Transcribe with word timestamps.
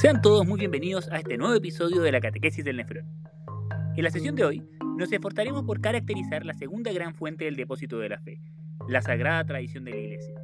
Sean 0.00 0.22
todos 0.22 0.46
muy 0.46 0.60
bienvenidos 0.60 1.08
a 1.10 1.16
este 1.16 1.36
nuevo 1.36 1.54
episodio 1.54 2.02
de 2.02 2.12
la 2.12 2.20
Catequesis 2.20 2.64
del 2.64 2.76
Nefrón. 2.76 3.04
En 3.96 4.04
la 4.04 4.12
sesión 4.12 4.36
de 4.36 4.44
hoy 4.44 4.62
nos 4.96 5.10
esforzaremos 5.10 5.64
por 5.64 5.80
caracterizar 5.80 6.46
la 6.46 6.54
segunda 6.54 6.92
gran 6.92 7.16
fuente 7.16 7.46
del 7.46 7.56
depósito 7.56 7.98
de 7.98 8.10
la 8.10 8.20
fe, 8.20 8.40
la 8.86 9.02
sagrada 9.02 9.44
tradición 9.44 9.84
de 9.84 9.90
la 9.90 9.96
Iglesia. 9.96 10.36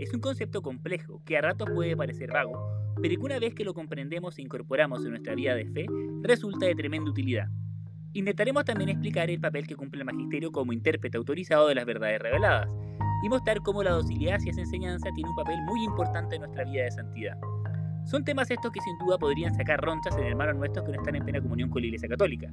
Es 0.00 0.14
un 0.14 0.20
concepto 0.20 0.62
complejo 0.62 1.20
que 1.26 1.36
a 1.36 1.42
ratos 1.42 1.68
puede 1.74 1.94
parecer 1.94 2.32
vago, 2.32 2.58
pero 3.02 3.14
que 3.16 3.26
una 3.26 3.38
vez 3.38 3.54
que 3.54 3.64
lo 3.64 3.74
comprendemos 3.74 4.38
e 4.38 4.42
incorporamos 4.42 5.04
en 5.04 5.10
nuestra 5.10 5.34
vida 5.34 5.54
de 5.54 5.66
fe, 5.66 5.84
resulta 6.22 6.64
de 6.64 6.74
tremenda 6.74 7.10
utilidad. 7.10 7.48
Intentaremos 8.14 8.64
también 8.64 8.88
explicar 8.88 9.28
el 9.28 9.38
papel 9.38 9.66
que 9.66 9.76
cumple 9.76 10.00
el 10.00 10.06
magisterio 10.06 10.50
como 10.50 10.72
intérprete 10.72 11.18
autorizado 11.18 11.68
de 11.68 11.74
las 11.74 11.84
verdades 11.84 12.22
reveladas, 12.22 12.74
y 13.22 13.28
mostrar 13.28 13.60
cómo 13.60 13.82
la 13.82 13.90
docilidad 13.90 14.36
hacia 14.36 14.52
esa 14.52 14.62
enseñanza 14.62 15.10
tiene 15.14 15.28
un 15.28 15.36
papel 15.36 15.60
muy 15.66 15.84
importante 15.84 16.36
en 16.36 16.40
nuestra 16.40 16.64
vida 16.64 16.84
de 16.84 16.90
santidad. 16.90 17.36
Son 18.04 18.22
temas 18.22 18.50
estos 18.50 18.70
que 18.70 18.80
sin 18.80 18.98
duda 18.98 19.16
podrían 19.18 19.54
sacar 19.54 19.80
ronchas 19.80 20.16
en 20.18 20.24
hermanos 20.24 20.56
nuestros 20.56 20.84
que 20.84 20.92
no 20.92 20.98
están 20.98 21.16
en 21.16 21.24
plena 21.24 21.40
comunión 21.40 21.70
con 21.70 21.80
la 21.80 21.86
Iglesia 21.86 22.08
Católica, 22.08 22.52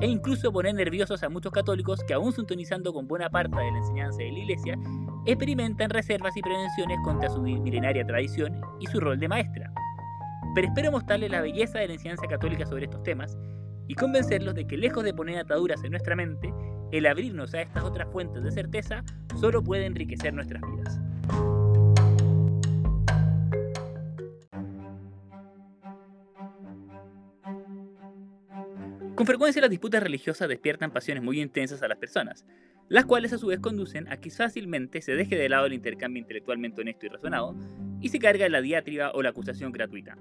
e 0.00 0.06
incluso 0.06 0.52
poner 0.52 0.74
nerviosos 0.74 1.22
a 1.24 1.28
muchos 1.28 1.52
católicos 1.52 2.04
que 2.06 2.14
aún 2.14 2.32
sintonizando 2.32 2.92
con 2.92 3.08
buena 3.08 3.28
parte 3.28 3.56
de 3.56 3.72
la 3.72 3.78
enseñanza 3.78 4.18
de 4.18 4.30
la 4.30 4.38
Iglesia, 4.38 4.78
experimentan 5.26 5.90
reservas 5.90 6.36
y 6.36 6.42
prevenciones 6.42 6.98
contra 7.02 7.28
su 7.28 7.42
milenaria 7.42 8.06
tradición 8.06 8.60
y 8.80 8.86
su 8.86 9.00
rol 9.00 9.18
de 9.18 9.28
maestra. 9.28 9.72
Pero 10.54 10.68
espero 10.68 10.92
mostrarles 10.92 11.30
la 11.30 11.40
belleza 11.40 11.80
de 11.80 11.88
la 11.88 11.94
enseñanza 11.94 12.26
católica 12.28 12.64
sobre 12.64 12.84
estos 12.84 13.02
temas 13.02 13.36
y 13.88 13.94
convencerlos 13.94 14.54
de 14.54 14.66
que 14.66 14.76
lejos 14.76 15.02
de 15.02 15.14
poner 15.14 15.38
ataduras 15.38 15.82
en 15.82 15.90
nuestra 15.90 16.14
mente, 16.14 16.52
el 16.92 17.06
abrirnos 17.06 17.54
a 17.54 17.62
estas 17.62 17.82
otras 17.82 18.08
fuentes 18.12 18.42
de 18.42 18.52
certeza 18.52 19.02
solo 19.40 19.62
puede 19.62 19.86
enriquecer 19.86 20.32
nuestras 20.32 20.62
vidas. 20.62 21.00
Con 29.22 29.26
frecuencia 29.28 29.62
las 29.62 29.70
disputas 29.70 30.02
religiosas 30.02 30.48
despiertan 30.48 30.90
pasiones 30.90 31.22
muy 31.22 31.40
intensas 31.40 31.80
a 31.84 31.86
las 31.86 31.98
personas, 31.98 32.44
las 32.88 33.04
cuales 33.04 33.32
a 33.32 33.38
su 33.38 33.46
vez 33.46 33.60
conducen 33.60 34.10
a 34.10 34.16
que 34.16 34.32
fácilmente 34.32 35.00
se 35.00 35.14
deje 35.14 35.36
de 35.36 35.48
lado 35.48 35.66
el 35.66 35.74
intercambio 35.74 36.20
intelectualmente 36.20 36.80
honesto 36.80 37.06
y 37.06 37.08
razonado 37.08 37.54
y 38.00 38.08
se 38.08 38.18
carga 38.18 38.48
la 38.48 38.60
diátriba 38.60 39.12
o 39.14 39.22
la 39.22 39.28
acusación 39.28 39.70
gratuita. 39.70 40.18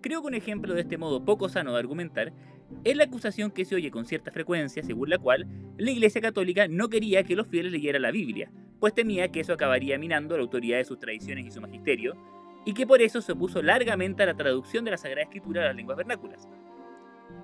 Creo 0.00 0.20
que 0.20 0.28
un 0.28 0.34
ejemplo 0.34 0.74
de 0.74 0.82
este 0.82 0.96
modo 0.96 1.24
poco 1.24 1.48
sano 1.48 1.72
de 1.72 1.80
argumentar 1.80 2.32
es 2.84 2.96
la 2.96 3.02
acusación 3.02 3.50
que 3.50 3.64
se 3.64 3.74
oye 3.74 3.90
con 3.90 4.06
cierta 4.06 4.30
frecuencia 4.30 4.84
según 4.84 5.10
la 5.10 5.18
cual 5.18 5.48
la 5.76 5.90
Iglesia 5.90 6.20
Católica 6.20 6.68
no 6.68 6.88
quería 6.88 7.24
que 7.24 7.34
los 7.34 7.48
fieles 7.48 7.72
leyeran 7.72 8.02
la 8.02 8.12
Biblia, 8.12 8.52
pues 8.78 8.94
temía 8.94 9.32
que 9.32 9.40
eso 9.40 9.54
acabaría 9.54 9.98
minando 9.98 10.36
la 10.36 10.44
autoridad 10.44 10.78
de 10.78 10.84
sus 10.84 11.00
tradiciones 11.00 11.46
y 11.46 11.50
su 11.50 11.60
magisterio, 11.60 12.16
y 12.64 12.74
que 12.74 12.86
por 12.86 13.02
eso 13.02 13.22
se 13.22 13.32
opuso 13.32 13.60
largamente 13.60 14.22
a 14.22 14.26
la 14.26 14.36
traducción 14.36 14.84
de 14.84 14.92
la 14.92 14.98
Sagrada 14.98 15.24
Escritura 15.24 15.62
a 15.62 15.66
las 15.66 15.74
lenguas 15.74 15.96
vernáculas. 15.96 16.48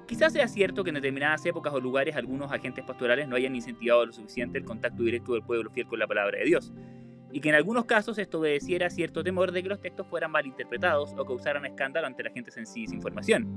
Quizás 0.07 0.33
sea 0.33 0.47
cierto 0.47 0.85
que 0.85 0.91
en 0.91 0.95
determinadas 0.95 1.45
épocas 1.47 1.73
o 1.75 1.81
lugares 1.81 2.15
algunos 2.15 2.53
agentes 2.53 2.85
pastorales 2.85 3.27
no 3.27 3.35
hayan 3.35 3.57
incentivado 3.57 4.07
lo 4.07 4.13
suficiente 4.13 4.57
el 4.59 4.65
contacto 4.65 5.03
directo 5.03 5.33
del 5.33 5.43
pueblo 5.43 5.71
fiel 5.71 5.87
con 5.87 5.99
la 5.99 6.07
palabra 6.07 6.39
de 6.39 6.45
Dios, 6.45 6.73
y 7.33 7.41
que 7.41 7.49
en 7.49 7.57
algunos 7.57 7.87
casos 7.87 8.17
esto 8.19 8.39
obedeciera 8.39 8.89
cierto 8.89 9.25
temor 9.25 9.51
de 9.51 9.65
que 9.65 9.69
los 9.69 9.81
textos 9.81 10.07
fueran 10.07 10.31
mal 10.31 10.47
interpretados 10.47 11.13
o 11.19 11.25
causaran 11.25 11.67
escándalo 11.67 12.07
ante 12.07 12.23
la 12.23 12.31
gente 12.31 12.53
sencilla 12.53 12.85
y 12.85 12.89
sin 12.89 13.03
formación. 13.03 13.49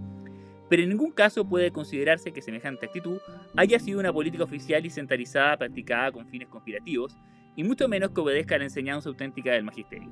Pero 0.70 0.82
en 0.82 0.90
ningún 0.90 1.12
caso 1.12 1.48
puede 1.48 1.72
considerarse 1.72 2.32
que 2.32 2.42
semejante 2.42 2.88
actitud 2.88 3.20
haya 3.56 3.80
sido 3.80 4.00
una 4.00 4.12
política 4.12 4.44
oficial 4.44 4.84
y 4.86 4.90
centralizada 4.90 5.56
practicada 5.58 6.12
con 6.12 6.28
fines 6.28 6.48
conspirativos, 6.48 7.16
y 7.56 7.64
mucho 7.64 7.88
menos 7.88 8.10
que 8.12 8.22
obedezca 8.22 8.56
a 8.56 8.58
la 8.58 8.64
enseñanza 8.64 9.10
auténtica 9.10 9.52
del 9.52 9.64
magisterio. 9.64 10.10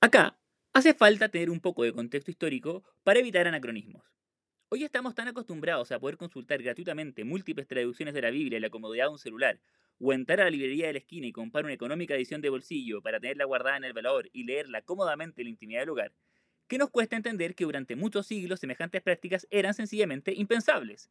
Acá 0.00 0.36
hace 0.76 0.92
falta 0.92 1.30
tener 1.30 1.48
un 1.48 1.58
poco 1.58 1.84
de 1.84 1.92
contexto 1.94 2.30
histórico 2.30 2.84
para 3.02 3.20
evitar 3.20 3.48
anacronismos. 3.48 4.12
Hoy 4.68 4.84
estamos 4.84 5.14
tan 5.14 5.26
acostumbrados 5.26 5.90
a 5.90 5.98
poder 5.98 6.18
consultar 6.18 6.62
gratuitamente 6.62 7.24
múltiples 7.24 7.66
traducciones 7.66 8.12
de 8.12 8.20
la 8.20 8.28
Biblia 8.28 8.56
en 8.56 8.62
la 8.62 8.68
comodidad 8.68 9.06
de 9.06 9.12
un 9.12 9.18
celular, 9.18 9.58
o 9.98 10.12
entrar 10.12 10.38
a 10.38 10.44
la 10.44 10.50
librería 10.50 10.88
de 10.88 10.92
la 10.92 10.98
esquina 10.98 11.26
y 11.26 11.32
comprar 11.32 11.64
una 11.64 11.72
económica 11.72 12.14
edición 12.14 12.42
de 12.42 12.50
bolsillo 12.50 13.00
para 13.00 13.18
tenerla 13.18 13.46
guardada 13.46 13.78
en 13.78 13.84
el 13.84 13.94
velador 13.94 14.28
y 14.34 14.44
leerla 14.44 14.82
cómodamente 14.82 15.40
en 15.40 15.46
la 15.46 15.50
intimidad 15.52 15.80
del 15.80 15.88
hogar, 15.88 16.12
que 16.68 16.76
nos 16.76 16.90
cuesta 16.90 17.16
entender 17.16 17.54
que 17.54 17.64
durante 17.64 17.96
muchos 17.96 18.26
siglos 18.26 18.60
semejantes 18.60 19.00
prácticas 19.00 19.46
eran 19.50 19.72
sencillamente 19.72 20.34
impensables. 20.34 21.08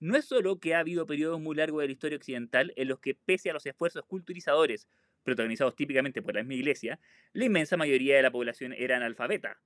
No 0.00 0.16
es 0.16 0.24
solo 0.24 0.60
que 0.60 0.74
ha 0.74 0.78
habido 0.78 1.04
periodos 1.04 1.42
muy 1.42 1.56
largos 1.56 1.82
de 1.82 1.88
la 1.88 1.92
historia 1.92 2.16
occidental 2.16 2.72
en 2.74 2.88
los 2.88 3.00
que, 3.00 3.14
pese 3.14 3.50
a 3.50 3.52
los 3.52 3.66
esfuerzos 3.66 4.06
culturizadores, 4.06 4.88
protagonizados 5.22 5.76
típicamente 5.76 6.22
por 6.22 6.34
la 6.34 6.42
misma 6.42 6.54
iglesia, 6.54 7.00
la 7.32 7.44
inmensa 7.44 7.76
mayoría 7.76 8.16
de 8.16 8.22
la 8.22 8.30
población 8.30 8.72
era 8.72 8.96
analfabeta. 8.96 9.60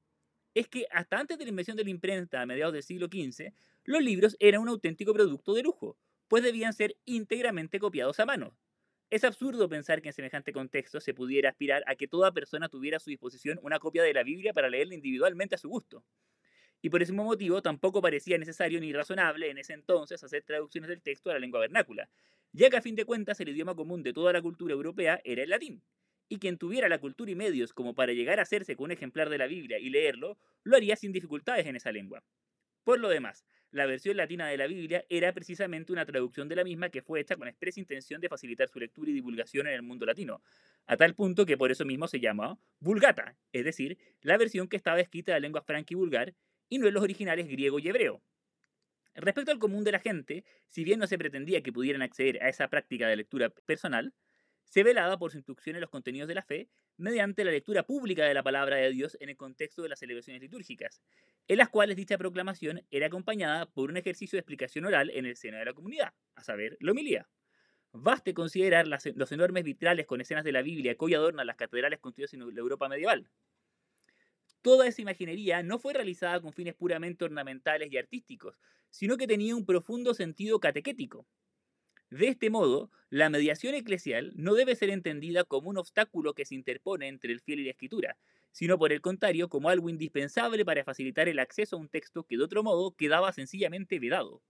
Es 0.55 0.69
que 0.69 0.87
hasta 0.91 1.19
antes 1.19 1.39
de 1.39 1.45
la 1.45 1.51
invención 1.51 1.77
de 1.77 1.85
la 1.85 1.91
imprenta 1.91 2.43
a 2.43 2.47
mediados 2.47 2.75
del 2.75 2.83
siglo 2.83 3.07
XV, 3.07 3.53
los 3.85 4.03
libros 4.03 4.37
eran 4.39 4.61
un 4.61 4.69
auténtico 4.69 5.15
producto 5.15 5.55
de 5.55 5.63
lujo, 5.63 5.99
pues 6.29 6.43
debían 6.43 6.73
ser 6.73 6.97
íntegramente 7.05 7.79
copiados 7.79 8.21
a 8.21 8.27
mano. 8.27 8.57
Es 9.11 9.25
absurdo 9.25 9.69
pensar 9.69 10.01
que 10.01 10.09
en 10.09 10.15
semejante 10.15 10.53
contexto 10.53 10.99
se 10.99 11.13
pudiera 11.13 11.51
aspirar 11.51 11.85
a 11.87 11.97
que 11.97 12.09
toda 12.09 12.33
persona 12.33 12.71
tuviera 12.71 12.97
a 12.97 13.01
su 13.01 13.11
disposición 13.11 13.61
una 13.63 13.79
copia 13.79 14.03
de 14.03 14.15
la 14.15 14.23
Biblia 14.23 14.55
para 14.55 14.71
leerla 14.71 14.95
individualmente 14.95 15.55
a 15.55 15.59
su 15.59 15.69
gusto. 15.69 16.05
Y 16.83 16.91
por 16.91 17.01
ese 17.01 17.13
motivo 17.13 17.63
tampoco 17.63 18.03
parecía 18.03 18.37
necesario 18.37 18.81
ni 18.81 18.93
razonable 18.93 19.49
en 19.49 19.59
ese 19.59 19.73
entonces 19.73 20.23
hacer 20.23 20.43
traducciones 20.43 20.89
del 20.89 21.01
texto 21.01 21.31
a 21.31 21.35
la 21.35 21.39
lengua 21.39 21.61
vernácula, 21.61 22.11
ya 22.53 22.69
que 22.69 22.77
a 22.77 22.83
fin 22.83 22.97
de 22.97 23.05
cuentas 23.05 23.41
el 23.41 23.49
idioma 23.49 23.77
común 23.77 24.03
de 24.03 24.13
toda 24.13 24.33
la 24.33 24.43
cultura 24.43 24.75
europea 24.75 25.21
era 25.25 25.45
el 25.45 25.51
latín, 25.51 25.81
y 26.29 26.39
quien 26.39 26.59
tuviera 26.59 26.89
la 26.89 26.99
cultura 26.99 27.31
y 27.31 27.37
medios 27.37 27.73
como 27.73 27.95
para 27.95 28.13
llegar 28.13 28.41
a 28.41 28.43
hacerse 28.43 28.75
con 28.75 28.87
un 28.87 28.91
ejemplar 28.91 29.31
de 29.31 29.39
la 29.39 29.47
Biblia 29.47 29.79
y 29.79 29.91
leerlo, 29.91 30.39
lo 30.65 30.77
haría 30.77 30.97
sin 30.97 31.13
dificultades 31.13 31.67
en 31.67 31.77
esa 31.77 31.93
lengua. 31.93 32.25
Por 32.85 32.99
lo 32.99 33.09
demás, 33.09 33.45
la 33.71 33.87
versión 33.87 34.17
latina 34.17 34.49
de 34.49 34.57
la 34.57 34.67
Biblia 34.67 35.05
era 35.09 35.33
precisamente 35.33 35.93
una 35.93 36.05
traducción 36.05 36.49
de 36.49 36.57
la 36.57 36.65
misma 36.65 36.91
que 36.91 37.01
fue 37.01 37.21
hecha 37.21 37.37
con 37.37 37.49
expresa 37.49 37.81
intención 37.81 38.21
de 38.21 38.29
facilitar 38.29 38.69
su 38.69 38.81
lectura 38.81 39.11
y 39.11 39.15
divulgación 39.15 39.67
en 39.69 39.75
el 39.75 39.83
mundo 39.83 40.05
latino, 40.05 40.43
a 40.87 40.97
tal 40.97 41.15
punto 41.15 41.47
que 41.47 41.57
por 41.57 41.71
eso 41.71 41.85
mismo 41.85 42.09
se 42.09 42.19
llama 42.19 42.59
Vulgata, 42.81 43.37
es 43.53 43.65
decir, 43.65 43.99
la 44.21 44.37
versión 44.37 44.69
que 44.69 44.77
estaba 44.77 45.01
escrita 45.01 45.37
en 45.37 45.43
lengua 45.43 45.63
franca 45.63 45.89
y 45.93 45.95
vulgar 45.95 46.35
y 46.73 46.79
no 46.79 46.89
en 46.89 46.95
los 46.95 47.03
originales 47.03 47.49
griego 47.49 47.79
y 47.79 47.89
hebreo. 47.89 48.23
Respecto 49.15 49.53
al 49.53 49.59
común 49.59 49.85
de 49.85 49.93
la 49.93 49.99
gente, 49.99 50.43
si 50.69 50.85
bien 50.85 51.01
no 51.01 51.07
se 51.07 51.19
pretendía 51.19 51.63
que 51.63 51.71
pudieran 51.71 52.01
acceder 52.01 52.43
a 52.43 52.49
esa 52.49 52.69
práctica 52.69 53.07
de 53.09 53.17
lectura 53.17 53.51
personal, 53.51 54.15
se 54.65 54.83
velaba 54.83 55.19
por 55.19 55.31
su 55.31 55.37
instrucción 55.37 55.77
en 55.77 55.83
los 55.83 55.91
contenidos 55.91 56.29
de 56.29 56.35
la 56.35 56.43
fe 56.43 56.71
mediante 56.97 57.45
la 57.45 57.51
lectura 57.51 57.83
pública 57.83 58.25
de 58.25 58.33
la 58.33 58.43
palabra 58.43 58.77
de 58.77 58.91
Dios 58.91 59.19
en 59.21 59.29
el 59.29 59.37
contexto 59.37 59.83
de 59.83 59.91
las 59.91 59.99
celebraciones 59.99 60.41
litúrgicas, 60.41 61.03
en 61.47 61.59
las 61.59 61.69
cuales 61.69 61.95
dicha 61.95 62.17
proclamación 62.17 62.81
era 62.91 63.09
acompañada 63.09 63.67
por 63.67 63.91
un 63.91 63.99
ejercicio 63.99 64.39
de 64.39 64.41
explicación 64.41 64.87
oral 64.87 65.11
en 65.11 65.27
el 65.27 65.37
seno 65.37 65.59
de 65.59 65.67
la 65.67 65.75
comunidad, 65.75 66.15
a 66.37 66.43
saber, 66.43 66.79
la 66.81 66.93
homilía. 66.93 67.29
Baste 67.93 68.33
considerar 68.33 68.87
los 68.87 69.33
enormes 69.33 69.65
vitrales 69.65 70.07
con 70.07 70.23
escenas 70.23 70.45
de 70.45 70.53
la 70.53 70.63
Biblia 70.63 70.95
que 70.95 71.05
hoy 71.05 71.13
adornan 71.13 71.47
las 71.47 71.57
catedrales 71.57 71.99
construidas 71.99 72.33
en 72.33 72.41
la 72.41 72.61
Europa 72.61 72.89
medieval. 72.89 73.29
Toda 74.63 74.87
esa 74.87 75.03
imaginería 75.03 75.63
no 75.63 75.79
fue 75.79 75.93
realizada 75.93 76.41
con 76.41 76.53
fines 76.53 76.75
puramente 76.75 77.25
ornamentales 77.25 77.93
y 77.93 77.99
artísticos, 77.99 78.59
sino 78.91 79.17
que 79.17 79.27
tenía 79.27 79.57
un 79.57 79.67
profundo 79.67 80.15
sentido 80.15 80.61
catequético. 80.61 81.27
De 82.11 82.29
este 82.29 82.51
modo, 82.51 82.91
la 83.11 83.31
mediación 83.31 83.75
eclesial 83.75 84.33
no 84.37 84.55
debe 84.55 84.77
ser 84.77 84.91
entendida 84.91 85.45
como 85.45 85.71
un 85.71 85.79
obstáculo 85.79 86.35
que 86.35 86.45
se 86.45 86.55
interpone 86.55 87.09
entre 87.09 87.33
el 87.33 87.41
fiel 87.41 87.61
y 87.61 87.65
la 87.65 87.71
escritura, 87.71 88.19
sino 88.53 88.79
por 88.79 88.93
el 88.93 89.01
contrario 89.01 89.49
como 89.49 89.71
algo 89.71 89.89
indispensable 89.89 90.65
para 90.65 90.85
facilitar 90.85 91.29
el 91.29 91.39
acceso 91.39 91.77
a 91.77 91.81
un 91.81 91.89
texto 91.89 92.25
que 92.25 92.37
de 92.37 92.45
otro 92.45 92.63
modo 92.63 92.95
quedaba 92.95 93.33
sencillamente 93.33 93.99
vedado. 93.99 94.43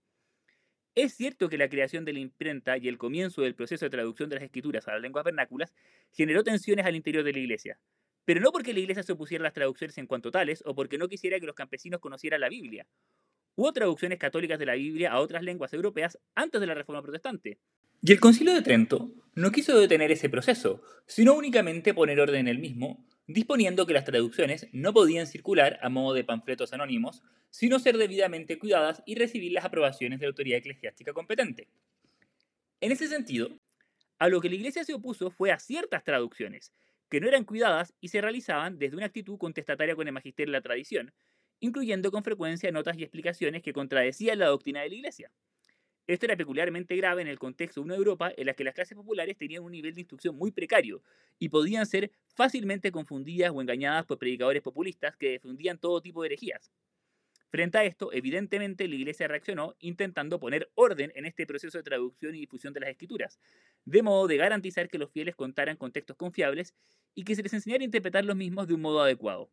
Es 0.95 1.13
cierto 1.15 1.49
que 1.49 1.57
la 1.57 1.69
creación 1.69 2.05
de 2.05 2.13
la 2.13 2.19
imprenta 2.19 2.77
y 2.77 2.87
el 2.87 2.97
comienzo 2.97 3.41
del 3.41 3.55
proceso 3.55 3.85
de 3.85 3.89
traducción 3.91 4.29
de 4.29 4.35
las 4.35 4.43
escrituras 4.43 4.87
a 4.87 4.93
las 4.93 5.01
lenguas 5.01 5.25
vernáculas 5.25 5.73
generó 6.11 6.43
tensiones 6.43 6.85
al 6.85 6.95
interior 6.95 7.23
de 7.23 7.33
la 7.33 7.39
iglesia, 7.39 7.79
pero 8.25 8.41
no 8.41 8.51
porque 8.51 8.73
la 8.73 8.79
iglesia 8.79 9.03
se 9.03 9.13
opusiera 9.13 9.41
a 9.43 9.47
las 9.47 9.53
traducciones 9.53 9.97
en 9.97 10.07
cuanto 10.07 10.31
tales 10.31 10.63
o 10.65 10.75
porque 10.75 10.97
no 10.97 11.07
quisiera 11.07 11.39
que 11.39 11.45
los 11.45 11.55
campesinos 11.55 11.99
conocieran 11.99 12.41
la 12.41 12.49
Biblia, 12.49 12.85
Hubo 13.55 13.71
traducciones 13.71 14.17
católicas 14.17 14.57
de 14.57 14.65
la 14.65 14.73
Biblia 14.73 15.11
a 15.11 15.19
otras 15.19 15.43
lenguas 15.43 15.71
europeas 15.73 16.17
antes 16.33 16.59
de 16.59 16.65
la 16.65 16.73
Reforma 16.73 17.03
Protestante. 17.03 17.59
Y 18.01 18.11
el 18.11 18.19
Concilio 18.19 18.53
de 18.53 18.63
Trento 18.63 19.11
no 19.35 19.51
quiso 19.51 19.79
detener 19.79 20.11
ese 20.11 20.27
proceso, 20.27 20.81
sino 21.05 21.35
únicamente 21.35 21.93
poner 21.93 22.19
orden 22.19 22.41
en 22.41 22.47
el 22.47 22.57
mismo, 22.57 23.05
disponiendo 23.27 23.85
que 23.85 23.93
las 23.93 24.05
traducciones 24.05 24.67
no 24.73 24.91
podían 24.91 25.27
circular 25.27 25.77
a 25.83 25.89
modo 25.89 26.15
de 26.15 26.23
panfletos 26.23 26.73
anónimos, 26.73 27.21
sino 27.51 27.77
ser 27.77 27.97
debidamente 27.97 28.57
cuidadas 28.57 29.03
y 29.05 29.15
recibir 29.15 29.51
las 29.51 29.65
aprobaciones 29.65 30.19
de 30.19 30.25
la 30.25 30.29
autoridad 30.31 30.57
eclesiástica 30.57 31.13
competente. 31.13 31.67
En 32.81 32.91
ese 32.91 33.07
sentido, 33.07 33.49
a 34.17 34.29
lo 34.29 34.41
que 34.41 34.49
la 34.49 34.55
Iglesia 34.55 34.83
se 34.83 34.95
opuso 34.95 35.29
fue 35.29 35.51
a 35.51 35.59
ciertas 35.59 36.03
traducciones, 36.03 36.73
que 37.13 37.21
no 37.21 37.27
eran 37.27 37.43
cuidadas 37.43 37.93
y 38.01 38.07
se 38.07 38.21
realizaban 38.21 38.79
desde 38.79 38.97
una 38.97 39.05
actitud 39.05 39.37
contestataria 39.37 39.95
con 39.95 40.07
el 40.07 40.13
magisterio 40.13 40.51
de 40.51 40.57
la 40.57 40.63
tradición, 40.63 41.13
incluyendo 41.59 42.09
con 42.09 42.23
frecuencia 42.23 42.71
notas 42.71 42.97
y 42.97 43.03
explicaciones 43.03 43.61
que 43.61 43.71
contradecían 43.71 44.39
la 44.39 44.47
doctrina 44.47 44.81
de 44.81 44.89
la 44.89 44.95
Iglesia. 44.95 45.31
Esto 46.07 46.25
era 46.25 46.35
peculiarmente 46.35 46.95
grave 46.95 47.21
en 47.21 47.27
el 47.27 47.37
contexto 47.37 47.81
de 47.81 47.85
una 47.85 47.95
Europa 47.97 48.31
en 48.35 48.47
la 48.47 48.55
que 48.55 48.63
las 48.63 48.73
clases 48.73 48.95
populares 48.95 49.37
tenían 49.37 49.61
un 49.61 49.73
nivel 49.73 49.93
de 49.93 50.01
instrucción 50.01 50.35
muy 50.35 50.49
precario 50.49 51.03
y 51.37 51.49
podían 51.49 51.85
ser 51.85 52.09
fácilmente 52.33 52.91
confundidas 52.91 53.51
o 53.51 53.61
engañadas 53.61 54.07
por 54.07 54.17
predicadores 54.17 54.63
populistas 54.63 55.15
que 55.15 55.33
defendían 55.33 55.77
todo 55.77 56.01
tipo 56.01 56.23
de 56.23 56.29
herejías. 56.29 56.71
Frente 57.53 57.77
a 57.77 57.83
esto, 57.83 58.11
evidentemente 58.11 58.87
la 58.87 58.95
Iglesia 58.95 59.27
reaccionó 59.27 59.75
intentando 59.77 60.39
poner 60.39 60.71
orden 60.73 61.11
en 61.13 61.27
este 61.27 61.45
proceso 61.45 61.77
de 61.77 61.83
traducción 61.83 62.33
y 62.33 62.39
difusión 62.39 62.73
de 62.73 62.79
las 62.79 62.89
escrituras, 62.89 63.39
de 63.85 64.01
modo 64.01 64.25
de 64.25 64.37
garantizar 64.37 64.89
que 64.89 64.97
los 64.97 65.11
fieles 65.11 65.35
contaran 65.35 65.77
con 65.77 65.91
textos 65.91 66.17
confiables 66.17 66.73
y 67.13 67.23
que 67.23 67.35
se 67.35 67.43
les 67.43 67.53
enseñara 67.53 67.83
a 67.83 67.85
interpretar 67.85 68.25
los 68.25 68.35
mismos 68.35 68.67
de 68.67 68.73
un 68.73 68.81
modo 68.81 69.03
adecuado. 69.03 69.51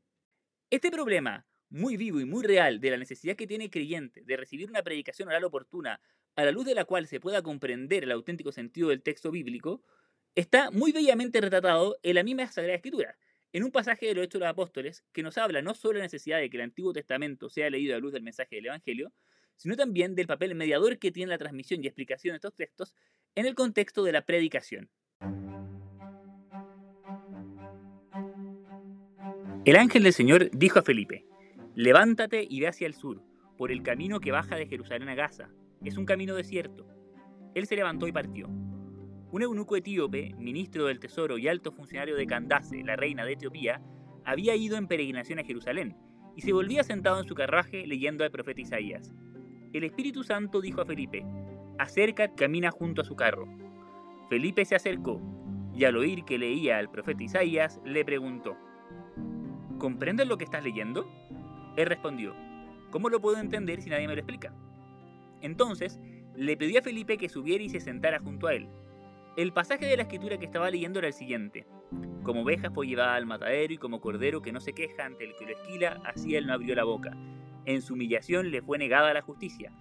Este 0.71 0.91
problema, 0.91 1.47
muy 1.69 1.99
vivo 1.99 2.21
y 2.21 2.25
muy 2.25 2.43
real, 2.43 2.81
de 2.81 2.91
la 2.91 2.97
necesidad 2.97 3.37
que 3.37 3.47
tiene 3.47 3.65
el 3.65 3.71
creyente 3.71 4.23
de 4.25 4.37
recibir 4.39 4.71
una 4.71 4.83
predicación 4.83 5.29
oral 5.29 5.45
oportuna, 5.45 6.01
a 6.37 6.45
la 6.47 6.53
luz 6.53 6.65
de 6.65 6.75
la 6.75 6.87
cual 6.87 7.07
se 7.07 7.21
pueda 7.21 7.43
comprender 7.43 8.05
el 8.05 8.13
auténtico 8.13 8.51
sentido 8.51 8.89
del 8.89 9.03
texto 9.03 9.31
bíblico, 9.31 9.83
está 10.35 10.71
muy 10.71 10.93
bellamente 10.93 11.39
retratado 11.39 11.99
en 12.03 12.15
la 12.15 12.23
misma 12.23 12.47
Sagrada 12.47 12.77
Escritura, 12.77 13.19
en 13.53 13.65
un 13.65 13.71
pasaje 13.71 14.07
de 14.07 14.15
los 14.15 14.25
Hechos 14.25 14.41
de 14.41 14.47
los 14.47 14.53
Apóstoles 14.53 15.05
que 15.13 15.23
nos 15.23 15.39
habla 15.39 15.63
no 15.63 15.75
solo 15.75 15.95
de 15.95 15.99
la 16.01 16.05
necesidad 16.05 16.39
de 16.39 16.51
que 16.51 16.57
el 16.57 16.63
Antiguo 16.63 16.93
Testamento 16.93 17.49
sea 17.49 17.71
leído 17.71 17.97
a 17.97 17.99
luz 17.99 18.13
del 18.13 18.23
mensaje 18.23 18.57
del 18.57 18.67
Evangelio, 18.67 19.13
sino 19.57 19.77
también 19.77 20.15
del 20.15 20.27
papel 20.27 20.55
mediador 20.55 20.99
que 20.99 21.11
tiene 21.11 21.31
la 21.31 21.39
transmisión 21.39 21.83
y 21.83 21.87
explicación 21.87 22.33
de 22.33 22.37
estos 22.37 22.55
textos 22.55 22.95
en 23.35 23.47
el 23.47 23.55
contexto 23.55 24.05
de 24.05 24.13
la 24.13 24.25
predicación. 24.25 24.89
El 29.67 29.77
ángel 29.77 30.03
del 30.03 30.15
Señor 30.15 30.51
dijo 30.53 30.79
a 30.79 30.83
Felipe, 30.83 31.27
levántate 31.75 32.47
y 32.49 32.61
ve 32.61 32.69
hacia 32.69 32.87
el 32.87 32.95
sur, 32.95 33.23
por 33.59 33.71
el 33.71 33.83
camino 33.83 34.21
que 34.21 34.33
baja 34.33 34.57
de 34.57 34.67
Jerusalén 34.67 35.11
a 35.11 35.15
Gaza. 35.15 35.51
Es 35.85 35.99
un 35.99 36.07
camino 36.07 36.35
desierto. 36.35 36.87
Él 37.55 37.67
se 37.67 37.77
levantó 37.77 38.09
y 38.09 38.13
partió. 38.13 38.49
Un 39.33 39.43
eunuco 39.43 39.77
etíope, 39.77 40.35
ministro 40.39 40.87
del 40.87 40.99
Tesoro 40.99 41.39
y 41.39 41.47
alto 41.47 41.71
funcionario 41.71 42.17
de 42.17 42.27
Candace, 42.27 42.83
la 42.83 42.97
reina 42.97 43.25
de 43.25 43.35
Etiopía, 43.35 43.81
había 44.25 44.57
ido 44.57 44.77
en 44.77 44.89
peregrinación 44.89 45.39
a 45.39 45.45
Jerusalén 45.45 45.97
y 46.35 46.41
se 46.41 46.53
volvía 46.53 46.83
sentado 46.83 47.21
en 47.21 47.29
su 47.29 47.37
carruaje 47.37 47.87
leyendo 47.87 48.25
al 48.25 48.33
profeta 48.33 48.61
Isaías. 48.61 49.15
El 49.73 49.85
Espíritu 49.85 50.25
Santo 50.25 50.61
dijo 50.61 50.81
a 50.81 50.85
Felipe, 50.85 51.25
acerca, 51.79 52.35
camina 52.35 52.73
junto 52.73 53.03
a 53.03 53.05
su 53.05 53.15
carro. 53.15 53.47
Felipe 54.29 54.65
se 54.65 54.75
acercó 54.75 55.21
y 55.73 55.85
al 55.85 55.97
oír 55.97 56.25
que 56.25 56.37
leía 56.37 56.79
al 56.79 56.91
profeta 56.91 57.23
Isaías, 57.23 57.81
le 57.85 58.05
preguntó, 58.05 58.57
¿comprendes 59.79 60.27
lo 60.27 60.39
que 60.39 60.45
estás 60.45 60.65
leyendo? 60.65 61.09
Él 61.77 61.87
respondió, 61.87 62.35
¿cómo 62.91 63.09
lo 63.09 63.21
puedo 63.21 63.39
entender 63.39 63.81
si 63.81 63.91
nadie 63.91 64.09
me 64.09 64.15
lo 64.15 64.21
explica? 64.21 64.53
Entonces, 65.41 66.01
le 66.35 66.57
pidió 66.57 66.81
a 66.81 66.83
Felipe 66.83 67.17
que 67.17 67.29
subiera 67.29 67.63
y 67.63 67.69
se 67.69 67.79
sentara 67.79 68.19
junto 68.19 68.49
a 68.49 68.55
él. 68.55 68.69
El 69.41 69.55
pasaje 69.55 69.87
de 69.87 69.97
la 69.97 70.03
escritura 70.03 70.37
que 70.37 70.45
estaba 70.45 70.71
leyendo 70.71 70.99
era 70.99 71.09
el 71.09 71.15
siguiente. 71.15 71.67
Como 72.25 72.43
oveja 72.43 72.71
fue 72.71 72.87
llevada 72.87 73.15
al 73.15 73.25
matadero 73.25 73.73
y 73.73 73.79
como 73.79 74.03
cordero 74.03 74.43
que 74.43 74.53
no 74.53 74.61
se 74.61 74.75
queja 74.75 75.07
ante 75.07 75.25
el 75.25 75.35
que 75.35 75.47
lo 75.47 75.53
esquila, 75.53 76.03
así 76.05 76.37
él 76.37 76.47
no 76.47 76.53
abrió 76.53 76.75
la 76.75 76.85
boca. 76.85 77.17
En 77.65 77.81
su 77.81 77.95
humillación 77.95 78.51
le 78.51 78.61
fue 78.61 78.77
negada 78.77 79.15
la 79.15 79.23
justicia. 79.23 79.73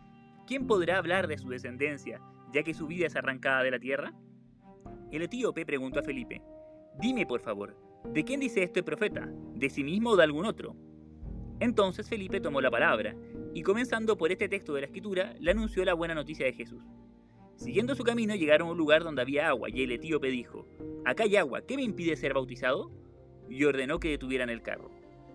¿Quién 0.47 0.65
podrá 0.65 0.97
hablar 0.97 1.27
de 1.27 1.37
su 1.37 1.49
descendencia, 1.49 2.21
ya 2.53 2.63
que 2.63 2.73
su 2.73 2.87
vida 2.87 3.07
es 3.07 3.17
arrancada 3.17 3.61
de 3.63 3.71
la 3.71 3.79
tierra? 3.79 4.13
El 5.11 5.23
etíope 5.23 5.65
preguntó 5.65 5.99
a 5.99 6.03
Felipe, 6.03 6.41
Dime, 6.97 7.25
por 7.25 7.41
favor, 7.41 7.75
¿de 8.13 8.23
quién 8.23 8.39
dice 8.39 8.63
esto 8.63 8.79
el 8.79 8.85
profeta? 8.85 9.27
¿De 9.55 9.69
sí 9.69 9.83
mismo 9.83 10.11
o 10.11 10.15
de 10.15 10.23
algún 10.23 10.45
otro? 10.45 10.73
Entonces 11.59 12.07
Felipe 12.07 12.39
tomó 12.39 12.61
la 12.61 12.71
palabra, 12.71 13.13
y 13.53 13.61
comenzando 13.61 14.17
por 14.17 14.31
este 14.31 14.47
texto 14.47 14.73
de 14.73 14.79
la 14.79 14.87
escritura, 14.87 15.33
le 15.37 15.51
anunció 15.51 15.83
la 15.83 15.95
buena 15.95 16.15
noticia 16.15 16.45
de 16.45 16.53
Jesús. 16.53 16.81
Siguiendo 17.59 17.93
su 17.93 18.05
camino 18.05 18.35
llegaron 18.35 18.69
a 18.69 18.71
un 18.71 18.77
lugar 18.77 19.03
donde 19.03 19.21
había 19.21 19.49
agua 19.49 19.69
y 19.69 19.83
el 19.83 19.91
etíope 19.91 20.29
dijo, 20.29 20.65
Acá 21.03 21.23
hay 21.23 21.35
agua, 21.35 21.61
¿qué 21.65 21.75
me 21.75 21.83
impide 21.83 22.15
ser 22.15 22.33
bautizado? 22.33 22.89
Y 23.49 23.65
ordenó 23.65 23.99
que 23.99 24.11
detuvieran 24.11 24.49
el 24.49 24.61
carro. 24.61 24.89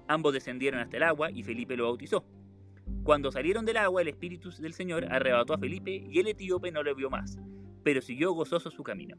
Ambos 0.08 0.32
descendieron 0.32 0.80
hasta 0.80 0.96
el 0.96 1.02
agua 1.02 1.30
y 1.30 1.42
Felipe 1.42 1.76
lo 1.76 1.84
bautizó. 1.84 2.24
Cuando 3.02 3.30
salieron 3.30 3.66
del 3.66 3.76
agua, 3.76 4.00
el 4.00 4.08
Espíritu 4.08 4.50
del 4.58 4.72
Señor 4.72 5.04
arrebató 5.12 5.52
a 5.52 5.58
Felipe 5.58 6.02
y 6.08 6.18
el 6.18 6.28
etíope 6.28 6.72
no 6.72 6.82
lo 6.82 6.94
vio 6.94 7.10
más, 7.10 7.38
pero 7.82 8.00
siguió 8.00 8.32
gozoso 8.32 8.70
su 8.70 8.82
camino. 8.82 9.18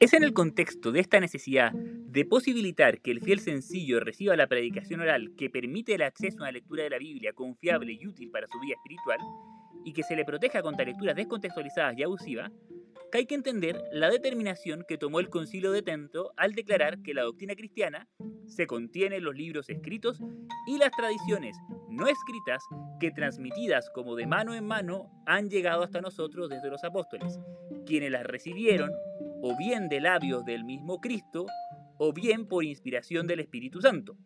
Es 0.00 0.14
en 0.14 0.24
el 0.24 0.32
contexto 0.32 0.90
de 0.90 1.00
esta 1.00 1.20
necesidad 1.20 1.72
de 2.12 2.26
posibilitar 2.26 3.00
que 3.00 3.10
el 3.10 3.22
fiel 3.22 3.40
sencillo 3.40 3.98
reciba 3.98 4.36
la 4.36 4.46
predicación 4.46 5.00
oral 5.00 5.32
que 5.34 5.48
permite 5.48 5.94
el 5.94 6.02
acceso 6.02 6.40
a 6.40 6.42
una 6.42 6.52
lectura 6.52 6.82
de 6.82 6.90
la 6.90 6.98
Biblia 6.98 7.32
confiable 7.32 7.94
y 7.98 8.06
útil 8.06 8.30
para 8.30 8.46
su 8.48 8.60
vida 8.60 8.74
espiritual, 8.74 9.18
y 9.82 9.94
que 9.94 10.02
se 10.02 10.14
le 10.14 10.26
proteja 10.26 10.60
contra 10.60 10.84
lecturas 10.84 11.16
descontextualizadas 11.16 11.96
y 11.96 12.02
abusivas, 12.02 12.52
que 13.10 13.16
hay 13.16 13.24
que 13.24 13.34
entender 13.34 13.80
la 13.92 14.10
determinación 14.10 14.84
que 14.86 14.98
tomó 14.98 15.20
el 15.20 15.30
Concilio 15.30 15.72
de 15.72 15.80
Trento 15.80 16.34
al 16.36 16.52
declarar 16.52 17.00
que 17.00 17.14
la 17.14 17.22
doctrina 17.22 17.54
cristiana 17.54 18.06
se 18.46 18.66
contiene 18.66 19.16
en 19.16 19.24
los 19.24 19.34
libros 19.34 19.70
escritos 19.70 20.20
y 20.66 20.76
las 20.76 20.90
tradiciones 20.90 21.56
no 21.88 22.08
escritas 22.08 22.62
que 23.00 23.10
transmitidas 23.10 23.88
como 23.94 24.16
de 24.16 24.26
mano 24.26 24.54
en 24.54 24.66
mano 24.66 25.10
han 25.24 25.48
llegado 25.48 25.82
hasta 25.82 26.02
nosotros 26.02 26.50
desde 26.50 26.68
los 26.68 26.84
apóstoles, 26.84 27.40
quienes 27.86 28.10
las 28.10 28.24
recibieron 28.24 28.90
o 29.42 29.56
bien 29.56 29.88
de 29.88 30.00
labios 30.00 30.44
del 30.44 30.64
mismo 30.64 31.00
Cristo, 31.00 31.46
o 32.04 32.12
bien 32.12 32.46
por 32.46 32.64
inspiración 32.64 33.28
del 33.28 33.38
Espíritu 33.38 33.80
Santo. 33.80 34.16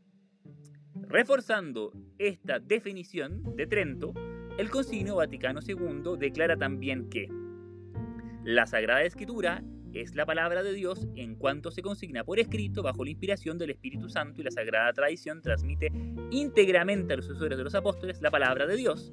Reforzando 0.94 1.92
esta 2.16 2.58
definición 2.58 3.54
de 3.54 3.66
Trento, 3.66 4.14
el 4.56 4.70
Concilio 4.70 5.16
Vaticano 5.16 5.60
II 5.60 6.16
declara 6.18 6.56
también 6.56 7.10
que 7.10 7.28
la 8.44 8.64
Sagrada 8.64 9.02
Escritura 9.02 9.62
es 9.92 10.14
la 10.14 10.24
palabra 10.24 10.62
de 10.62 10.72
Dios 10.72 11.06
en 11.16 11.34
cuanto 11.34 11.70
se 11.70 11.82
consigna 11.82 12.24
por 12.24 12.38
escrito 12.38 12.82
bajo 12.82 13.04
la 13.04 13.10
inspiración 13.10 13.58
del 13.58 13.72
Espíritu 13.72 14.08
Santo 14.08 14.40
y 14.40 14.44
la 14.44 14.52
Sagrada 14.52 14.90
Tradición 14.94 15.42
transmite 15.42 15.92
íntegramente 16.30 17.12
a 17.12 17.16
los 17.16 17.26
sucesores 17.26 17.58
de 17.58 17.64
los 17.64 17.74
apóstoles 17.74 18.22
la 18.22 18.30
palabra 18.30 18.66
de 18.66 18.76
Dios, 18.76 19.12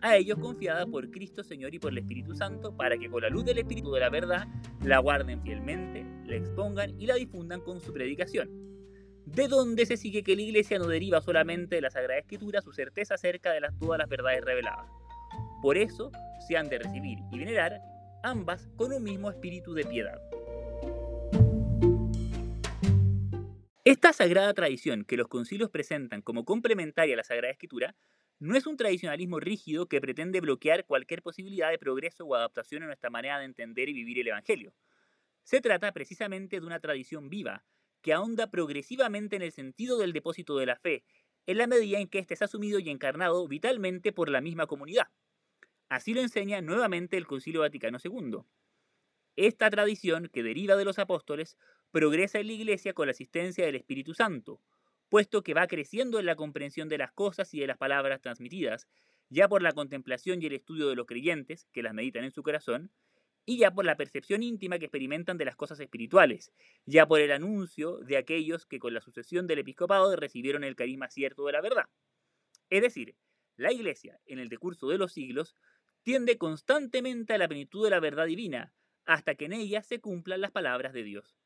a 0.00 0.16
ellos 0.16 0.38
confiada 0.38 0.86
por 0.86 1.10
Cristo 1.10 1.42
Señor 1.42 1.74
y 1.74 1.80
por 1.80 1.90
el 1.90 1.98
Espíritu 1.98 2.32
Santo, 2.36 2.76
para 2.76 2.96
que 2.96 3.10
con 3.10 3.22
la 3.22 3.28
luz 3.28 3.44
del 3.44 3.58
Espíritu 3.58 3.90
de 3.90 3.98
la 3.98 4.08
verdad 4.08 4.46
la 4.84 4.98
guarden 5.00 5.42
fielmente, 5.42 6.13
la 6.26 6.36
expongan 6.36 7.00
y 7.00 7.06
la 7.06 7.14
difundan 7.14 7.60
con 7.60 7.80
su 7.80 7.92
predicación. 7.92 8.48
De 9.26 9.48
donde 9.48 9.86
se 9.86 9.96
sigue 9.96 10.22
que 10.22 10.36
la 10.36 10.42
Iglesia 10.42 10.78
no 10.78 10.86
deriva 10.86 11.20
solamente 11.20 11.76
de 11.76 11.80
la 11.80 11.90
Sagrada 11.90 12.20
Escritura 12.20 12.60
su 12.60 12.72
certeza 12.72 13.14
acerca 13.14 13.52
de 13.52 13.60
las, 13.60 13.78
todas 13.78 13.98
las 13.98 14.08
verdades 14.08 14.44
reveladas. 14.44 14.90
Por 15.62 15.78
eso 15.78 16.12
se 16.46 16.56
han 16.56 16.68
de 16.68 16.78
recibir 16.78 17.18
y 17.32 17.38
venerar 17.38 17.80
ambas 18.22 18.68
con 18.76 18.92
un 18.92 19.02
mismo 19.02 19.30
espíritu 19.30 19.74
de 19.74 19.84
piedad. 19.84 20.20
Esta 23.86 24.14
sagrada 24.14 24.54
tradición 24.54 25.04
que 25.04 25.18
los 25.18 25.28
concilios 25.28 25.70
presentan 25.70 26.22
como 26.22 26.46
complementaria 26.46 27.14
a 27.14 27.16
la 27.18 27.24
Sagrada 27.24 27.52
Escritura 27.52 27.94
no 28.38 28.56
es 28.56 28.66
un 28.66 28.76
tradicionalismo 28.76 29.40
rígido 29.40 29.86
que 29.86 30.00
pretende 30.00 30.40
bloquear 30.40 30.86
cualquier 30.86 31.22
posibilidad 31.22 31.70
de 31.70 31.78
progreso 31.78 32.24
o 32.24 32.34
adaptación 32.34 32.82
en 32.82 32.88
nuestra 32.88 33.10
manera 33.10 33.38
de 33.38 33.44
entender 33.44 33.88
y 33.88 33.92
vivir 33.92 34.18
el 34.18 34.28
Evangelio. 34.28 34.72
Se 35.44 35.60
trata 35.60 35.92
precisamente 35.92 36.58
de 36.58 36.66
una 36.66 36.80
tradición 36.80 37.28
viva, 37.28 37.64
que 38.02 38.12
ahonda 38.12 38.50
progresivamente 38.50 39.36
en 39.36 39.42
el 39.42 39.52
sentido 39.52 39.98
del 39.98 40.12
depósito 40.12 40.56
de 40.56 40.66
la 40.66 40.76
fe, 40.76 41.04
en 41.46 41.58
la 41.58 41.66
medida 41.66 41.98
en 41.98 42.08
que 42.08 42.18
éste 42.18 42.34
es 42.34 42.42
asumido 42.42 42.78
y 42.78 42.90
encarnado 42.90 43.46
vitalmente 43.46 44.12
por 44.12 44.30
la 44.30 44.40
misma 44.40 44.66
comunidad. 44.66 45.08
Así 45.88 46.14
lo 46.14 46.22
enseña 46.22 46.62
nuevamente 46.62 47.16
el 47.16 47.26
Concilio 47.26 47.60
Vaticano 47.60 47.98
II. 48.02 48.38
Esta 49.36 49.68
tradición, 49.68 50.30
que 50.32 50.42
deriva 50.42 50.76
de 50.76 50.84
los 50.84 50.98
apóstoles, 50.98 51.58
progresa 51.90 52.38
en 52.40 52.46
la 52.46 52.52
Iglesia 52.54 52.94
con 52.94 53.06
la 53.06 53.12
asistencia 53.12 53.66
del 53.66 53.74
Espíritu 53.74 54.14
Santo, 54.14 54.62
puesto 55.10 55.42
que 55.42 55.54
va 55.54 55.66
creciendo 55.66 56.18
en 56.18 56.26
la 56.26 56.36
comprensión 56.36 56.88
de 56.88 56.98
las 56.98 57.12
cosas 57.12 57.52
y 57.52 57.60
de 57.60 57.66
las 57.66 57.76
palabras 57.76 58.20
transmitidas, 58.20 58.88
ya 59.28 59.48
por 59.48 59.62
la 59.62 59.72
contemplación 59.72 60.40
y 60.40 60.46
el 60.46 60.54
estudio 60.54 60.88
de 60.88 60.96
los 60.96 61.06
creyentes, 61.06 61.66
que 61.72 61.82
las 61.82 61.94
meditan 61.94 62.24
en 62.24 62.30
su 62.30 62.42
corazón, 62.42 62.90
y 63.46 63.58
ya 63.58 63.72
por 63.72 63.84
la 63.84 63.96
percepción 63.96 64.42
íntima 64.42 64.78
que 64.78 64.86
experimentan 64.86 65.36
de 65.38 65.44
las 65.44 65.56
cosas 65.56 65.78
espirituales, 65.80 66.52
ya 66.86 67.06
por 67.06 67.20
el 67.20 67.32
anuncio 67.32 67.98
de 67.98 68.16
aquellos 68.16 68.66
que 68.66 68.78
con 68.78 68.94
la 68.94 69.00
sucesión 69.00 69.46
del 69.46 69.58
episcopado 69.58 70.16
recibieron 70.16 70.64
el 70.64 70.76
carisma 70.76 71.08
cierto 71.10 71.44
de 71.46 71.52
la 71.52 71.60
verdad. 71.60 71.84
Es 72.70 72.82
decir, 72.82 73.14
la 73.56 73.72
Iglesia, 73.72 74.18
en 74.26 74.38
el 74.38 74.48
decurso 74.48 74.88
de 74.88 74.98
los 74.98 75.12
siglos, 75.12 75.56
tiende 76.02 76.38
constantemente 76.38 77.34
a 77.34 77.38
la 77.38 77.48
plenitud 77.48 77.84
de 77.84 77.90
la 77.90 78.00
verdad 78.00 78.26
divina, 78.26 78.72
hasta 79.04 79.34
que 79.34 79.44
en 79.44 79.52
ella 79.52 79.82
se 79.82 80.00
cumplan 80.00 80.40
las 80.40 80.50
palabras 80.50 80.92
de 80.92 81.02
Dios. 81.02 81.36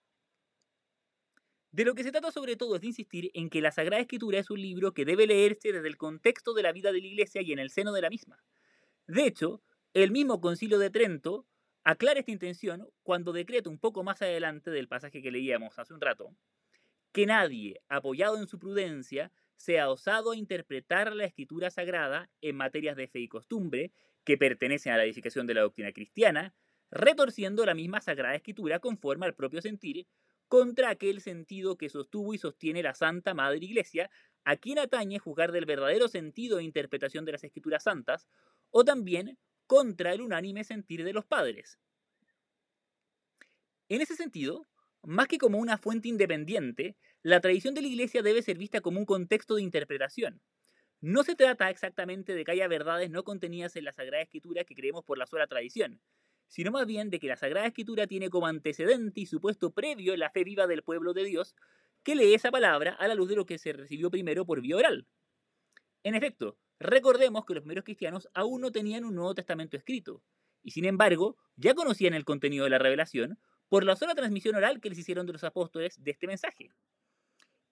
De 1.70 1.84
lo 1.84 1.94
que 1.94 2.02
se 2.02 2.12
trata 2.12 2.32
sobre 2.32 2.56
todo 2.56 2.76
es 2.76 2.80
de 2.80 2.86
insistir 2.86 3.30
en 3.34 3.50
que 3.50 3.60
la 3.60 3.72
Sagrada 3.72 4.00
Escritura 4.00 4.38
es 4.38 4.50
un 4.50 4.60
libro 4.60 4.94
que 4.94 5.04
debe 5.04 5.26
leerse 5.26 5.72
desde 5.72 5.88
el 5.88 5.98
contexto 5.98 6.54
de 6.54 6.62
la 6.62 6.72
vida 6.72 6.92
de 6.92 7.00
la 7.00 7.06
Iglesia 7.06 7.42
y 7.42 7.52
en 7.52 7.58
el 7.58 7.70
seno 7.70 7.92
de 7.92 8.00
la 8.00 8.10
misma. 8.10 8.42
De 9.06 9.26
hecho, 9.26 9.62
el 9.92 10.10
mismo 10.10 10.40
Concilio 10.40 10.78
de 10.78 10.90
Trento 10.90 11.46
aclara 11.88 12.20
esta 12.20 12.32
intención 12.32 12.86
cuando 13.02 13.32
decreta 13.32 13.70
un 13.70 13.78
poco 13.78 14.04
más 14.04 14.20
adelante 14.20 14.70
del 14.70 14.88
pasaje 14.88 15.22
que 15.22 15.30
leíamos 15.30 15.78
hace 15.78 15.94
un 15.94 16.02
rato, 16.02 16.36
que 17.12 17.24
nadie, 17.24 17.80
apoyado 17.88 18.36
en 18.36 18.46
su 18.46 18.58
prudencia, 18.58 19.32
sea 19.56 19.88
osado 19.88 20.32
a 20.32 20.36
interpretar 20.36 21.16
la 21.16 21.24
escritura 21.24 21.70
sagrada 21.70 22.28
en 22.42 22.56
materias 22.56 22.94
de 22.94 23.08
fe 23.08 23.20
y 23.20 23.28
costumbre 23.28 23.90
que 24.24 24.36
pertenecen 24.36 24.92
a 24.92 24.98
la 24.98 25.04
edificación 25.04 25.46
de 25.46 25.54
la 25.54 25.62
doctrina 25.62 25.90
cristiana, 25.92 26.54
retorciendo 26.90 27.64
la 27.64 27.72
misma 27.72 28.02
sagrada 28.02 28.34
escritura 28.34 28.80
conforme 28.80 29.24
al 29.24 29.34
propio 29.34 29.62
sentir 29.62 30.06
contra 30.46 30.90
aquel 30.90 31.22
sentido 31.22 31.78
que 31.78 31.88
sostuvo 31.88 32.34
y 32.34 32.38
sostiene 32.38 32.82
la 32.82 32.92
Santa 32.92 33.32
Madre 33.32 33.64
Iglesia, 33.64 34.10
a 34.44 34.56
quien 34.56 34.78
atañe 34.78 35.18
juzgar 35.18 35.52
del 35.52 35.64
verdadero 35.64 36.06
sentido 36.08 36.58
e 36.58 36.64
interpretación 36.64 37.24
de 37.24 37.32
las 37.32 37.44
escrituras 37.44 37.84
santas, 37.84 38.28
o 38.70 38.84
también 38.84 39.38
contra 39.68 40.12
el 40.12 40.22
unánime 40.22 40.64
sentir 40.64 41.04
de 41.04 41.12
los 41.12 41.26
padres. 41.26 41.78
En 43.88 44.00
ese 44.00 44.16
sentido, 44.16 44.66
más 45.04 45.28
que 45.28 45.38
como 45.38 45.58
una 45.58 45.78
fuente 45.78 46.08
independiente, 46.08 46.96
la 47.22 47.40
tradición 47.40 47.74
de 47.74 47.82
la 47.82 47.88
Iglesia 47.88 48.22
debe 48.22 48.42
ser 48.42 48.58
vista 48.58 48.80
como 48.80 48.98
un 48.98 49.06
contexto 49.06 49.54
de 49.54 49.62
interpretación. 49.62 50.40
No 51.00 51.22
se 51.22 51.36
trata 51.36 51.70
exactamente 51.70 52.34
de 52.34 52.44
que 52.44 52.50
haya 52.50 52.66
verdades 52.66 53.10
no 53.10 53.22
contenidas 53.24 53.76
en 53.76 53.84
la 53.84 53.92
Sagrada 53.92 54.22
Escritura 54.22 54.64
que 54.64 54.74
creemos 54.74 55.04
por 55.04 55.18
la 55.18 55.26
sola 55.26 55.46
tradición, 55.46 56.00
sino 56.48 56.72
más 56.72 56.86
bien 56.86 57.10
de 57.10 57.20
que 57.20 57.28
la 57.28 57.36
Sagrada 57.36 57.66
Escritura 57.66 58.06
tiene 58.06 58.30
como 58.30 58.46
antecedente 58.46 59.20
y 59.20 59.26
supuesto 59.26 59.70
previo 59.70 60.16
la 60.16 60.30
fe 60.30 60.44
viva 60.44 60.66
del 60.66 60.82
pueblo 60.82 61.12
de 61.12 61.24
Dios, 61.24 61.54
que 62.02 62.16
lee 62.16 62.32
esa 62.32 62.50
palabra 62.50 62.94
a 62.94 63.06
la 63.06 63.14
luz 63.14 63.28
de 63.28 63.36
lo 63.36 63.44
que 63.44 63.58
se 63.58 63.74
recibió 63.74 64.10
primero 64.10 64.46
por 64.46 64.62
vía 64.62 64.76
oral. 64.76 65.06
En 66.02 66.14
efecto, 66.14 66.56
recordemos 66.80 67.44
que 67.44 67.54
los 67.54 67.62
primeros 67.62 67.84
cristianos 67.84 68.28
aún 68.34 68.60
no 68.60 68.72
tenían 68.72 69.04
un 69.04 69.14
Nuevo 69.14 69.34
Testamento 69.34 69.76
escrito, 69.76 70.22
y 70.62 70.70
sin 70.70 70.84
embargo 70.84 71.36
ya 71.56 71.74
conocían 71.74 72.14
el 72.14 72.24
contenido 72.24 72.64
de 72.64 72.70
la 72.70 72.78
revelación 72.78 73.38
por 73.68 73.84
la 73.84 73.96
sola 73.96 74.14
transmisión 74.14 74.54
oral 74.54 74.80
que 74.80 74.88
les 74.88 74.98
hicieron 74.98 75.26
de 75.26 75.32
los 75.32 75.44
apóstoles 75.44 76.02
de 76.02 76.10
este 76.10 76.26
mensaje. 76.26 76.70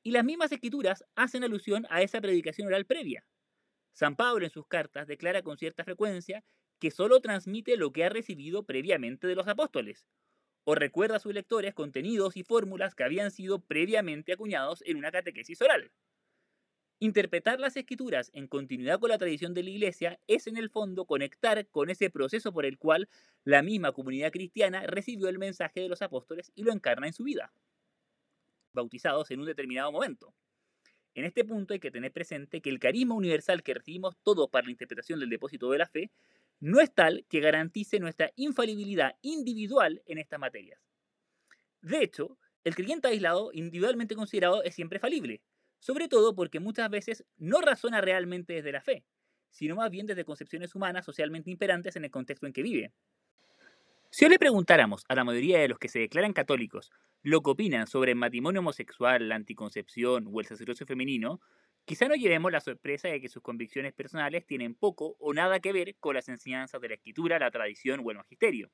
Y 0.02 0.10
las 0.10 0.25
mismas 0.25 0.52
escrituras 0.52 1.04
hacen 1.14 1.42
alusión 1.42 1.86
a 1.90 2.02
esa 2.02 2.20
predicación 2.20 2.68
oral 2.68 2.86
previa. 2.86 3.26
San 3.92 4.14
Pablo 4.14 4.44
en 4.44 4.50
sus 4.50 4.66
cartas 4.66 5.06
declara 5.06 5.42
con 5.42 5.56
cierta 5.56 5.84
frecuencia 5.84 6.44
que 6.78 6.90
solo 6.90 7.20
transmite 7.20 7.76
lo 7.76 7.92
que 7.92 8.04
ha 8.04 8.08
recibido 8.08 8.64
previamente 8.64 9.26
de 9.26 9.34
los 9.34 9.48
apóstoles, 9.48 10.06
o 10.64 10.75
recuerda 10.75 11.16
a 11.16 11.20
sus 11.20 11.32
lectores 11.32 11.75
contenidos 11.75 12.36
y 12.36 12.42
fórmulas 12.42 12.94
que 12.94 13.04
habían 13.04 13.30
sido 13.30 13.60
previamente 13.60 14.32
acuñados 14.32 14.82
en 14.84 14.96
una 14.98 15.10
catequesis 15.10 15.62
oral. 15.62 15.92
Interpretar 16.98 17.60
las 17.60 17.76
escrituras 17.76 18.30
en 18.32 18.48
continuidad 18.48 18.98
con 18.98 19.10
la 19.10 19.18
tradición 19.18 19.52
de 19.52 19.62
la 19.62 19.68
Iglesia 19.68 20.18
es 20.26 20.46
en 20.46 20.56
el 20.56 20.70
fondo 20.70 21.04
conectar 21.04 21.66
con 21.68 21.90
ese 21.90 22.08
proceso 22.08 22.54
por 22.54 22.64
el 22.64 22.78
cual 22.78 23.10
la 23.44 23.62
misma 23.62 23.92
comunidad 23.92 24.32
cristiana 24.32 24.86
recibió 24.86 25.28
el 25.28 25.38
mensaje 25.38 25.80
de 25.80 25.90
los 25.90 26.00
apóstoles 26.00 26.52
y 26.54 26.62
lo 26.62 26.72
encarna 26.72 27.06
en 27.06 27.12
su 27.12 27.24
vida, 27.24 27.52
bautizados 28.72 29.30
en 29.30 29.40
un 29.40 29.46
determinado 29.46 29.92
momento. 29.92 30.34
En 31.14 31.26
este 31.26 31.44
punto 31.44 31.74
hay 31.74 31.80
que 31.80 31.90
tener 31.90 32.12
presente 32.12 32.62
que 32.62 32.70
el 32.70 32.78
carisma 32.78 33.14
universal 33.14 33.62
que 33.62 33.74
recibimos 33.74 34.16
todos 34.22 34.48
para 34.48 34.64
la 34.64 34.70
interpretación 34.70 35.20
del 35.20 35.28
depósito 35.28 35.70
de 35.70 35.78
la 35.78 35.86
fe 35.86 36.10
no 36.60 36.80
es 36.80 36.94
tal 36.94 37.26
que 37.28 37.40
garantice 37.40 38.00
nuestra 38.00 38.32
infalibilidad 38.36 39.16
individual 39.20 40.02
en 40.06 40.16
estas 40.16 40.40
materias. 40.40 40.80
De 41.82 42.02
hecho, 42.02 42.38
el 42.64 42.74
creyente 42.74 43.08
aislado, 43.08 43.50
individualmente 43.52 44.14
considerado, 44.14 44.62
es 44.62 44.74
siempre 44.74 44.98
falible, 44.98 45.42
sobre 45.78 46.09
todo 46.09 46.35
porque 46.35 46.61
muchas 46.61 46.90
veces 46.90 47.25
no 47.37 47.61
razona 47.61 48.00
realmente 48.00 48.54
desde 48.54 48.73
la 48.73 48.80
fe, 48.80 49.04
sino 49.50 49.76
más 49.76 49.90
bien 49.90 50.06
desde 50.06 50.25
concepciones 50.25 50.75
humanas 50.75 51.04
socialmente 51.04 51.50
imperantes 51.50 51.97
en 51.97 52.04
el 52.04 52.11
contexto 52.11 52.47
en 52.47 52.52
que 52.52 52.62
vive. 52.62 52.92
Si 54.11 54.25
hoy 54.25 54.30
le 54.30 54.38
preguntáramos 54.38 55.04
a 55.09 55.14
la 55.14 55.25
mayoría 55.25 55.59
de 55.59 55.68
los 55.68 55.78
que 55.78 55.88
se 55.88 55.99
declaran 55.99 56.33
católicos 56.33 56.90
lo 57.23 57.42
que 57.42 57.50
opinan 57.50 57.87
sobre 57.87 58.12
el 58.12 58.18
matrimonio 58.18 58.61
homosexual, 58.61 59.28
la 59.28 59.35
anticoncepción 59.35 60.28
o 60.33 60.40
el 60.40 60.47
sacerdocio 60.47 60.87
femenino, 60.87 61.40
Quizá 61.87 62.09
no 62.09 62.16
llevemos 62.16 62.50
la 62.50 62.59
sorpresa 62.59 63.06
de 63.06 63.21
que 63.21 63.28
sus 63.28 63.45
convicciones 63.45 63.95
personales 63.95 64.45
tienen 64.45 64.75
poco 64.75 65.14
o 65.21 65.33
nada 65.33 65.61
que 65.61 65.73
ver 65.73 65.95
con 66.00 66.16
las 66.16 66.28
enseñanzas 66.28 66.80
de 66.80 66.88
la 66.88 66.95
escritura, 66.95 67.38
la 67.38 67.52
tradición 67.52 68.02
o 68.04 68.11
el 68.11 68.16
magisterio. 68.16 68.73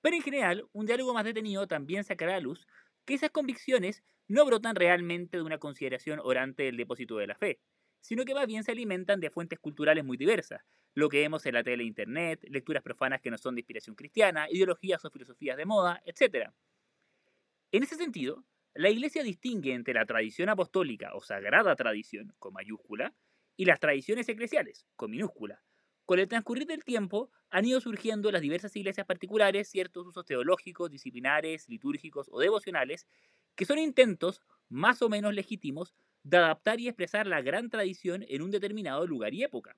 Pero 0.00 0.16
en 0.16 0.22
general, 0.22 0.64
un 0.72 0.86
diálogo 0.86 1.12
más 1.12 1.26
detenido 1.26 1.66
también 1.66 2.02
sacará 2.02 2.36
a 2.36 2.40
luz 2.40 2.66
que 3.04 3.12
esas 3.12 3.30
convicciones 3.30 4.02
no 4.28 4.44
brotan 4.44 4.76
realmente 4.76 5.36
de 5.36 5.42
una 5.42 5.58
consideración 5.58 6.20
orante 6.22 6.64
del 6.64 6.76
depósito 6.76 7.16
de 7.16 7.26
la 7.26 7.36
fe, 7.36 7.60
sino 8.00 8.24
que 8.24 8.34
más 8.34 8.46
bien 8.46 8.64
se 8.64 8.72
alimentan 8.72 9.20
de 9.20 9.30
fuentes 9.30 9.58
culturales 9.58 10.04
muy 10.04 10.16
diversas, 10.16 10.62
lo 10.94 11.08
que 11.08 11.20
vemos 11.20 11.44
en 11.46 11.54
la 11.54 11.64
tele 11.64 11.82
e 11.82 11.86
internet, 11.86 12.40
lecturas 12.48 12.82
profanas 12.82 13.20
que 13.20 13.30
no 13.30 13.38
son 13.38 13.54
de 13.54 13.62
inspiración 13.62 13.96
cristiana, 13.96 14.48
ideologías 14.50 15.04
o 15.04 15.10
filosofías 15.10 15.56
de 15.56 15.66
moda, 15.66 16.02
etc. 16.04 16.52
En 17.72 17.82
ese 17.82 17.96
sentido, 17.96 18.44
la 18.74 18.90
Iglesia 18.90 19.22
distingue 19.22 19.74
entre 19.74 19.94
la 19.94 20.06
tradición 20.06 20.48
apostólica 20.48 21.14
o 21.14 21.20
sagrada 21.20 21.76
tradición, 21.76 22.34
con 22.38 22.52
mayúscula, 22.52 23.14
y 23.56 23.66
las 23.66 23.80
tradiciones 23.80 24.28
eclesiales, 24.28 24.86
con 24.96 25.10
minúscula. 25.10 25.62
Con 26.04 26.18
el 26.18 26.28
transcurrir 26.28 26.66
del 26.66 26.84
tiempo 26.84 27.30
han 27.50 27.64
ido 27.64 27.80
surgiendo 27.80 28.28
en 28.28 28.34
las 28.34 28.42
diversas 28.42 28.74
iglesias 28.76 29.06
particulares 29.06 29.68
ciertos 29.70 30.06
usos 30.06 30.24
teológicos, 30.24 30.90
disciplinares, 30.90 31.68
litúrgicos 31.68 32.28
o 32.30 32.40
devocionales 32.40 33.06
que 33.56 33.66
son 33.66 33.78
intentos, 33.78 34.40
más 34.68 35.02
o 35.02 35.08
menos 35.08 35.34
legítimos, 35.34 35.94
de 36.22 36.38
adaptar 36.38 36.80
y 36.80 36.88
expresar 36.88 37.26
la 37.26 37.42
gran 37.42 37.70
tradición 37.70 38.24
en 38.28 38.42
un 38.42 38.50
determinado 38.50 39.06
lugar 39.06 39.34
y 39.34 39.42
época. 39.44 39.76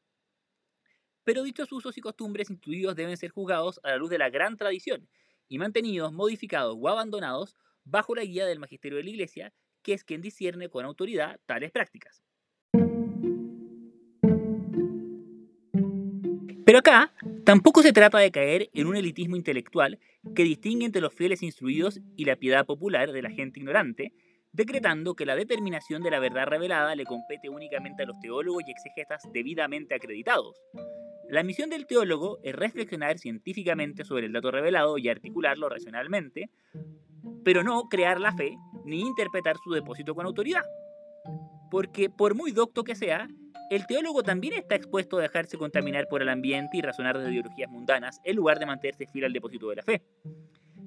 Pero 1.24 1.42
dichos 1.42 1.72
usos 1.72 1.98
y 1.98 2.00
costumbres 2.00 2.48
instituidos 2.50 2.96
deben 2.96 3.16
ser 3.18 3.30
juzgados 3.30 3.80
a 3.82 3.90
la 3.90 3.96
luz 3.98 4.10
de 4.10 4.18
la 4.18 4.30
gran 4.30 4.56
tradición 4.56 5.08
y 5.48 5.58
mantenidos, 5.58 6.12
modificados 6.12 6.76
o 6.80 6.88
abandonados 6.88 7.56
bajo 7.84 8.14
la 8.14 8.24
guía 8.24 8.46
del 8.46 8.58
magisterio 8.60 8.98
de 8.98 9.04
la 9.04 9.10
Iglesia, 9.10 9.54
que 9.82 9.92
es 9.92 10.04
quien 10.04 10.22
discierne 10.22 10.70
con 10.70 10.84
autoridad 10.84 11.40
tales 11.46 11.70
prácticas. 11.72 12.25
Pero 16.66 16.80
acá 16.80 17.12
tampoco 17.44 17.80
se 17.80 17.92
trata 17.92 18.18
de 18.18 18.32
caer 18.32 18.70
en 18.74 18.88
un 18.88 18.96
elitismo 18.96 19.36
intelectual 19.36 20.00
que 20.34 20.42
distingue 20.42 20.84
entre 20.84 21.00
los 21.00 21.14
fieles 21.14 21.44
instruidos 21.44 22.00
y 22.16 22.24
la 22.24 22.34
piedad 22.34 22.66
popular 22.66 23.12
de 23.12 23.22
la 23.22 23.30
gente 23.30 23.60
ignorante, 23.60 24.12
decretando 24.52 25.14
que 25.14 25.26
la 25.26 25.36
determinación 25.36 26.02
de 26.02 26.10
la 26.10 26.18
verdad 26.18 26.48
revelada 26.48 26.96
le 26.96 27.04
compete 27.04 27.48
únicamente 27.48 28.02
a 28.02 28.06
los 28.06 28.18
teólogos 28.18 28.64
y 28.66 28.72
exegetas 28.72 29.22
debidamente 29.32 29.94
acreditados. 29.94 30.60
La 31.30 31.44
misión 31.44 31.70
del 31.70 31.86
teólogo 31.86 32.40
es 32.42 32.56
reflexionar 32.56 33.20
científicamente 33.20 34.04
sobre 34.04 34.26
el 34.26 34.32
dato 34.32 34.50
revelado 34.50 34.98
y 34.98 35.08
articularlo 35.08 35.68
racionalmente, 35.68 36.50
pero 37.44 37.62
no 37.62 37.88
crear 37.88 38.20
la 38.20 38.32
fe 38.32 38.56
ni 38.84 39.02
interpretar 39.02 39.54
su 39.62 39.70
depósito 39.70 40.16
con 40.16 40.26
autoridad. 40.26 40.64
Porque 41.70 42.10
por 42.10 42.34
muy 42.34 42.50
docto 42.50 42.82
que 42.82 42.96
sea, 42.96 43.28
el 43.70 43.86
teólogo 43.86 44.22
también 44.22 44.54
está 44.54 44.74
expuesto 44.74 45.18
a 45.18 45.22
dejarse 45.22 45.58
contaminar 45.58 46.08
por 46.08 46.22
el 46.22 46.28
ambiente 46.28 46.76
y 46.76 46.82
razonar 46.82 47.18
de 47.18 47.30
ideologías 47.30 47.70
mundanas 47.70 48.20
en 48.24 48.36
lugar 48.36 48.58
de 48.58 48.66
mantenerse 48.66 49.06
fiel 49.06 49.26
al 49.26 49.32
depósito 49.32 49.68
de 49.70 49.76
la 49.76 49.82
fe. 49.82 50.02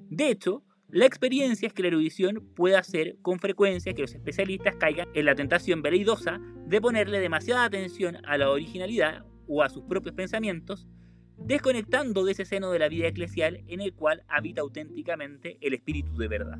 De 0.08 0.28
hecho, 0.28 0.62
la 0.88 1.06
experiencia 1.06 1.68
es 1.68 1.72
que 1.72 1.82
la 1.82 1.88
erudición 1.88 2.52
puede 2.54 2.76
hacer 2.76 3.16
con 3.22 3.38
frecuencia 3.38 3.92
que 3.92 4.02
los 4.02 4.14
especialistas 4.14 4.74
caigan 4.76 5.08
en 5.14 5.24
la 5.24 5.34
tentación 5.34 5.82
veleidosa 5.82 6.40
de 6.66 6.80
ponerle 6.80 7.20
demasiada 7.20 7.64
atención 7.64 8.18
a 8.26 8.36
la 8.36 8.50
originalidad 8.50 9.24
o 9.46 9.62
a 9.62 9.68
sus 9.68 9.84
propios 9.84 10.14
pensamientos 10.14 10.88
desconectando 11.36 12.24
de 12.24 12.32
ese 12.32 12.44
seno 12.44 12.70
de 12.70 12.78
la 12.78 12.88
vida 12.88 13.08
eclesial 13.08 13.62
en 13.66 13.80
el 13.80 13.94
cual 13.94 14.22
habita 14.28 14.60
auténticamente 14.60 15.58
el 15.60 15.74
Espíritu 15.74 16.16
de 16.16 16.28
verdad. 16.28 16.58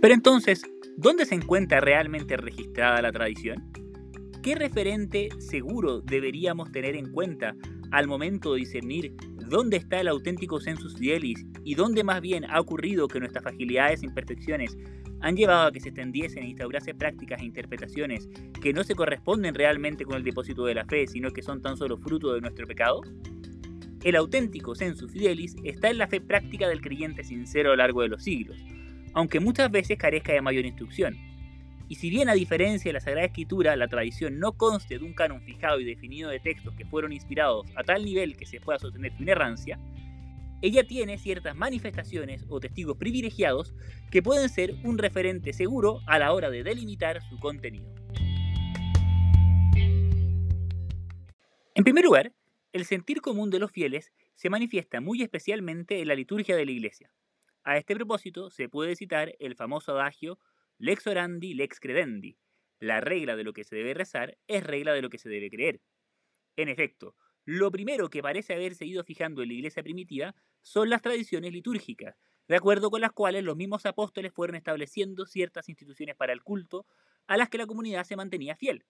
Pero 0.00 0.14
entonces, 0.14 0.62
¿dónde 0.96 1.26
se 1.26 1.34
encuentra 1.34 1.80
realmente 1.80 2.36
registrada 2.38 3.02
la 3.02 3.12
tradición? 3.12 3.70
¿Qué 4.42 4.54
referente 4.54 5.28
seguro 5.38 6.00
deberíamos 6.00 6.72
tener 6.72 6.96
en 6.96 7.12
cuenta 7.12 7.54
al 7.90 8.06
momento 8.06 8.54
de 8.54 8.60
discernir 8.60 9.14
dónde 9.46 9.76
está 9.76 10.00
el 10.00 10.08
auténtico 10.08 10.58
sensus 10.58 10.96
fielis 10.96 11.44
y 11.64 11.74
dónde 11.74 12.02
más 12.02 12.22
bien 12.22 12.46
ha 12.48 12.60
ocurrido 12.60 13.08
que 13.08 13.20
nuestras 13.20 13.42
fragilidades 13.42 14.02
e 14.02 14.06
imperfecciones 14.06 14.78
han 15.20 15.36
llevado 15.36 15.68
a 15.68 15.72
que 15.72 15.80
se 15.80 15.90
extendiesen 15.90 16.44
e 16.44 16.50
instaurase 16.50 16.94
prácticas 16.94 17.42
e 17.42 17.44
interpretaciones 17.44 18.30
que 18.62 18.72
no 18.72 18.84
se 18.84 18.94
corresponden 18.94 19.54
realmente 19.54 20.06
con 20.06 20.16
el 20.16 20.24
depósito 20.24 20.64
de 20.64 20.76
la 20.76 20.86
fe, 20.86 21.06
sino 21.08 21.30
que 21.30 21.42
son 21.42 21.60
tan 21.60 21.76
solo 21.76 21.98
fruto 21.98 22.32
de 22.32 22.40
nuestro 22.40 22.66
pecado? 22.66 23.02
El 24.02 24.16
auténtico 24.16 24.74
sensus 24.74 25.12
fidelis 25.12 25.56
está 25.62 25.90
en 25.90 25.98
la 25.98 26.08
fe 26.08 26.22
práctica 26.22 26.68
del 26.68 26.80
creyente 26.80 27.22
sincero 27.22 27.68
a 27.68 27.72
lo 27.72 27.76
largo 27.76 28.00
de 28.00 28.08
los 28.08 28.22
siglos, 28.22 28.56
aunque 29.14 29.40
muchas 29.40 29.70
veces 29.70 29.98
carezca 29.98 30.32
de 30.32 30.40
mayor 30.40 30.66
instrucción. 30.66 31.16
Y 31.88 31.96
si 31.96 32.08
bien 32.08 32.28
a 32.28 32.34
diferencia 32.34 32.88
de 32.88 32.92
la 32.92 33.00
Sagrada 33.00 33.26
Escritura, 33.26 33.74
la 33.74 33.88
tradición 33.88 34.38
no 34.38 34.52
conste 34.52 34.98
de 34.98 35.04
un 35.04 35.12
canon 35.12 35.42
fijado 35.42 35.80
y 35.80 35.84
definido 35.84 36.30
de 36.30 36.38
textos 36.38 36.74
que 36.76 36.86
fueron 36.86 37.12
inspirados 37.12 37.66
a 37.74 37.82
tal 37.82 38.04
nivel 38.04 38.36
que 38.36 38.46
se 38.46 38.60
pueda 38.60 38.78
sostener 38.78 39.16
su 39.16 39.22
inerrancia, 39.22 39.78
ella 40.62 40.86
tiene 40.86 41.16
ciertas 41.16 41.56
manifestaciones 41.56 42.44
o 42.48 42.60
testigos 42.60 42.98
privilegiados 42.98 43.74
que 44.10 44.22
pueden 44.22 44.48
ser 44.50 44.74
un 44.84 44.98
referente 44.98 45.52
seguro 45.54 46.00
a 46.06 46.18
la 46.18 46.32
hora 46.32 46.50
de 46.50 46.62
delimitar 46.62 47.22
su 47.22 47.38
contenido. 47.38 47.92
En 51.74 51.84
primer 51.84 52.04
lugar, 52.04 52.32
El 52.72 52.84
sentir 52.84 53.20
común 53.20 53.50
de 53.50 53.58
los 53.58 53.72
fieles 53.72 54.12
se 54.36 54.48
manifiesta 54.48 55.00
muy 55.00 55.22
especialmente 55.22 56.00
en 56.00 56.06
la 56.06 56.14
liturgia 56.14 56.54
de 56.54 56.64
la 56.64 56.70
Iglesia. 56.70 57.10
A 57.70 57.76
este 57.76 57.94
propósito 57.94 58.50
se 58.50 58.68
puede 58.68 58.96
citar 58.96 59.36
el 59.38 59.54
famoso 59.54 59.92
adagio 59.92 60.40
lex 60.78 61.06
orandi, 61.06 61.54
lex 61.54 61.78
credendi. 61.78 62.36
La 62.80 63.00
regla 63.00 63.36
de 63.36 63.44
lo 63.44 63.52
que 63.52 63.62
se 63.62 63.76
debe 63.76 63.94
rezar 63.94 64.36
es 64.48 64.64
regla 64.64 64.92
de 64.92 65.02
lo 65.02 65.08
que 65.08 65.18
se 65.18 65.28
debe 65.28 65.50
creer. 65.50 65.80
En 66.56 66.68
efecto, 66.68 67.14
lo 67.44 67.70
primero 67.70 68.10
que 68.10 68.24
parece 68.24 68.54
haberse 68.54 68.86
ido 68.86 69.04
fijando 69.04 69.40
en 69.40 69.50
la 69.50 69.54
Iglesia 69.54 69.84
primitiva 69.84 70.34
son 70.62 70.90
las 70.90 71.00
tradiciones 71.00 71.52
litúrgicas, 71.52 72.16
de 72.48 72.56
acuerdo 72.56 72.90
con 72.90 73.02
las 73.02 73.12
cuales 73.12 73.44
los 73.44 73.56
mismos 73.56 73.86
apóstoles 73.86 74.32
fueron 74.32 74.56
estableciendo 74.56 75.24
ciertas 75.24 75.68
instituciones 75.68 76.16
para 76.16 76.32
el 76.32 76.42
culto 76.42 76.88
a 77.28 77.36
las 77.36 77.50
que 77.50 77.58
la 77.58 77.68
comunidad 77.68 78.02
se 78.02 78.16
mantenía 78.16 78.56
fiel. 78.56 78.84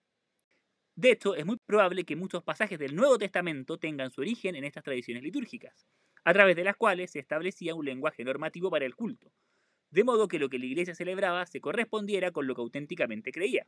De 0.95 1.11
hecho, 1.11 1.35
es 1.35 1.45
muy 1.45 1.57
probable 1.67 2.03
que 2.03 2.15
muchos 2.15 2.41
pasajes 2.43 2.79
del 2.79 2.95
Nuevo 2.95 3.19
Testamento 3.19 3.77
tengan 3.77 4.09
su 4.09 4.21
origen 4.21 4.55
en 4.55 4.63
estas 4.63 4.83
tradiciones 4.83 5.21
litúrgicas, 5.21 5.87
a 6.23 6.33
través 6.33 6.55
de 6.55 6.63
las 6.63 6.75
cuales 6.75 7.11
se 7.11 7.19
establecía 7.19 7.75
un 7.75 7.85
lenguaje 7.85 8.23
normativo 8.23 8.69
para 8.69 8.85
el 8.85 8.95
culto, 8.95 9.31
de 9.89 10.03
modo 10.03 10.27
que 10.27 10.39
lo 10.39 10.49
que 10.49 10.59
la 10.59 10.65
iglesia 10.65 10.95
celebraba 10.95 11.45
se 11.45 11.61
correspondiera 11.61 12.31
con 12.31 12.47
lo 12.47 12.55
que 12.55 12.61
auténticamente 12.61 13.31
creía. 13.31 13.67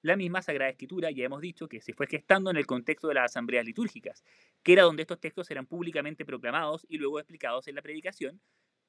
La 0.00 0.16
misma 0.16 0.42
Sagrada 0.42 0.70
Escritura, 0.70 1.10
ya 1.12 1.24
hemos 1.24 1.40
dicho, 1.40 1.68
que 1.68 1.80
se 1.80 1.92
fue 1.92 2.08
gestando 2.08 2.50
en 2.50 2.56
el 2.56 2.66
contexto 2.66 3.06
de 3.06 3.14
las 3.14 3.26
asambleas 3.26 3.64
litúrgicas, 3.64 4.24
que 4.64 4.72
era 4.72 4.82
donde 4.82 5.02
estos 5.02 5.20
textos 5.20 5.50
eran 5.50 5.66
públicamente 5.66 6.24
proclamados 6.24 6.84
y 6.88 6.98
luego 6.98 7.20
explicados 7.20 7.68
en 7.68 7.76
la 7.76 7.82
predicación, 7.82 8.40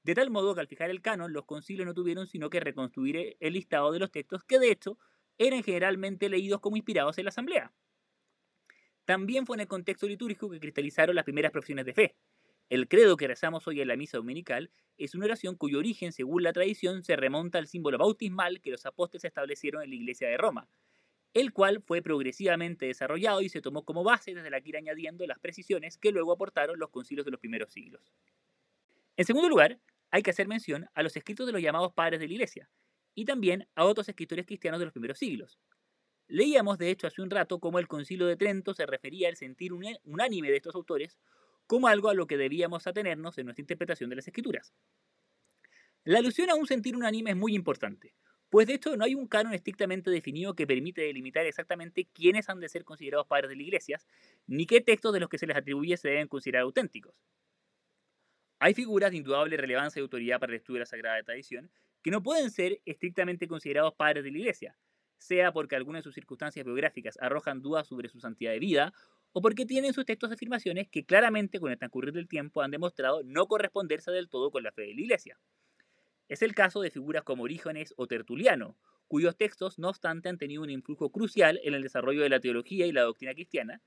de 0.03 0.15
tal 0.15 0.31
modo 0.31 0.53
que 0.53 0.61
al 0.61 0.67
fijar 0.67 0.89
el 0.89 1.01
canon, 1.01 1.31
los 1.31 1.45
concilios 1.45 1.85
no 1.85 1.93
tuvieron 1.93 2.27
sino 2.27 2.49
que 2.49 2.59
reconstruir 2.59 3.37
el 3.39 3.53
listado 3.53 3.91
de 3.91 3.99
los 3.99 4.11
textos 4.11 4.43
que 4.43 4.59
de 4.59 4.71
hecho 4.71 4.97
eran 5.37 5.63
generalmente 5.63 6.29
leídos 6.29 6.59
como 6.59 6.77
inspirados 6.77 7.17
en 7.17 7.25
la 7.25 7.29
asamblea. 7.29 7.71
También 9.05 9.45
fue 9.45 9.57
en 9.57 9.61
el 9.61 9.67
contexto 9.67 10.07
litúrgico 10.07 10.49
que 10.49 10.59
cristalizaron 10.59 11.15
las 11.15 11.25
primeras 11.25 11.51
profesiones 11.51 11.85
de 11.85 11.93
fe. 11.93 12.15
El 12.69 12.87
credo 12.87 13.17
que 13.17 13.27
rezamos 13.27 13.67
hoy 13.67 13.81
en 13.81 13.87
la 13.87 13.95
misa 13.95 14.17
dominical 14.17 14.71
es 14.97 15.15
una 15.15 15.25
oración 15.25 15.55
cuyo 15.55 15.79
origen, 15.79 16.11
según 16.11 16.43
la 16.43 16.53
tradición, 16.53 17.03
se 17.03 17.15
remonta 17.15 17.57
al 17.57 17.67
símbolo 17.67 17.97
bautismal 17.97 18.61
que 18.61 18.71
los 18.71 18.85
apóstoles 18.85 19.25
establecieron 19.25 19.83
en 19.83 19.89
la 19.89 19.95
iglesia 19.95 20.27
de 20.27 20.37
Roma, 20.37 20.69
el 21.33 21.51
cual 21.51 21.81
fue 21.81 22.01
progresivamente 22.01 22.85
desarrollado 22.85 23.41
y 23.41 23.49
se 23.49 23.61
tomó 23.61 23.85
como 23.85 24.03
base 24.03 24.33
desde 24.33 24.49
la 24.49 24.61
que 24.61 24.69
ir 24.69 24.77
añadiendo 24.77 25.25
las 25.27 25.39
precisiones 25.39 25.97
que 25.97 26.11
luego 26.11 26.31
aportaron 26.31 26.79
los 26.79 26.89
concilios 26.89 27.25
de 27.25 27.31
los 27.31 27.39
primeros 27.39 27.71
siglos. 27.71 28.13
En 29.17 29.25
segundo 29.25 29.49
lugar, 29.49 29.79
hay 30.11 30.21
que 30.21 30.31
hacer 30.31 30.47
mención 30.47 30.87
a 30.93 31.03
los 31.03 31.15
escritos 31.15 31.45
de 31.45 31.53
los 31.53 31.61
llamados 31.61 31.93
padres 31.93 32.19
de 32.19 32.27
la 32.27 32.33
iglesia, 32.33 32.69
y 33.15 33.25
también 33.25 33.67
a 33.75 33.85
otros 33.85 34.09
escritores 34.09 34.45
cristianos 34.45 34.79
de 34.79 34.85
los 34.85 34.93
primeros 34.93 35.19
siglos. 35.19 35.59
Leíamos, 36.27 36.77
de 36.77 36.89
hecho, 36.89 37.07
hace 37.07 37.21
un 37.21 37.29
rato 37.29 37.59
cómo 37.59 37.79
el 37.79 37.87
Concilio 37.87 38.25
de 38.25 38.37
Trento 38.37 38.73
se 38.73 38.85
refería 38.85 39.27
al 39.27 39.35
sentir 39.35 39.73
unánime 39.73 40.49
de 40.49 40.55
estos 40.55 40.75
autores 40.75 41.17
como 41.67 41.87
algo 41.87 42.09
a 42.09 42.13
lo 42.13 42.27
que 42.27 42.37
debíamos 42.37 42.87
atenernos 42.87 43.37
en 43.37 43.45
nuestra 43.45 43.61
interpretación 43.61 44.09
de 44.09 44.17
las 44.17 44.27
escrituras. 44.27 44.73
La 46.03 46.19
alusión 46.19 46.49
a 46.49 46.55
un 46.55 46.67
sentir 46.67 46.95
unánime 46.95 47.31
es 47.31 47.37
muy 47.37 47.55
importante, 47.55 48.13
pues 48.49 48.67
de 48.67 48.75
hecho 48.75 48.95
no 48.95 49.05
hay 49.05 49.15
un 49.15 49.27
canon 49.27 49.53
estrictamente 49.53 50.11
definido 50.11 50.53
que 50.53 50.67
permite 50.67 51.01
delimitar 51.01 51.45
exactamente 51.45 52.07
quiénes 52.13 52.49
han 52.49 52.59
de 52.59 52.69
ser 52.69 52.83
considerados 52.83 53.25
padres 53.25 53.49
de 53.49 53.55
la 53.55 53.63
iglesia, 53.63 53.99
ni 54.45 54.65
qué 54.65 54.79
textos 54.79 55.11
de 55.11 55.19
los 55.19 55.27
que 55.29 55.39
se 55.39 55.47
les 55.47 55.57
atribuye 55.57 55.97
se 55.97 56.09
deben 56.09 56.27
considerar 56.27 56.61
auténticos. 56.61 57.15
Hay 58.59 58.75
figuras 58.75 59.09
de 59.09 59.17
indudable 59.17 59.57
relevancia 59.57 59.99
y 59.99 60.03
autoridad 60.03 60.39
para 60.39 60.51
el 60.51 60.57
estudio 60.57 60.75
de 60.75 60.81
la 60.81 60.85
Sagrada 60.85 61.23
Tradición 61.23 61.71
que 62.03 62.11
no 62.11 62.21
pueden 62.21 62.51
ser 62.51 62.79
estrictamente 62.85 63.47
considerados 63.47 63.95
padres 63.95 64.23
de 64.23 64.31
la 64.31 64.37
Iglesia, 64.37 64.77
sea 65.23 65.51
porque 65.51 65.75
algunas 65.75 65.99
de 65.99 66.03
sus 66.03 66.15
circunstancias 66.15 66.65
biográficas 66.65 67.17
arrojan 67.21 67.61
dudas 67.61 67.87
sobre 67.87 68.09
su 68.09 68.19
santidad 68.19 68.51
de 68.51 68.59
vida, 68.59 68.93
o 69.31 69.41
porque 69.41 69.65
tienen 69.65 69.93
sus 69.93 70.05
textos 70.05 70.31
afirmaciones 70.31 70.87
que 70.89 71.05
claramente 71.05 71.59
con 71.59 71.71
el 71.71 71.77
transcurrir 71.77 72.13
del 72.13 72.27
tiempo 72.27 72.61
han 72.61 72.71
demostrado 72.71 73.23
no 73.23 73.47
corresponderse 73.47 74.11
del 74.11 74.29
todo 74.29 74.51
con 74.51 74.63
la 74.63 74.71
fe 74.71 74.83
de 74.83 74.93
la 74.93 75.01
Iglesia. 75.01 75.39
Es 76.27 76.41
el 76.41 76.53
caso 76.53 76.81
de 76.81 76.91
figuras 76.91 77.23
como 77.23 77.43
Orígenes 77.43 77.93
o 77.97 78.07
Tertuliano, 78.07 78.77
cuyos 79.07 79.35
textos, 79.35 79.79
no 79.79 79.89
obstante, 79.89 80.29
han 80.29 80.37
tenido 80.37 80.61
un 80.61 80.69
influjo 80.69 81.11
crucial 81.11 81.59
en 81.63 81.73
el 81.73 81.83
desarrollo 81.83 82.21
de 82.21 82.29
la 82.29 82.39
teología 82.39 82.85
y 82.85 82.91
la 82.91 83.01
doctrina 83.01 83.33
cristiana, 83.33 83.81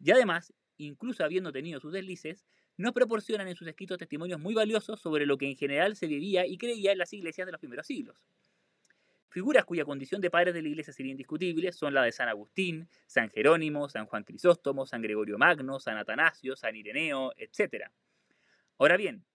y 0.00 0.10
además, 0.10 0.52
incluso 0.76 1.24
habiendo 1.24 1.52
tenido 1.52 1.80
sus 1.80 1.92
deslices, 1.92 2.46
nos 2.76 2.92
proporcionan 2.92 3.48
en 3.48 3.56
sus 3.56 3.68
escritos 3.68 3.98
testimonios 3.98 4.40
muy 4.40 4.54
valiosos 4.54 5.00
sobre 5.00 5.26
lo 5.26 5.38
que 5.38 5.48
en 5.48 5.56
general 5.56 5.96
se 5.96 6.06
vivía 6.06 6.46
y 6.46 6.58
creía 6.58 6.92
en 6.92 6.98
las 6.98 7.12
iglesias 7.12 7.46
de 7.46 7.52
los 7.52 7.60
primeros 7.60 7.86
siglos. 7.86 8.16
Figuras 9.36 9.66
cuya 9.66 9.84
condición 9.84 10.22
de 10.22 10.30
padres 10.30 10.54
de 10.54 10.62
la 10.62 10.68
iglesia 10.70 10.94
sería 10.94 11.12
indiscutible 11.12 11.70
son 11.70 11.92
la 11.92 12.02
de 12.02 12.10
San 12.10 12.26
Agustín, 12.26 12.88
San 13.04 13.28
Jerónimo, 13.28 13.86
San 13.86 14.06
Juan 14.06 14.24
Crisóstomo, 14.24 14.86
San 14.86 15.02
Gregorio 15.02 15.36
Magno, 15.36 15.78
San 15.78 15.98
Atanasio, 15.98 16.56
San 16.56 16.74
Ireneo, 16.74 17.34
etc. 17.36 17.90
Ahora 18.78 18.96
bien, 18.96 19.26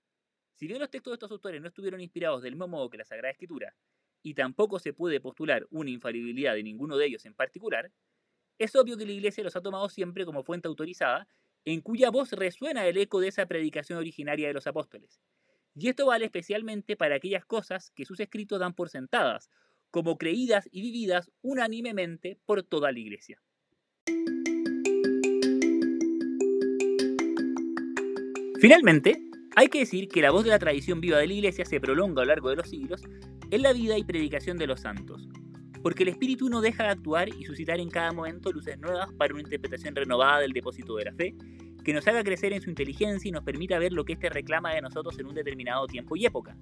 si 0.55 0.65
bien 0.65 0.79
los 0.79 0.89
textos 0.89 1.11
de 1.11 1.15
estos 1.17 1.29
autores 1.29 1.61
no 1.61 1.67
estuvieron 1.67 2.01
inspirados 2.01 2.41
del 2.41 2.53
mismo 2.53 2.67
modo 2.67 2.89
que 2.89 2.97
la 2.97 3.05
Sagrada 3.05 3.29
Escritura, 3.29 3.75
y 4.23 4.33
tampoco 4.33 4.79
se 4.79 4.91
puede 4.91 5.21
postular 5.21 5.67
una 5.69 5.91
infalibilidad 5.91 6.55
de 6.55 6.63
ninguno 6.63 6.97
de 6.97 7.05
ellos 7.05 7.23
en 7.27 7.35
particular, 7.35 7.91
es 8.57 8.75
obvio 8.75 8.97
que 8.97 9.05
la 9.05 9.11
Iglesia 9.11 9.43
los 9.43 9.55
ha 9.55 9.61
tomado 9.61 9.87
siempre 9.87 10.25
como 10.25 10.41
fuente 10.41 10.67
autorizada 10.67 11.27
en 11.63 11.79
cuya 11.81 12.09
voz 12.09 12.31
resuena 12.31 12.87
el 12.87 12.97
eco 12.97 13.19
de 13.19 13.27
esa 13.27 13.45
predicación 13.45 13.99
originaria 13.99 14.47
de 14.47 14.53
los 14.55 14.65
apóstoles. 14.65 15.21
Y 15.75 15.89
esto 15.89 16.07
vale 16.07 16.25
especialmente 16.25 16.97
para 16.97 17.17
aquellas 17.17 17.45
cosas 17.45 17.91
que 17.91 18.03
sus 18.03 18.19
escritos 18.19 18.59
dan 18.59 18.73
por 18.73 18.89
sentadas, 18.89 19.51
como 19.91 20.17
creídas 20.17 20.67
y 20.71 20.81
vividas 20.81 21.31
unánimemente 21.41 22.39
por 22.45 22.63
toda 22.63 22.91
la 22.91 22.99
Iglesia. 22.99 23.41
Finalmente, 28.59 29.17
hay 29.55 29.67
que 29.67 29.79
decir 29.79 30.07
que 30.07 30.21
la 30.21 30.31
voz 30.31 30.43
de 30.43 30.51
la 30.51 30.59
tradición 30.59 31.01
viva 31.01 31.17
de 31.17 31.27
la 31.27 31.33
Iglesia 31.33 31.65
se 31.65 31.81
prolonga 31.81 32.21
a 32.21 32.25
lo 32.25 32.29
largo 32.29 32.49
de 32.49 32.55
los 32.55 32.69
siglos 32.69 33.01
en 33.49 33.61
la 33.61 33.73
vida 33.73 33.97
y 33.97 34.03
predicación 34.03 34.57
de 34.57 34.67
los 34.67 34.81
santos, 34.81 35.27
porque 35.81 36.03
el 36.03 36.09
Espíritu 36.09 36.47
no 36.49 36.61
deja 36.61 36.83
de 36.83 36.89
actuar 36.89 37.29
y 37.29 37.43
suscitar 37.43 37.79
en 37.79 37.89
cada 37.89 38.11
momento 38.13 38.51
luces 38.51 38.79
nuevas 38.79 39.11
para 39.13 39.33
una 39.33 39.43
interpretación 39.43 39.95
renovada 39.95 40.39
del 40.39 40.53
depósito 40.53 40.95
de 40.95 41.05
la 41.05 41.13
fe, 41.13 41.35
que 41.83 41.93
nos 41.93 42.07
haga 42.07 42.23
crecer 42.23 42.53
en 42.53 42.61
su 42.61 42.69
inteligencia 42.69 43.27
y 43.27 43.31
nos 43.31 43.43
permita 43.43 43.79
ver 43.79 43.91
lo 43.91 44.05
que 44.05 44.13
éste 44.13 44.29
reclama 44.29 44.73
de 44.73 44.81
nosotros 44.81 45.17
en 45.19 45.25
un 45.25 45.33
determinado 45.33 45.87
tiempo 45.87 46.15
y 46.15 46.25
época. 46.25 46.55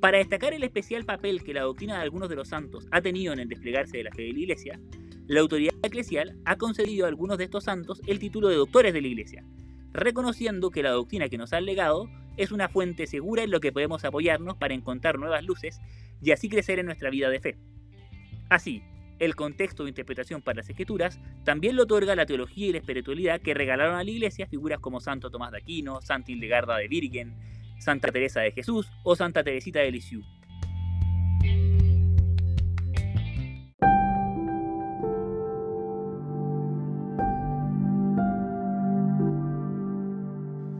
Para 0.00 0.16
destacar 0.16 0.54
el 0.54 0.64
especial 0.64 1.04
papel 1.04 1.44
que 1.44 1.52
la 1.52 1.62
doctrina 1.62 1.96
de 1.96 2.02
algunos 2.02 2.30
de 2.30 2.36
los 2.36 2.48
santos 2.48 2.86
ha 2.90 3.02
tenido 3.02 3.34
en 3.34 3.38
el 3.38 3.48
desplegarse 3.48 3.98
de 3.98 4.04
la 4.04 4.12
fe 4.12 4.22
de 4.22 4.32
la 4.32 4.38
Iglesia, 4.38 4.80
la 5.26 5.40
autoridad 5.40 5.74
eclesial 5.82 6.38
ha 6.46 6.56
concedido 6.56 7.04
a 7.04 7.08
algunos 7.08 7.36
de 7.36 7.44
estos 7.44 7.64
santos 7.64 8.00
el 8.06 8.18
título 8.18 8.48
de 8.48 8.56
doctores 8.56 8.94
de 8.94 9.02
la 9.02 9.08
Iglesia, 9.08 9.44
reconociendo 9.92 10.70
que 10.70 10.82
la 10.82 10.90
doctrina 10.90 11.28
que 11.28 11.36
nos 11.36 11.52
han 11.52 11.66
legado 11.66 12.08
es 12.38 12.50
una 12.50 12.70
fuente 12.70 13.06
segura 13.06 13.42
en 13.42 13.50
lo 13.50 13.60
que 13.60 13.72
podemos 13.72 14.02
apoyarnos 14.02 14.56
para 14.56 14.72
encontrar 14.72 15.18
nuevas 15.18 15.44
luces 15.44 15.78
y 16.22 16.30
así 16.30 16.48
crecer 16.48 16.78
en 16.78 16.86
nuestra 16.86 17.10
vida 17.10 17.28
de 17.28 17.40
fe. 17.40 17.58
Así, 18.48 18.82
el 19.18 19.36
contexto 19.36 19.82
de 19.84 19.90
interpretación 19.90 20.40
para 20.40 20.56
las 20.56 20.70
escrituras 20.70 21.20
también 21.44 21.76
lo 21.76 21.82
otorga 21.82 22.16
la 22.16 22.24
teología 22.24 22.68
y 22.68 22.72
la 22.72 22.78
espiritualidad 22.78 23.42
que 23.42 23.52
regalaron 23.52 23.96
a 23.96 24.04
la 24.04 24.10
iglesia 24.10 24.46
figuras 24.46 24.80
como 24.80 24.98
Santo 24.98 25.30
Tomás 25.30 25.52
de 25.52 25.58
Aquino, 25.58 26.00
Santa 26.00 26.32
Hildegarda 26.32 26.78
de 26.78 26.88
Virgen, 26.88 27.34
Santa 27.80 28.12
Teresa 28.12 28.40
de 28.40 28.52
Jesús 28.52 28.90
o 29.02 29.16
Santa 29.16 29.42
Teresita 29.42 29.80
de 29.80 29.90
Lisieux. 29.90 30.24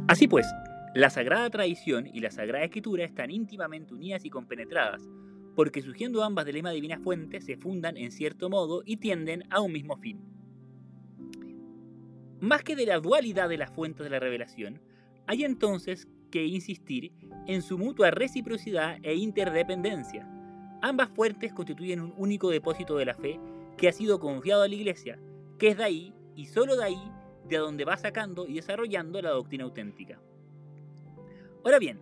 Así 0.07 0.29
pues, 0.29 0.47
la 0.95 1.09
sagrada 1.09 1.49
tradición 1.49 2.07
y 2.13 2.21
la 2.21 2.31
sagrada 2.31 2.65
escritura 2.65 3.05
están 3.05 3.31
íntimamente 3.31 3.95
unidas 3.95 4.25
y 4.25 4.31
compenetradas, 4.31 5.09
porque 5.57 5.83
surgiendo 5.83 6.23
ambas 6.23 6.45
de 6.45 6.53
la 6.53 6.57
misma 6.57 6.73
divina 6.73 6.99
fuente 6.99 7.41
se 7.41 7.57
fundan 7.57 7.97
en 7.97 8.11
cierto 8.11 8.51
modo 8.51 8.83
y 8.85 8.97
tienden 8.99 9.45
a 9.51 9.61
un 9.61 9.73
mismo 9.73 9.97
fin. 9.97 10.21
Más 12.41 12.63
que 12.63 12.77
de 12.77 12.87
la 12.87 12.99
dualidad 12.99 13.49
de 13.49 13.57
las 13.57 13.71
fuentes 13.71 14.05
de 14.05 14.11
la 14.11 14.19
revelación, 14.19 14.83
hay 15.27 15.45
entonces 15.45 16.09
que 16.31 16.47
insistir 16.47 17.13
en 17.47 17.63
su 17.63 17.79
mutua 17.79 18.11
reciprocidad 18.11 18.99
e 19.03 19.15
interdependencia. 19.15 20.29
Ambas 20.83 21.11
fuentes 21.11 21.53
constituyen 21.53 22.01
un 22.01 22.15
único 22.17 22.51
depósito 22.51 22.97
de 22.97 23.05
la 23.05 23.15
fe 23.15 23.39
que 23.77 23.89
ha 23.89 23.93
sido 23.93 24.19
confiado 24.21 24.63
a 24.63 24.69
la 24.69 24.75
Iglesia, 24.75 25.19
que 25.59 25.69
es 25.69 25.77
de 25.77 25.85
ahí 25.85 26.15
y 26.37 26.47
solo 26.47 26.77
de 26.77 26.85
ahí 26.85 27.13
de 27.49 27.59
donde 27.59 27.85
va 27.85 27.97
sacando 27.97 28.47
y 28.47 28.55
desarrollando 28.55 29.21
la 29.21 29.31
doctrina 29.31 29.65
auténtica. 29.65 30.21
Ahora 31.65 31.79
bien, 31.79 32.01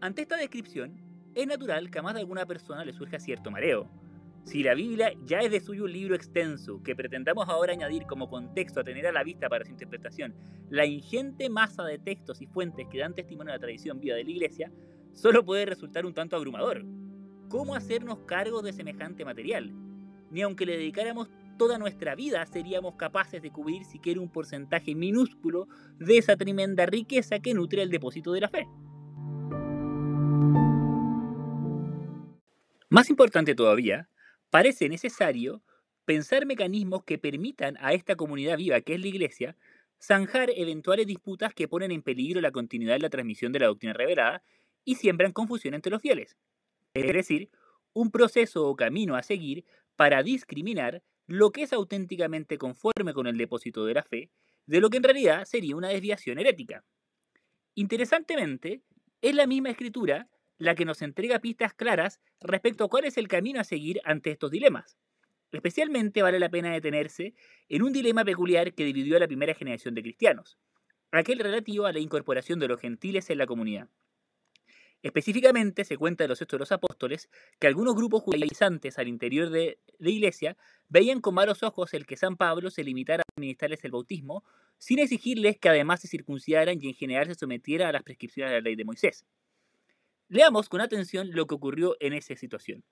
ante 0.00 0.22
esta 0.22 0.36
descripción, 0.36 1.00
es 1.34 1.46
natural 1.46 1.90
que 1.90 1.98
a 1.98 2.02
más 2.02 2.14
de 2.14 2.20
alguna 2.20 2.46
persona 2.46 2.84
le 2.84 2.92
surja 2.92 3.18
cierto 3.18 3.50
mareo. 3.50 3.88
Si 4.44 4.62
la 4.62 4.74
Biblia 4.74 5.12
ya 5.26 5.40
es 5.40 5.50
de 5.50 5.60
suyo 5.60 5.84
un 5.84 5.92
libro 5.92 6.14
extenso, 6.14 6.82
que 6.82 6.96
pretendamos 6.96 7.48
ahora 7.48 7.72
añadir 7.72 8.06
como 8.06 8.28
contexto 8.28 8.80
a 8.80 8.84
tener 8.84 9.06
a 9.06 9.12
la 9.12 9.22
vista 9.22 9.48
para 9.48 9.64
su 9.64 9.70
interpretación 9.70 10.34
la 10.70 10.86
ingente 10.86 11.50
masa 11.50 11.84
de 11.84 11.98
textos 11.98 12.40
y 12.40 12.46
fuentes 12.46 12.86
que 12.88 12.98
dan 12.98 13.14
testimonio 13.14 13.52
a 13.52 13.56
la 13.56 13.60
tradición 13.60 14.00
viva 14.00 14.16
de 14.16 14.24
la 14.24 14.30
Iglesia, 14.30 14.72
solo 15.12 15.44
puede 15.44 15.66
resultar 15.66 16.06
un 16.06 16.14
tanto 16.14 16.36
abrumador. 16.36 16.84
¿Cómo 17.48 17.74
hacernos 17.74 18.20
cargo 18.20 18.62
de 18.62 18.72
semejante 18.72 19.24
material? 19.24 19.72
Ni 20.30 20.42
aunque 20.42 20.66
le 20.66 20.78
dedicáramos 20.78 21.28
toda 21.58 21.76
nuestra 21.76 22.14
vida 22.14 22.46
seríamos 22.46 22.94
capaces 22.94 23.42
de 23.42 23.50
cubrir 23.50 23.84
siquiera 23.84 24.20
un 24.20 24.30
porcentaje 24.30 24.94
minúsculo 24.94 25.68
de 25.98 26.16
esa 26.16 26.36
tremenda 26.36 26.86
riqueza 26.86 27.40
que 27.40 27.52
nutre 27.52 27.82
el 27.82 27.90
depósito 27.90 28.32
de 28.32 28.40
la 28.40 28.48
fe. 28.48 28.66
Más 32.88 33.10
importante 33.10 33.54
todavía, 33.54 34.08
parece 34.50 34.88
necesario 34.88 35.62
pensar 36.04 36.44
mecanismos 36.44 37.04
que 37.04 37.18
permitan 37.18 37.76
a 37.80 37.92
esta 37.92 38.16
comunidad 38.16 38.56
viva 38.56 38.80
que 38.80 38.94
es 38.94 39.00
la 39.00 39.06
Iglesia 39.06 39.56
zanjar 40.02 40.50
eventuales 40.56 41.06
disputas 41.06 41.54
que 41.54 41.68
ponen 41.68 41.92
en 41.92 42.02
peligro 42.02 42.40
la 42.40 42.50
continuidad 42.50 42.94
de 42.94 43.00
la 43.00 43.10
transmisión 43.10 43.52
de 43.52 43.60
la 43.60 43.66
doctrina 43.66 43.92
revelada 43.92 44.42
y 44.84 44.96
siembran 44.96 45.32
confusión 45.32 45.74
entre 45.74 45.90
los 45.90 46.02
fieles. 46.02 46.36
Es 46.94 47.12
decir, 47.12 47.50
un 47.92 48.10
proceso 48.10 48.66
o 48.66 48.76
camino 48.76 49.16
a 49.16 49.22
seguir 49.22 49.64
para 49.96 50.22
discriminar 50.22 51.02
lo 51.26 51.52
que 51.52 51.62
es 51.62 51.72
auténticamente 51.72 52.58
conforme 52.58 53.12
con 53.12 53.26
el 53.26 53.36
depósito 53.36 53.84
de 53.84 53.94
la 53.94 54.02
fe 54.02 54.30
de 54.66 54.80
lo 54.80 54.90
que 54.90 54.96
en 54.96 55.02
realidad 55.02 55.44
sería 55.44 55.76
una 55.76 55.88
desviación 55.88 56.38
herética. 56.38 56.84
Interesantemente, 57.74 58.82
es 59.22 59.34
la 59.34 59.46
misma 59.46 59.70
escritura 59.70 60.28
la 60.60 60.74
que 60.74 60.84
nos 60.84 61.00
entrega 61.00 61.40
pistas 61.40 61.72
claras 61.72 62.20
respecto 62.38 62.84
a 62.84 62.88
cuál 62.88 63.06
es 63.06 63.16
el 63.16 63.28
camino 63.28 63.60
a 63.60 63.64
seguir 63.64 64.00
ante 64.04 64.30
estos 64.30 64.50
dilemas. 64.50 64.98
Especialmente 65.52 66.22
vale 66.22 66.38
la 66.38 66.50
pena 66.50 66.70
detenerse 66.70 67.34
en 67.70 67.82
un 67.82 67.92
dilema 67.92 68.24
peculiar 68.24 68.74
que 68.74 68.84
dividió 68.84 69.16
a 69.16 69.20
la 69.20 69.26
primera 69.26 69.54
generación 69.54 69.94
de 69.94 70.02
cristianos, 70.02 70.58
aquel 71.12 71.38
relativo 71.38 71.86
a 71.86 71.92
la 71.92 71.98
incorporación 71.98 72.60
de 72.60 72.68
los 72.68 72.78
gentiles 72.78 73.30
en 73.30 73.38
la 73.38 73.46
comunidad. 73.46 73.88
Específicamente 75.02 75.84
se 75.84 75.96
cuenta 75.96 76.24
de 76.24 76.28
los 76.28 76.42
Hechos 76.42 76.58
de 76.58 76.62
los 76.62 76.72
Apóstoles 76.72 77.30
que 77.58 77.66
algunos 77.66 77.94
grupos 77.94 78.22
judaizantes 78.22 78.98
al 78.98 79.08
interior 79.08 79.48
de 79.48 79.78
la 79.98 80.10
iglesia 80.10 80.58
veían 80.90 81.22
con 81.22 81.34
malos 81.34 81.62
ojos 81.62 81.94
el 81.94 82.04
que 82.04 82.18
San 82.18 82.36
Pablo 82.36 82.70
se 82.70 82.84
limitara 82.84 83.22
a 83.22 83.32
administrarles 83.34 83.82
el 83.84 83.92
bautismo 83.92 84.44
sin 84.76 84.98
exigirles 84.98 85.56
que 85.58 85.70
además 85.70 86.00
se 86.00 86.08
circuncidaran 86.08 86.78
y 86.82 86.88
en 86.88 86.94
general 86.94 87.28
se 87.28 87.34
sometiera 87.34 87.88
a 87.88 87.92
las 87.92 88.02
prescripciones 88.02 88.52
de 88.52 88.56
la 88.58 88.64
ley 88.64 88.76
de 88.76 88.84
Moisés. 88.84 89.24
Leamos 90.30 90.68
con 90.68 90.80
atención 90.80 91.32
lo 91.32 91.48
que 91.48 91.56
ocurrió 91.56 91.96
en 91.98 92.12
esa 92.12 92.36
situación. 92.36 92.84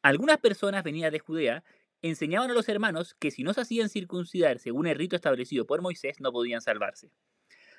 Algunas 0.00 0.38
personas 0.38 0.84
venidas 0.84 1.10
de 1.10 1.18
Judea 1.18 1.64
enseñaban 2.02 2.52
a 2.52 2.54
los 2.54 2.68
hermanos 2.68 3.16
que 3.18 3.32
si 3.32 3.42
no 3.42 3.52
se 3.52 3.62
hacían 3.62 3.88
circuncidar 3.88 4.60
según 4.60 4.86
el 4.86 4.96
rito 4.96 5.16
establecido 5.16 5.66
por 5.66 5.82
Moisés 5.82 6.20
no 6.20 6.30
podían 6.30 6.60
salvarse. 6.60 7.10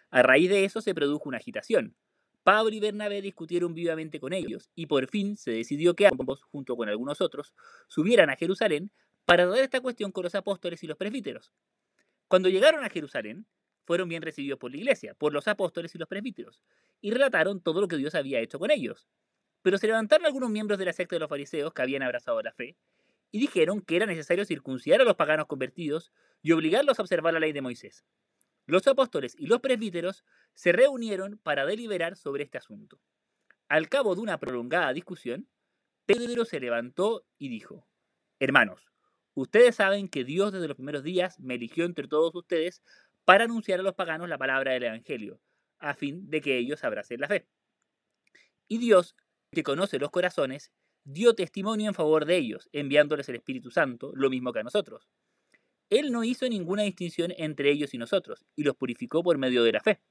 A 0.09 0.21
raíz 0.21 0.49
de 0.49 0.65
eso 0.65 0.81
se 0.81 0.93
produjo 0.93 1.29
una 1.29 1.37
agitación. 1.37 1.95
Pablo 2.43 2.75
y 2.75 2.81
Bernabé 2.81 3.21
discutieron 3.21 3.73
vivamente 3.73 4.19
con 4.19 4.33
ellos 4.33 4.69
y 4.75 4.87
por 4.87 5.07
fin 5.07 5.37
se 5.37 5.51
decidió 5.51 5.95
que 5.95 6.07
ambos, 6.07 6.43
junto 6.43 6.75
con 6.75 6.89
algunos 6.89 7.21
otros, 7.21 7.53
subieran 7.87 8.29
a 8.29 8.35
Jerusalén 8.35 8.91
para 9.23 9.45
dar 9.45 9.59
esta 9.59 9.79
cuestión 9.79 10.11
con 10.11 10.25
los 10.25 10.35
apóstoles 10.35 10.83
y 10.83 10.87
los 10.87 10.97
presbíteros. 10.97 11.53
Cuando 12.27 12.49
llegaron 12.49 12.83
a 12.83 12.89
Jerusalén, 12.89 13.45
fueron 13.87 14.09
bien 14.09 14.21
recibidos 14.21 14.59
por 14.59 14.69
la 14.69 14.77
iglesia, 14.77 15.15
por 15.15 15.31
los 15.33 15.47
apóstoles 15.47 15.95
y 15.95 15.97
los 15.97 16.09
presbíteros, 16.09 16.61
y 16.99 17.11
relataron 17.11 17.61
todo 17.61 17.79
lo 17.79 17.87
que 17.87 17.95
Dios 17.95 18.15
había 18.15 18.41
hecho 18.41 18.59
con 18.59 18.69
ellos. 18.69 19.07
Pero 19.61 19.77
se 19.77 19.87
levantaron 19.87 20.25
algunos 20.25 20.49
miembros 20.49 20.77
de 20.77 20.85
la 20.85 20.91
secta 20.93 21.15
de 21.15 21.21
los 21.21 21.29
fariseos 21.29 21.73
que 21.73 21.81
habían 21.81 22.03
abrazado 22.03 22.43
la 22.43 22.51
fe, 22.51 22.75
y 23.31 23.39
dijeron 23.39 23.81
que 23.81 23.95
era 23.95 24.05
necesario 24.05 24.43
circuncidar 24.43 25.01
a 25.01 25.05
los 25.05 25.15
paganos 25.15 25.47
convertidos 25.47 26.11
y 26.41 26.51
obligarlos 26.51 26.99
a 26.99 27.01
observar 27.01 27.33
la 27.33 27.39
ley 27.39 27.53
de 27.53 27.61
Moisés. 27.61 28.05
Los 28.65 28.85
apóstoles 28.87 29.35
y 29.39 29.47
los 29.47 29.61
presbíteros 29.61 30.25
se 30.53 30.73
reunieron 30.73 31.37
para 31.37 31.65
deliberar 31.65 32.17
sobre 32.17 32.43
este 32.43 32.57
asunto. 32.57 32.99
Al 33.69 33.87
cabo 33.87 34.15
de 34.15 34.21
una 34.21 34.37
prolongada 34.37 34.91
discusión, 34.91 35.47
Pedro 36.05 36.43
se 36.43 36.59
levantó 36.59 37.25
y 37.37 37.47
dijo, 37.47 37.87
Hermanos, 38.39 38.91
ustedes 39.33 39.75
saben 39.75 40.09
que 40.09 40.25
Dios 40.25 40.51
desde 40.51 40.67
los 40.67 40.75
primeros 40.75 41.03
días 41.03 41.39
me 41.39 41.55
eligió 41.55 41.85
entre 41.85 42.09
todos 42.09 42.35
ustedes 42.35 42.81
para 43.27 43.43
anunciar 43.43 43.81
a 43.81 43.83
los 43.83 43.93
paganos 43.93 44.29
la 44.29 44.37
palabra 44.37 44.71
del 44.71 44.83
Evangelio, 44.83 45.41
a 45.79 45.93
fin 45.95 46.29
de 46.29 46.39
que 46.39 46.57
ellos 46.57 46.85
abracen 46.85 47.19
la 47.19 47.27
fe. 47.27 47.45
Y 48.69 48.77
Dios, 48.77 49.17
que 49.51 49.63
conoce 49.63 49.99
los 49.99 50.11
corazones, 50.11 50.71
dio 51.03 51.35
testimonio 51.35 51.89
en 51.89 51.93
favor 51.93 52.23
de 52.23 52.37
ellos, 52.37 52.69
enviándoles 52.71 53.27
el 53.27 53.35
Espíritu 53.35 53.69
Santo, 53.69 54.13
lo 54.15 54.29
mismo 54.29 54.53
que 54.53 54.59
a 54.59 54.63
nosotros. 54.63 55.09
Él 55.89 56.13
no 56.13 56.23
hizo 56.23 56.47
ninguna 56.47 56.83
distinción 56.83 57.33
entre 57.37 57.69
ellos 57.69 57.93
y 57.93 57.97
nosotros, 57.97 58.45
y 58.55 58.63
los 58.63 58.77
purificó 58.77 59.21
por 59.23 59.37
medio 59.37 59.61
de 59.65 59.73
la 59.73 59.81
fe. 59.81 60.01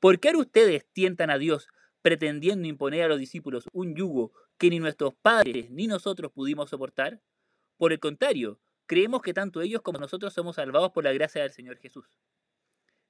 ¿Por 0.00 0.18
qué 0.18 0.28
ahora 0.28 0.40
ustedes 0.40 0.86
tientan 0.94 1.28
a 1.28 1.36
Dios 1.36 1.68
pretendiendo 2.00 2.66
imponer 2.66 3.02
a 3.02 3.08
los 3.08 3.18
discípulos 3.18 3.66
un 3.74 3.94
yugo 3.94 4.32
que 4.56 4.70
ni 4.70 4.78
nuestros 4.78 5.14
padres 5.20 5.70
ni 5.70 5.86
nosotros 5.86 6.32
pudimos 6.32 6.70
soportar? 6.70 7.20
Por 7.76 7.92
el 7.92 8.00
contrario, 8.00 8.58
creemos 8.86 9.20
que 9.20 9.34
tanto 9.34 9.60
ellos 9.60 9.82
como 9.82 9.98
nosotros 9.98 10.32
somos 10.32 10.56
salvados 10.56 10.92
por 10.92 11.04
la 11.04 11.12
gracia 11.12 11.42
del 11.42 11.52
Señor 11.52 11.76
Jesús. 11.76 12.06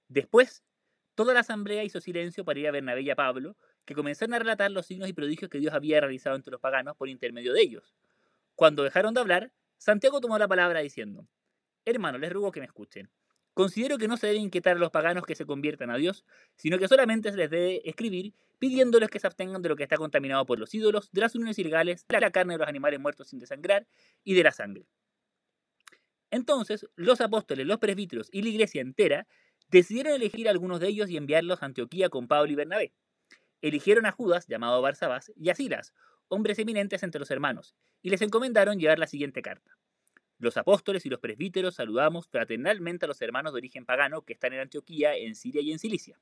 Después, 0.09 0.64
toda 1.14 1.35
la 1.35 1.40
asamblea 1.40 1.85
hizo 1.85 2.01
silencio 2.01 2.44
para 2.44 2.59
ir 2.59 2.68
a 2.68 2.73
Bernabé 2.73 3.03
y 3.03 3.11
a 3.11 3.16
Pablo, 3.16 3.57
que 3.85 3.94
comenzaron 3.94 4.35
a 4.35 4.38
relatar 4.38 4.71
los 4.71 4.87
signos 4.87 5.09
y 5.09 5.12
prodigios 5.12 5.51
que 5.51 5.59
Dios 5.59 5.73
había 5.73 6.01
realizado 6.01 6.37
entre 6.37 6.51
los 6.51 6.61
paganos 6.61 6.97
por 6.97 7.09
intermedio 7.09 7.53
de 7.53 7.62
ellos. 7.62 7.94
Cuando 8.55 8.83
dejaron 8.83 9.14
de 9.14 9.21
hablar, 9.21 9.53
Santiago 9.79 10.21
tomó 10.21 10.38
la 10.38 10.49
palabra 10.49 10.81
diciendo, 10.81 11.27
Hermano, 11.85 12.18
les 12.18 12.33
ruego 12.33 12.53
que 12.53 12.61
me 12.61 12.66
escuchen. 12.66 13.11
Considero 13.55 13.99
que 13.99 14.07
no 14.07 14.16
se 14.16 14.29
debe 14.29 14.38
inquietar 14.38 14.77
a 14.77 14.79
los 14.79 14.90
paganos 14.90 15.25
que 15.25 15.35
se 15.35 15.47
conviertan 15.47 15.90
a 15.90 15.97
Dios, 15.97 16.25
sino 16.55 16.79
que 16.79 16.87
solamente 16.87 17.31
se 17.31 17.37
les 17.37 17.51
debe 17.51 17.88
escribir 17.88 18.35
pidiéndoles 18.59 19.09
que 19.11 19.18
se 19.18 19.27
abstengan 19.27 19.62
de 19.62 19.68
lo 19.68 19.77
que 19.77 19.83
está 19.83 19.97
contaminado 19.97 20.47
por 20.47 20.59
los 20.59 20.73
ídolos, 20.75 21.11
de 21.12 21.21
las 21.23 21.35
uniones 21.35 21.59
ilegales, 21.59 22.07
de 22.07 22.21
la 22.21 22.31
carne 22.31 22.55
de 22.55 22.59
los 22.59 22.68
animales 22.68 23.01
muertos 23.01 23.29
sin 23.29 23.38
desangrar 23.38 23.87
y 24.23 24.35
de 24.35 24.42
la 24.42 24.53
sangre. 24.53 24.87
Entonces, 26.31 26.87
los 26.94 27.21
apóstoles, 27.21 27.66
los 27.66 27.79
presbíteros 27.79 28.29
y 28.33 28.42
la 28.42 28.51
iglesia 28.51 28.81
entera 28.81 29.27
decidieron 29.70 30.14
elegir 30.14 30.48
a 30.48 30.50
algunos 30.50 30.81
de 30.81 30.88
ellos 30.88 31.11
y 31.11 31.16
enviarlos 31.16 31.62
a 31.62 31.66
Antioquía 31.66 32.09
con 32.09 32.28
Pablo 32.28 32.52
y 32.52 32.54
Bernabé. 32.54 32.92
Eligieron 33.61 34.07
a 34.07 34.12
Judas, 34.12 34.46
llamado 34.46 34.81
Barsabás, 34.83 35.33
y 35.37 35.50
a 35.50 35.54
Silas, 35.54 35.92
hombres 36.28 36.59
eminentes 36.59 37.02
entre 37.02 37.18
los 37.18 37.31
hermanos, 37.31 37.74
y 38.02 38.11
les 38.11 38.22
encomendaron 38.22 38.78
llevar 38.78 38.98
la 38.98 39.07
siguiente 39.07 39.42
carta. 39.42 39.76
Los 40.38 40.57
apóstoles 40.57 41.04
y 41.04 41.09
los 41.09 41.18
presbíteros 41.18 41.74
saludamos 41.74 42.28
fraternalmente 42.28 43.07
a 43.07 43.09
los 43.09 43.20
hermanos 43.20 43.52
de 43.52 43.59
origen 43.59 43.85
pagano 43.85 44.22
que 44.22 44.35
están 44.35 44.52
en 44.52 44.61
Antioquía, 44.61 45.16
en 45.16 45.35
Siria 45.35 45.61
y 45.62 45.72
en 45.72 45.81
Cilicia. 45.81 46.20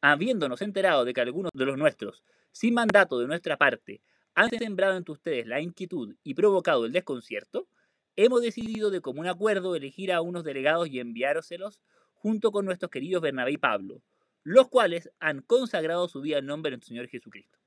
Habiéndonos 0.00 0.62
enterado 0.62 1.04
de 1.04 1.12
que 1.12 1.20
algunos 1.20 1.50
de 1.52 1.66
los 1.66 1.76
nuestros, 1.76 2.24
sin 2.52 2.72
mandato 2.72 3.18
de 3.18 3.26
nuestra 3.26 3.58
parte, 3.58 4.00
han 4.34 4.48
sembrado 4.50 4.96
entre 4.96 5.12
ustedes 5.12 5.46
la 5.46 5.60
inquietud 5.60 6.16
y 6.24 6.34
provocado 6.34 6.86
el 6.86 6.92
desconcierto, 6.92 7.68
hemos 8.16 8.40
decidido 8.40 8.90
de 8.90 9.00
común 9.00 9.26
acuerdo 9.26 9.76
elegir 9.76 10.12
a 10.12 10.22
unos 10.22 10.44
delegados 10.44 10.88
y 10.88 11.00
enviárselos 11.00 11.80
junto 12.24 12.52
con 12.52 12.64
nuestros 12.64 12.90
queridos 12.90 13.20
Bernabé 13.20 13.52
y 13.52 13.58
Pablo, 13.58 14.00
los 14.44 14.68
cuales 14.68 15.10
han 15.20 15.42
consagrado 15.42 16.08
su 16.08 16.22
vida 16.22 16.38
en 16.38 16.46
nombre 16.46 16.70
del 16.70 16.82
Señor 16.82 17.06
Jesucristo. 17.06 17.58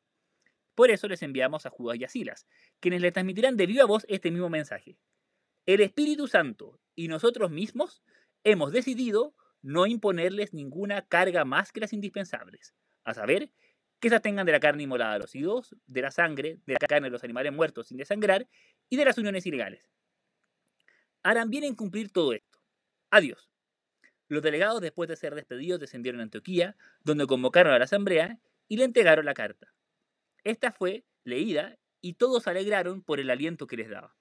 Por 0.74 0.90
eso 0.90 1.08
les 1.08 1.22
enviamos 1.22 1.68
a 1.68 1.70
Judas 1.70 2.00
y 2.00 2.06
a 2.06 2.08
Silas, 2.08 2.48
quienes 2.80 3.02
les 3.02 3.14
transmitirán 3.14 3.56
de 3.56 3.68
viva 3.68 3.86
voz 3.86 4.04
este 4.10 4.32
mismo 4.32 4.50
mensaje. 4.50 4.98
El 5.68 5.82
Espíritu 5.82 6.26
Santo 6.26 6.80
y 6.96 7.08
nosotros 7.08 7.52
mismos 7.52 8.02
hemos 8.44 8.72
decidido 8.72 9.36
no 9.62 9.86
imponerles 9.86 10.56
ninguna 10.56 11.04
carga 11.04 11.46
más 11.46 11.72
que 11.72 11.82
las 11.82 11.94
indispensables, 11.94 12.74
a 13.04 13.14
saber, 13.14 13.52
que 14.00 14.10
se 14.10 14.16
atengan 14.16 14.48
de 14.48 14.54
la 14.54 14.60
carne 14.60 14.82
inmolada 14.82 15.14
de 15.14 15.20
los 15.20 15.36
ídolos, 15.36 15.76
de 15.86 16.02
la 16.02 16.10
sangre, 16.10 16.58
de 16.66 16.74
la 16.74 16.88
carne 16.88 17.10
de 17.10 17.12
los 17.12 17.24
animales 17.24 17.54
muertos 17.54 17.90
sin 17.90 17.98
desangrar 17.98 18.48
y 18.90 18.98
de 18.98 19.06
las 19.06 19.20
uniones 19.20 19.46
ilegales. 19.46 19.88
Harán 21.22 21.52
bien 21.52 21.64
en 21.64 21.76
cumplir 21.76 22.12
todo 22.12 22.34
esto. 22.34 22.58
Adiós. 23.12 23.52
Los 24.28 24.44
delegados, 24.44 24.82
después 24.82 25.08
de 25.08 25.16
ser 25.16 25.36
despedidos, 25.36 25.80
descendieron 25.80 26.20
a 26.20 26.24
Antioquía, 26.24 26.76
donde 27.04 27.28
convocaron 27.28 27.74
a 27.74 27.80
la 27.80 27.86
asamblea 27.86 28.40
y 28.68 28.78
le 28.78 28.84
entregaron 28.84 29.26
la 29.26 29.34
carta. 29.34 29.74
Esta 30.44 30.72
fue 30.72 31.06
leída 31.24 31.78
y 32.02 32.14
todos 32.14 32.44
se 32.44 32.50
alegraron 32.50 33.02
por 33.02 33.20
el 33.20 33.30
aliento 33.30 33.68
que 33.68 33.78
les 33.78 33.90
daba. 33.90 34.16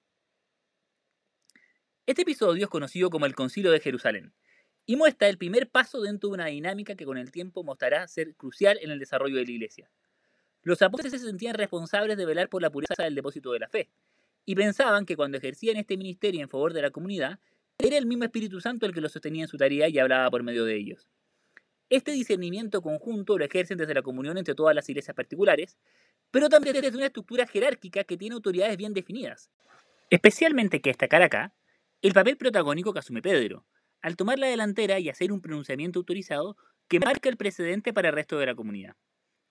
Este 2.05 2.21
episodio 2.21 2.63
es 2.63 2.69
conocido 2.69 3.09
como 3.09 3.25
el 3.25 3.35
Concilio 3.35 3.71
de 3.71 3.81
Jerusalén 3.81 4.33
y 4.85 4.95
muestra 4.95 5.27
el 5.27 5.37
primer 5.37 5.69
paso 5.69 6.01
dentro 6.01 6.29
de 6.29 6.35
una 6.35 6.45
dinámica 6.45 6.95
que 6.95 7.05
con 7.05 7.17
el 7.17 7.31
tiempo 7.31 7.63
mostrará 7.63 8.07
ser 8.07 8.33
crucial 8.35 8.79
en 8.81 8.91
el 8.91 8.99
desarrollo 8.99 9.35
de 9.35 9.43
la 9.43 9.51
Iglesia. 9.51 9.91
Los 10.63 10.81
apóstoles 10.81 11.19
se 11.19 11.27
sentían 11.27 11.55
responsables 11.55 12.17
de 12.17 12.25
velar 12.25 12.47
por 12.47 12.61
la 12.61 12.69
pureza 12.69 13.03
del 13.03 13.15
depósito 13.15 13.51
de 13.51 13.59
la 13.59 13.67
fe 13.67 13.89
y 14.45 14.55
pensaban 14.55 15.05
que 15.05 15.17
cuando 15.17 15.37
ejercían 15.37 15.75
este 15.75 15.97
ministerio 15.97 16.41
en 16.41 16.49
favor 16.49 16.71
de 16.71 16.81
la 16.81 16.91
comunidad, 16.91 17.39
era 17.79 17.97
el 17.97 18.05
mismo 18.05 18.23
Espíritu 18.23 18.59
Santo 18.59 18.85
el 18.85 18.93
que 18.93 19.01
los 19.01 19.11
sostenía 19.11 19.43
en 19.43 19.47
su 19.47 19.57
tarea 19.57 19.87
y 19.87 19.99
hablaba 19.99 20.29
por 20.29 20.43
medio 20.43 20.65
de 20.65 20.75
ellos. 20.75 21.07
Este 21.89 22.11
discernimiento 22.11 22.81
conjunto 22.81 23.37
lo 23.37 23.45
ejercen 23.45 23.77
desde 23.77 23.93
la 23.93 24.01
comunión 24.01 24.37
entre 24.37 24.55
todas 24.55 24.75
las 24.75 24.89
iglesias 24.89 25.15
particulares, 25.15 25.77
pero 26.31 26.49
también 26.49 26.75
desde 26.75 26.97
una 26.97 27.05
estructura 27.05 27.47
jerárquica 27.47 28.03
que 28.03 28.17
tiene 28.17 28.35
autoridades 28.35 28.75
bien 28.77 28.93
definidas. 28.93 29.49
Especialmente 30.09 30.81
que 30.81 30.89
destacar 30.89 31.21
acá 31.21 31.53
el 32.01 32.13
papel 32.13 32.37
protagónico 32.37 32.93
que 32.93 32.99
asume 32.99 33.21
Pedro, 33.21 33.65
al 34.01 34.15
tomar 34.15 34.37
la 34.37 34.47
delantera 34.47 34.99
y 34.99 35.09
hacer 35.09 35.31
un 35.31 35.41
pronunciamiento 35.41 35.99
autorizado 35.99 36.57
que 36.87 36.99
marca 36.99 37.29
el 37.29 37.37
precedente 37.37 37.93
para 37.93 38.09
el 38.09 38.15
resto 38.15 38.37
de 38.37 38.45
la 38.45 38.55
comunidad. 38.55 38.95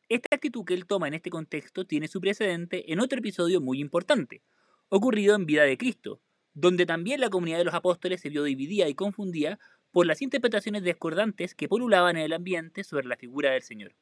Esta 0.09 0.37
actitud 0.37 0.65
que 0.65 0.75
él 0.75 0.87
toma 0.87 1.09
en 1.09 1.15
este 1.15 1.31
contexto 1.31 1.87
tiene 1.87 2.07
su 2.07 2.21
precedente 2.21 2.93
en 2.93 3.01
otro 3.01 3.19
episodio 3.19 3.61
muy 3.61 3.81
importante, 3.81 4.43
ocurrido 4.89 5.35
en 5.35 5.47
Vida 5.47 5.65
de 5.65 5.77
Cristo, 5.77 6.21
donde 6.57 6.87
también 6.87 7.21
la 7.21 7.29
comunidad 7.29 7.59
de 7.59 7.65
los 7.65 7.75
apóstoles 7.75 8.23
se 8.23 8.31
vio 8.31 8.43
dividida 8.43 8.89
y 8.89 8.95
confundida 8.95 9.59
por 9.91 10.07
las 10.07 10.23
interpretaciones 10.23 10.83
discordantes 10.83 11.55
que 11.55 11.69
polulaban 11.69 12.17
en 12.17 12.23
el 12.23 12.33
ambiente 12.33 12.83
sobre 12.83 13.07
la 13.07 13.19
figura 13.19 13.51
del 13.51 13.61
Señor. 13.61 13.95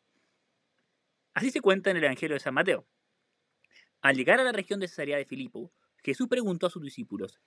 Así 1.34 1.50
se 1.50 1.60
cuenta 1.60 1.90
en 1.90 1.96
el 1.96 2.04
Evangelio 2.04 2.34
de 2.34 2.40
San 2.40 2.54
Mateo. 2.54 2.86
Al 4.02 4.14
llegar 4.14 4.38
a 4.38 4.44
la 4.44 4.52
región 4.52 4.78
de 4.78 4.86
Cesarea 4.86 5.16
de 5.16 5.24
Filipo, 5.24 5.72
Jesús 5.96 6.28
preguntó 6.28 6.68
a 6.68 6.70
sus 6.70 6.80
discípulos, 6.80 7.40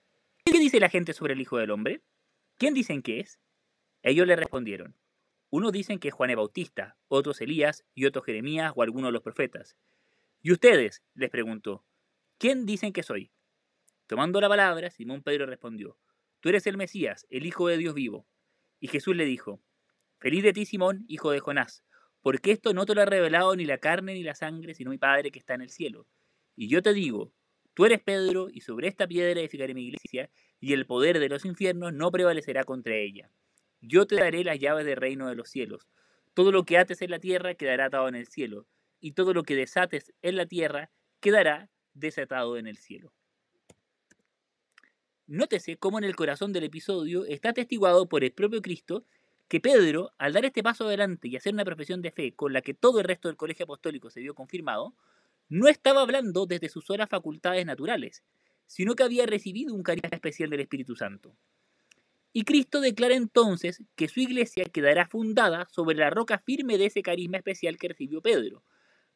¿qué 0.44 0.60
dice 0.60 0.82
la 0.82 0.90
gente 0.90 1.14
sobre 1.14 1.36
el 1.36 1.42
Hijo 1.42 1.58
del 1.58 1.72
Hombre? 1.72 2.02
¿Quién 2.58 2.74
dicen 2.74 3.02
que 3.02 3.22
es? 3.22 3.40
Ellos 4.04 4.28
le 4.28 4.36
respondieron, 4.36 4.98
unos 5.50 5.72
dicen 5.72 6.00
que 6.00 6.10
es 6.10 6.14
Juan 6.14 6.32
el 6.32 6.36
Bautista, 6.36 6.98
otros 7.08 7.40
Elías 7.40 7.86
y 7.96 8.06
otros 8.06 8.26
Jeremías 8.26 8.74
o 8.76 8.84
alguno 8.84 9.08
de 9.08 9.14
los 9.14 9.24
profetas. 9.24 9.78
¿Y 10.42 10.52
ustedes? 10.52 11.02
les 11.16 11.30
preguntó, 11.30 11.86
¿quién 12.38 12.66
dicen 12.66 12.92
que 12.92 13.04
soy? 13.04 13.32
Tomando 14.08 14.40
la 14.40 14.48
palabra, 14.48 14.90
Simón 14.90 15.22
Pedro 15.22 15.46
respondió, 15.46 15.98
Tú 16.40 16.50
eres 16.50 16.66
el 16.66 16.78
Mesías, 16.78 17.28
el 17.30 17.46
Hijo 17.46 17.68
de 17.68 17.78
Dios 17.78 17.94
vivo. 17.94 18.26
Y 18.80 18.88
Jesús 18.88 19.16
le 19.16 19.26
dijo, 19.26 19.62
Feliz 20.20 20.44
de 20.44 20.54
ti, 20.54 20.66
Simón, 20.66 21.06
hijo 21.08 21.30
de 21.32 21.40
Jonás, 21.40 21.84
porque 22.22 22.52
esto 22.52 22.74
no 22.74 22.86
te 22.86 22.96
lo 22.96 23.02
ha 23.02 23.06
revelado 23.06 23.56
ni 23.56 23.66
la 23.66 23.78
carne 23.78 24.14
ni 24.14 24.24
la 24.24 24.34
sangre, 24.34 24.74
sino 24.74 24.92
mi 24.92 24.98
Padre 24.98 25.30
que 25.30 25.40
está 25.40 25.54
en 25.54 25.62
el 25.62 25.70
cielo. 25.70 26.08
Y 26.56 26.70
yo 26.70 26.82
te 26.82 26.94
digo, 26.94 27.34
tú 27.74 27.86
eres 27.86 28.02
Pedro, 28.02 28.48
y 28.50 28.62
sobre 28.62 28.88
esta 28.88 29.08
piedra 29.08 29.40
edificaré 29.40 29.74
mi 29.74 29.88
iglesia, 29.88 30.32
y 30.60 30.74
el 30.74 30.86
poder 30.86 31.20
de 31.20 31.30
los 31.30 31.46
infiernos 31.46 31.94
no 31.94 32.10
prevalecerá 32.10 32.64
contra 32.64 32.96
ella. 32.96 33.30
Yo 33.82 34.08
te 34.08 34.16
daré 34.16 34.44
las 34.44 34.58
llaves 34.58 34.86
del 34.86 34.96
reino 34.98 35.28
de 35.28 35.36
los 35.36 35.50
cielos. 35.50 35.88
Todo 36.34 36.52
lo 36.52 36.66
que 36.66 36.78
ates 36.78 37.02
en 37.02 37.12
la 37.12 37.20
tierra 37.20 37.56
quedará 37.56 37.86
atado 37.86 38.08
en 38.08 38.16
el 38.16 38.28
cielo, 38.28 38.66
y 39.00 39.12
todo 39.12 39.34
lo 39.34 39.44
que 39.44 39.56
desates 39.56 40.14
en 40.22 40.38
la 40.38 40.48
tierra 40.48 40.92
quedará 41.20 41.70
desatado 41.94 42.58
en 42.58 42.68
el 42.68 42.78
cielo. 42.78 43.14
Nótese 45.28 45.76
cómo 45.76 45.98
en 45.98 46.06
el 46.06 46.16
corazón 46.16 46.54
del 46.54 46.64
episodio 46.64 47.26
está 47.26 47.50
atestiguado 47.50 48.08
por 48.08 48.24
el 48.24 48.32
propio 48.32 48.62
Cristo 48.62 49.06
que 49.50 49.60
Pedro, 49.60 50.14
al 50.18 50.32
dar 50.32 50.46
este 50.46 50.64
paso 50.64 50.86
adelante 50.88 51.28
y 51.28 51.36
hacer 51.36 51.54
una 51.54 51.66
profesión 51.66 52.02
de 52.02 52.12
fe 52.12 52.34
con 52.34 52.54
la 52.54 52.62
que 52.62 52.74
todo 52.74 53.00
el 53.00 53.06
resto 53.06 53.28
del 53.28 53.36
colegio 53.36 53.66
apostólico 53.66 54.10
se 54.10 54.22
vio 54.22 54.34
confirmado, 54.34 54.96
no 55.50 55.68
estaba 55.68 56.02
hablando 56.02 56.46
desde 56.46 56.70
sus 56.70 56.86
solas 56.86 57.10
facultades 57.10 57.66
naturales, 57.66 58.24
sino 58.68 58.96
que 58.96 59.04
había 59.04 59.26
recibido 59.26 59.76
un 59.76 59.84
carisma 59.84 60.10
especial 60.14 60.50
del 60.50 60.62
Espíritu 60.62 60.96
Santo. 60.96 61.36
Y 62.32 62.44
Cristo 62.44 62.80
declara 62.80 63.16
entonces 63.16 63.84
que 63.96 64.08
su 64.08 64.22
iglesia 64.22 64.64
quedará 64.66 65.08
fundada 65.08 65.68
sobre 65.70 65.98
la 65.98 66.10
roca 66.10 66.40
firme 66.40 66.78
de 66.78 66.86
ese 66.86 67.02
carisma 67.02 67.38
especial 67.38 67.78
que 67.78 67.90
recibió 67.90 68.22
Pedro, 68.22 68.64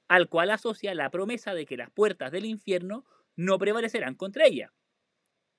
al 0.09 0.27
cual 0.27 0.51
asocia 0.51 0.93
la 0.93 1.09
promesa 1.09 1.53
de 1.53 1.65
que 1.65 1.77
las 1.77 1.89
puertas 1.89 2.33
del 2.33 2.45
infierno 2.45 3.05
no 3.37 3.57
prevalecerán 3.57 4.15
contra 4.15 4.45
ella. 4.45 4.73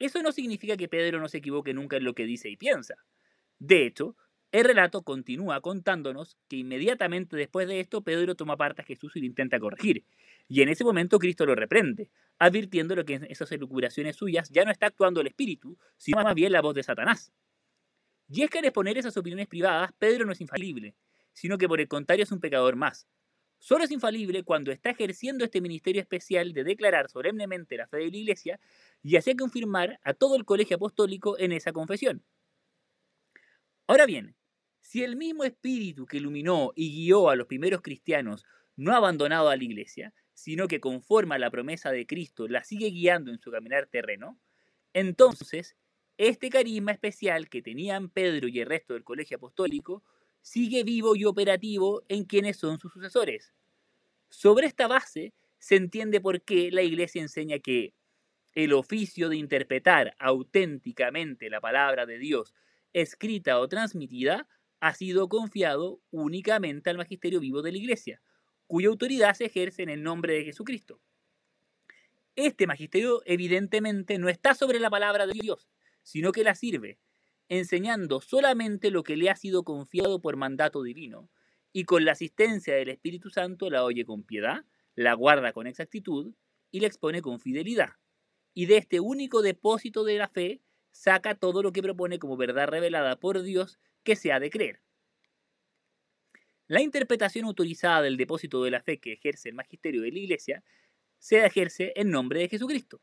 Eso 0.02 0.20
no 0.20 0.32
significa 0.32 0.76
que 0.76 0.88
Pedro 0.88 1.20
no 1.20 1.28
se 1.28 1.38
equivoque 1.38 1.72
nunca 1.72 1.96
en 1.96 2.02
lo 2.02 2.12
que 2.12 2.24
dice 2.24 2.48
y 2.48 2.56
piensa. 2.56 2.96
De 3.60 3.86
hecho, 3.86 4.16
el 4.50 4.64
relato 4.64 5.02
continúa 5.02 5.60
contándonos 5.60 6.36
que 6.48 6.56
inmediatamente 6.56 7.36
después 7.36 7.68
de 7.68 7.78
esto 7.78 8.02
Pedro 8.02 8.34
toma 8.34 8.56
parte 8.56 8.82
a 8.82 8.84
Jesús 8.84 9.14
y 9.14 9.20
lo 9.20 9.26
intenta 9.26 9.60
corregir. 9.60 10.04
Y 10.48 10.60
en 10.62 10.70
ese 10.70 10.82
momento 10.82 11.20
Cristo 11.20 11.46
lo 11.46 11.54
reprende, 11.54 12.10
advirtiéndole 12.40 13.04
que 13.04 13.14
en 13.14 13.24
esas 13.30 13.52
elucubraciones 13.52 14.16
suyas 14.16 14.50
ya 14.50 14.64
no 14.64 14.72
está 14.72 14.86
actuando 14.86 15.20
el 15.20 15.28
Espíritu, 15.28 15.78
sino 15.98 16.24
más 16.24 16.34
bien 16.34 16.50
la 16.50 16.62
voz 16.62 16.74
de 16.74 16.82
Satanás. 16.82 17.32
Y 18.28 18.42
es 18.42 18.50
que 18.50 18.58
al 18.58 18.64
exponer 18.64 18.98
esas 18.98 19.16
opiniones 19.16 19.46
privadas, 19.46 19.92
Pedro 20.00 20.24
no 20.26 20.32
es 20.32 20.40
infalible, 20.40 20.96
sino 21.32 21.58
que 21.58 21.68
por 21.68 21.80
el 21.80 21.86
contrario 21.86 22.24
es 22.24 22.32
un 22.32 22.40
pecador 22.40 22.74
más. 22.74 23.06
Solo 23.62 23.84
es 23.84 23.92
infalible 23.92 24.42
cuando 24.42 24.72
está 24.72 24.90
ejerciendo 24.90 25.44
este 25.44 25.60
ministerio 25.60 26.02
especial 26.02 26.52
de 26.52 26.64
declarar 26.64 27.08
solemnemente 27.08 27.76
la 27.76 27.86
fe 27.86 27.98
de 27.98 28.10
la 28.10 28.16
Iglesia 28.16 28.60
y 29.02 29.16
hacer 29.16 29.36
confirmar 29.36 29.98
a 30.04 30.14
todo 30.14 30.36
el 30.36 30.44
colegio 30.44 30.76
apostólico 30.76 31.38
en 31.38 31.52
esa 31.52 31.72
confesión. 31.72 32.24
Ahora 33.86 34.06
bien, 34.06 34.36
si 34.80 35.02
el 35.02 35.16
mismo 35.16 35.44
espíritu 35.44 36.06
que 36.06 36.18
iluminó 36.18 36.72
y 36.74 36.92
guió 36.92 37.28
a 37.28 37.36
los 37.36 37.46
primeros 37.46 37.82
cristianos 37.82 38.44
no 38.76 38.92
ha 38.92 38.96
abandonado 38.96 39.48
a 39.48 39.56
la 39.56 39.64
Iglesia, 39.64 40.14
sino 40.34 40.68
que 40.68 40.80
conforma 40.80 41.38
la 41.38 41.50
promesa 41.50 41.90
de 41.90 42.06
Cristo 42.06 42.48
la 42.48 42.64
sigue 42.64 42.90
guiando 42.90 43.30
en 43.30 43.38
su 43.38 43.50
caminar 43.50 43.86
terreno, 43.86 44.38
entonces 44.92 45.76
este 46.18 46.50
carisma 46.50 46.92
especial 46.92 47.48
que 47.48 47.62
tenían 47.62 48.10
Pedro 48.10 48.48
y 48.48 48.60
el 48.60 48.66
resto 48.66 48.94
del 48.94 49.04
colegio 49.04 49.38
apostólico 49.38 50.02
sigue 50.40 50.84
vivo 50.84 51.16
y 51.16 51.24
operativo 51.24 52.02
en 52.08 52.24
quienes 52.24 52.56
son 52.56 52.78
sus 52.78 52.92
sucesores. 52.92 53.54
Sobre 54.28 54.66
esta 54.66 54.88
base 54.88 55.34
se 55.58 55.76
entiende 55.76 56.20
por 56.20 56.42
qué 56.42 56.70
la 56.70 56.82
Iglesia 56.82 57.22
enseña 57.22 57.58
que 57.58 57.94
el 58.54 58.72
oficio 58.72 59.28
de 59.28 59.36
interpretar 59.36 60.14
auténticamente 60.18 61.48
la 61.50 61.60
palabra 61.60 62.06
de 62.06 62.18
Dios, 62.18 62.54
escrita 62.92 63.58
o 63.58 63.68
transmitida, 63.68 64.48
ha 64.80 64.94
sido 64.94 65.28
confiado 65.28 66.00
únicamente 66.10 66.90
al 66.90 66.98
magisterio 66.98 67.40
vivo 67.40 67.62
de 67.62 67.72
la 67.72 67.78
Iglesia, 67.78 68.20
cuya 68.66 68.88
autoridad 68.88 69.34
se 69.34 69.46
ejerce 69.46 69.82
en 69.82 69.88
el 69.88 70.02
nombre 70.02 70.34
de 70.34 70.44
Jesucristo. 70.44 71.00
Este 72.36 72.66
magisterio 72.66 73.22
evidentemente 73.26 74.18
no 74.18 74.28
está 74.28 74.54
sobre 74.54 74.80
la 74.80 74.90
palabra 74.90 75.26
de 75.26 75.34
Dios, 75.34 75.68
sino 76.02 76.32
que 76.32 76.44
la 76.44 76.54
sirve, 76.54 76.98
enseñando 77.48 78.20
solamente 78.20 78.90
lo 78.90 79.02
que 79.02 79.16
le 79.16 79.30
ha 79.30 79.36
sido 79.36 79.62
confiado 79.62 80.20
por 80.20 80.36
mandato 80.36 80.82
divino, 80.82 81.30
y 81.72 81.84
con 81.84 82.04
la 82.04 82.12
asistencia 82.12 82.74
del 82.74 82.88
Espíritu 82.88 83.30
Santo 83.30 83.70
la 83.70 83.84
oye 83.84 84.04
con 84.04 84.24
piedad, 84.24 84.64
la 84.94 85.14
guarda 85.14 85.52
con 85.52 85.66
exactitud 85.66 86.34
y 86.70 86.80
la 86.80 86.86
expone 86.86 87.22
con 87.22 87.40
fidelidad. 87.40 87.90
Y 88.54 88.66
de 88.66 88.76
este 88.76 89.00
único 89.00 89.42
depósito 89.42 90.04
de 90.04 90.18
la 90.18 90.28
fe 90.28 90.60
saca 90.90 91.34
todo 91.34 91.62
lo 91.62 91.72
que 91.72 91.82
propone 91.82 92.18
como 92.18 92.36
verdad 92.36 92.68
revelada 92.68 93.18
por 93.18 93.42
Dios 93.42 93.78
que 94.02 94.16
se 94.16 94.32
ha 94.32 94.40
de 94.40 94.50
creer. 94.50 94.80
La 96.66 96.80
interpretación 96.80 97.44
autorizada 97.44 98.02
del 98.02 98.16
depósito 98.16 98.62
de 98.62 98.70
la 98.70 98.82
fe 98.82 98.98
que 98.98 99.12
ejerce 99.12 99.48
el 99.48 99.54
magisterio 99.54 100.02
de 100.02 100.12
la 100.12 100.18
Iglesia 100.18 100.64
se 101.18 101.44
ejerce 101.44 101.92
en 101.96 102.10
nombre 102.10 102.40
de 102.40 102.48
Jesucristo. 102.48 103.00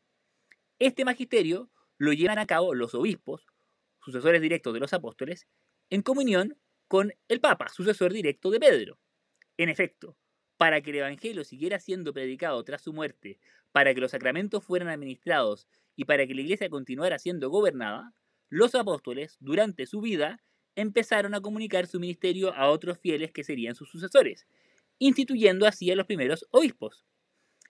Este 0.79 1.05
magisterio 1.05 1.69
lo 1.97 2.13
llevan 2.13 2.39
a 2.39 2.47
cabo 2.47 2.73
los 2.73 2.95
obispos, 2.95 3.45
sucesores 4.03 4.41
directos 4.41 4.73
de 4.73 4.79
los 4.79 4.93
apóstoles, 4.93 5.47
en 5.89 6.01
comunión 6.01 6.57
con 6.87 7.13
el 7.27 7.39
Papa, 7.39 7.69
sucesor 7.69 8.13
directo 8.13 8.49
de 8.49 8.59
Pedro. 8.59 8.99
En 9.57 9.69
efecto, 9.69 10.17
para 10.59 10.81
que 10.81 10.89
el 10.89 10.97
Evangelio 10.97 11.45
siguiera 11.45 11.79
siendo 11.79 12.11
predicado 12.11 12.61
tras 12.65 12.81
su 12.81 12.91
muerte, 12.91 13.39
para 13.71 13.93
que 13.93 14.01
los 14.01 14.11
sacramentos 14.11 14.61
fueran 14.61 14.89
administrados 14.89 15.69
y 15.95 16.03
para 16.03 16.27
que 16.27 16.35
la 16.35 16.41
Iglesia 16.41 16.69
continuara 16.69 17.17
siendo 17.17 17.49
gobernada, 17.49 18.13
los 18.49 18.75
apóstoles, 18.75 19.37
durante 19.39 19.85
su 19.85 20.01
vida, 20.01 20.41
empezaron 20.75 21.33
a 21.33 21.39
comunicar 21.39 21.87
su 21.87 21.97
ministerio 22.01 22.53
a 22.53 22.69
otros 22.69 22.99
fieles 22.99 23.31
que 23.31 23.45
serían 23.45 23.73
sus 23.73 23.89
sucesores, 23.89 24.47
instituyendo 24.97 25.65
así 25.65 25.89
a 25.91 25.95
los 25.95 26.05
primeros 26.05 26.45
obispos. 26.51 27.05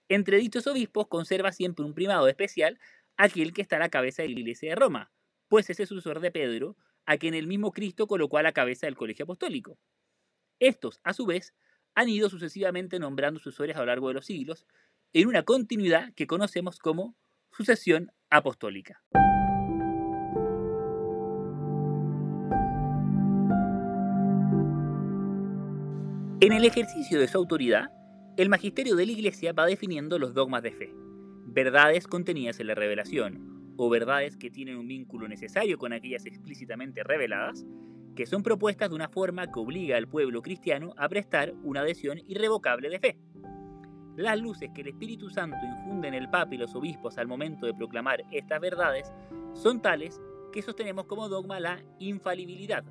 Entre 0.07 0.37
dichos 0.37 0.65
obispos 0.65 1.07
conserva 1.07 1.51
siempre 1.51 1.85
un 1.85 1.93
primado 1.93 2.27
especial 2.27 2.79
aquel 3.17 3.53
que 3.53 3.61
está 3.61 3.75
a 3.75 3.79
la 3.79 3.89
cabeza 3.89 4.23
de 4.23 4.29
la 4.29 4.39
iglesia 4.39 4.69
de 4.71 4.75
Roma, 4.75 5.11
pues 5.47 5.69
es 5.69 5.79
el 5.79 5.85
sucesor 5.85 6.21
de 6.21 6.31
Pedro, 6.31 6.75
a 7.05 7.17
quien 7.17 7.35
el 7.35 7.45
mismo 7.45 7.71
Cristo 7.71 8.07
colocó 8.07 8.39
a 8.39 8.43
la 8.43 8.51
cabeza 8.51 8.87
del 8.87 8.95
colegio 8.95 9.25
apostólico. 9.25 9.77
Estos, 10.57 10.99
a 11.03 11.13
su 11.13 11.27
vez, 11.27 11.53
han 11.99 12.07
ido 12.07 12.29
sucesivamente 12.29 12.97
nombrando 12.97 13.41
sucesores 13.41 13.75
a 13.75 13.79
lo 13.79 13.87
largo 13.87 14.07
de 14.07 14.13
los 14.13 14.25
siglos, 14.25 14.65
en 15.11 15.27
una 15.27 15.43
continuidad 15.43 16.13
que 16.13 16.27
conocemos 16.27 16.79
como 16.79 17.17
sucesión 17.51 18.09
apostólica. 18.29 19.03
En 26.41 26.53
el 26.53 26.63
ejercicio 26.63 27.19
de 27.19 27.27
su 27.27 27.37
autoridad, 27.37 27.91
el 28.37 28.47
magisterio 28.47 28.95
de 28.95 29.05
la 29.05 29.11
Iglesia 29.11 29.51
va 29.51 29.65
definiendo 29.65 30.17
los 30.17 30.33
dogmas 30.33 30.63
de 30.63 30.71
fe 30.71 30.93
verdades 31.51 32.07
contenidas 32.07 32.61
en 32.61 32.67
la 32.67 32.75
revelación, 32.75 33.73
o 33.75 33.89
verdades 33.89 34.37
que 34.37 34.51
tienen 34.51 34.77
un 34.77 34.87
vínculo 34.87 35.27
necesario 35.27 35.77
con 35.77 35.91
aquellas 35.91 36.25
explícitamente 36.25 37.03
reveladas, 37.03 37.65
que 38.19 38.25
son 38.25 38.43
propuestas 38.43 38.89
de 38.89 38.95
una 38.95 39.07
forma 39.07 39.47
que 39.49 39.61
obliga 39.61 39.95
al 39.95 40.09
pueblo 40.09 40.41
cristiano 40.41 40.93
a 40.97 41.07
prestar 41.07 41.53
una 41.63 41.79
adhesión 41.79 42.19
irrevocable 42.27 42.89
de 42.89 42.99
fe. 42.99 43.17
Las 44.17 44.37
luces 44.37 44.71
que 44.75 44.81
el 44.81 44.89
Espíritu 44.89 45.29
Santo 45.29 45.55
infunde 45.65 46.09
en 46.09 46.13
el 46.13 46.29
Papa 46.29 46.53
y 46.53 46.57
los 46.57 46.75
obispos 46.75 47.17
al 47.17 47.27
momento 47.27 47.65
de 47.65 47.73
proclamar 47.73 48.25
estas 48.29 48.59
verdades 48.59 49.09
son 49.53 49.81
tales 49.81 50.19
que 50.51 50.61
sostenemos 50.61 51.05
como 51.05 51.29
dogma 51.29 51.61
la 51.61 51.81
infalibilidad. 51.97 52.83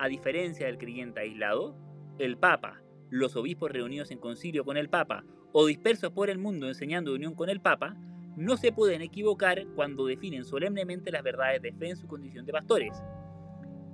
A 0.00 0.08
diferencia 0.08 0.66
del 0.66 0.78
creyente 0.78 1.20
aislado, 1.20 1.76
el 2.18 2.36
Papa, 2.36 2.82
los 3.08 3.36
obispos 3.36 3.70
reunidos 3.70 4.10
en 4.10 4.18
concilio 4.18 4.64
con 4.64 4.76
el 4.76 4.88
Papa 4.88 5.22
o 5.52 5.66
dispersos 5.66 6.10
por 6.10 6.28
el 6.28 6.38
mundo 6.38 6.66
enseñando 6.66 7.14
unión 7.14 7.36
con 7.36 7.50
el 7.50 7.60
Papa, 7.60 7.94
no 8.36 8.56
se 8.56 8.72
pueden 8.72 9.00
equivocar 9.00 9.64
cuando 9.76 10.06
definen 10.06 10.44
solemnemente 10.44 11.12
las 11.12 11.22
verdades 11.22 11.62
de 11.62 11.72
fe 11.72 11.90
en 11.90 11.96
su 11.96 12.08
condición 12.08 12.44
de 12.44 12.52
pastores. 12.52 13.00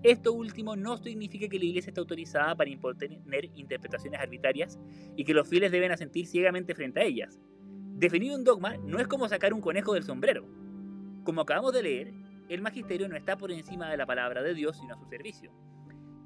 Esto 0.03 0.33
último 0.33 0.75
no 0.75 0.97
significa 0.97 1.49
que 1.49 1.59
la 1.59 1.65
Iglesia 1.65 1.91
esté 1.91 2.01
autorizada 2.01 2.57
para 2.57 2.71
imponer 2.71 3.21
interpretaciones 3.55 4.19
arbitrarias 4.21 4.79
y 5.17 5.25
que 5.25 5.35
los 5.35 5.49
fieles 5.49 5.71
deben 5.71 5.93
asentir 5.93 6.27
ciegamente 6.27 6.75
frente 6.75 7.01
a 7.01 7.05
ellas. 7.05 7.39
Definir 7.95 8.33
un 8.33 8.43
dogma 8.43 8.77
no 8.79 8.99
es 8.99 9.07
como 9.07 9.29
sacar 9.29 9.55
un 9.55 9.61
conejo 9.61 9.95
del 9.95 10.03
sombrero. 10.03 10.45
Como 11.23 11.43
acabamos 11.43 11.73
de 11.73 11.85
leer, 11.85 12.13
el 12.49 12.63
magisterio 12.63 13.09
no 13.09 13.17
está 13.17 13.37
por 13.37 13.53
encima 13.53 13.89
de 13.89 13.97
la 13.97 14.07
palabra 14.07 14.43
de 14.43 14.55
Dios, 14.55 14.77
sino 14.77 14.95
a 14.95 14.99
su 14.99 15.07
servicio. 15.07 15.53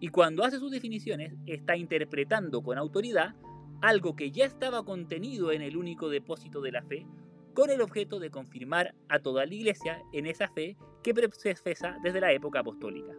Y 0.01 0.09
cuando 0.09 0.43
hace 0.43 0.59
sus 0.59 0.71
definiciones, 0.71 1.35
está 1.45 1.77
interpretando 1.77 2.63
con 2.63 2.79
autoridad 2.79 3.35
algo 3.83 4.17
que 4.17 4.31
ya 4.31 4.47
estaba 4.47 4.87
contenido 4.87 5.53
en 5.53 5.61
el 5.61 5.77
único 5.77 6.09
depósito 6.09 6.63
de 6.63 6.73
la 6.73 6.83
fe, 6.83 7.07
con 7.53 7.69
el 7.69 7.83
objeto 7.83 8.21
de 8.21 8.31
confirmar 8.31 8.95
a 9.11 9.19
toda 9.19 9.45
la 9.45 9.55
iglesia 9.55 10.03
en 10.15 10.27
esa 10.27 10.49
fe 10.49 10.79
que 11.03 11.13
profesa 11.13 11.99
desde 12.03 12.21
la 12.21 12.33
época 12.33 12.61
apostólica. 12.61 13.13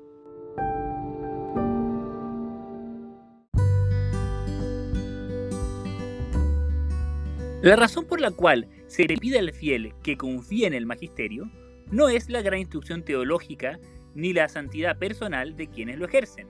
La 7.61 7.75
razón 7.75 8.05
por 8.05 8.21
la 8.21 8.29
cual 8.29 8.67
se 8.85 9.07
le 9.07 9.17
pide 9.17 9.39
al 9.39 9.51
fiel 9.51 9.93
que 10.03 10.15
confíe 10.15 10.67
en 10.67 10.75
el 10.75 10.85
magisterio 10.85 11.49
no 11.89 12.07
es 12.07 12.29
la 12.29 12.43
gran 12.43 12.59
instrucción 12.59 13.03
teológica 13.03 13.79
ni 14.13 14.31
la 14.31 14.47
santidad 14.47 14.99
personal 14.99 15.55
de 15.55 15.67
quienes 15.67 15.97
lo 15.97 16.05
ejercen. 16.05 16.47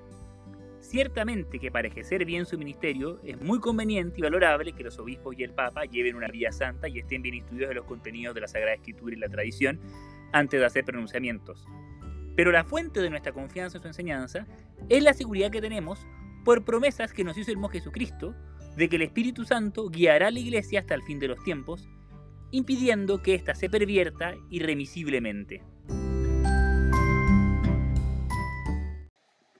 Ciertamente 0.81 1.59
que 1.59 1.71
para 1.71 1.87
ejercer 1.87 2.25
bien 2.25 2.45
su 2.45 2.57
ministerio 2.57 3.21
es 3.23 3.39
muy 3.39 3.59
conveniente 3.59 4.19
y 4.19 4.21
valorable 4.21 4.73
que 4.73 4.83
los 4.83 4.99
obispos 4.99 5.37
y 5.37 5.43
el 5.43 5.53
Papa 5.53 5.85
lleven 5.85 6.15
una 6.15 6.27
vida 6.27 6.51
santa 6.51 6.89
y 6.89 6.99
estén 6.99 7.21
bien 7.21 7.35
instruidos 7.35 7.69
de 7.69 7.75
los 7.75 7.85
contenidos 7.85 8.35
de 8.35 8.41
la 8.41 8.47
Sagrada 8.49 8.75
Escritura 8.75 9.15
y 9.15 9.19
la 9.19 9.29
tradición 9.29 9.79
antes 10.33 10.59
de 10.59 10.65
hacer 10.65 10.83
pronunciamientos. 10.83 11.65
Pero 12.35 12.51
la 12.51 12.65
fuente 12.65 12.99
de 12.99 13.09
nuestra 13.09 13.31
confianza 13.31 13.77
en 13.77 13.81
su 13.81 13.87
enseñanza 13.87 14.45
es 14.89 15.01
la 15.01 15.13
seguridad 15.13 15.51
que 15.51 15.61
tenemos 15.61 16.05
por 16.43 16.65
promesas 16.65 17.13
que 17.13 17.23
nos 17.23 17.37
hizo 17.37 17.51
el 17.51 17.57
mismo 17.57 17.69
Jesucristo 17.69 18.35
de 18.77 18.87
que 18.87 18.95
el 18.95 19.01
Espíritu 19.01 19.43
Santo 19.43 19.89
guiará 19.89 20.27
a 20.27 20.31
la 20.31 20.39
Iglesia 20.39 20.79
hasta 20.79 20.95
el 20.95 21.03
fin 21.03 21.19
de 21.19 21.27
los 21.27 21.43
tiempos, 21.43 21.89
impidiendo 22.51 23.21
que 23.21 23.35
ésta 23.35 23.55
se 23.55 23.69
pervierta 23.69 24.35
irremisiblemente. 24.49 25.63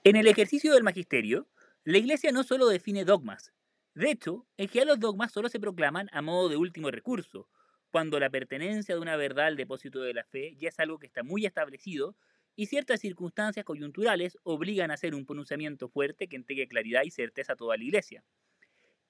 En 0.04 0.16
el 0.16 0.26
ejercicio 0.26 0.72
del 0.72 0.84
magisterio, 0.84 1.48
la 1.84 1.98
Iglesia 1.98 2.32
no 2.32 2.44
solo 2.44 2.68
define 2.68 3.04
dogmas, 3.04 3.52
de 3.98 4.12
hecho, 4.12 4.46
en 4.56 4.68
general 4.68 4.90
los 4.90 5.00
dogmas 5.00 5.32
solo 5.32 5.48
se 5.48 5.58
proclaman 5.58 6.08
a 6.12 6.22
modo 6.22 6.48
de 6.48 6.56
último 6.56 6.92
recurso, 6.92 7.48
cuando 7.90 8.20
la 8.20 8.30
pertenencia 8.30 8.94
de 8.94 9.00
una 9.00 9.16
verdad 9.16 9.46
al 9.46 9.56
depósito 9.56 10.00
de 10.02 10.14
la 10.14 10.22
fe 10.22 10.54
ya 10.56 10.68
es 10.68 10.78
algo 10.78 11.00
que 11.00 11.08
está 11.08 11.24
muy 11.24 11.46
establecido 11.46 12.14
y 12.54 12.66
ciertas 12.66 13.00
circunstancias 13.00 13.64
coyunturales 13.64 14.38
obligan 14.44 14.92
a 14.92 14.94
hacer 14.94 15.16
un 15.16 15.26
pronunciamiento 15.26 15.88
fuerte 15.88 16.28
que 16.28 16.36
entregue 16.36 16.68
claridad 16.68 17.02
y 17.02 17.10
certeza 17.10 17.54
a 17.54 17.56
toda 17.56 17.76
la 17.76 17.82
Iglesia. 17.82 18.22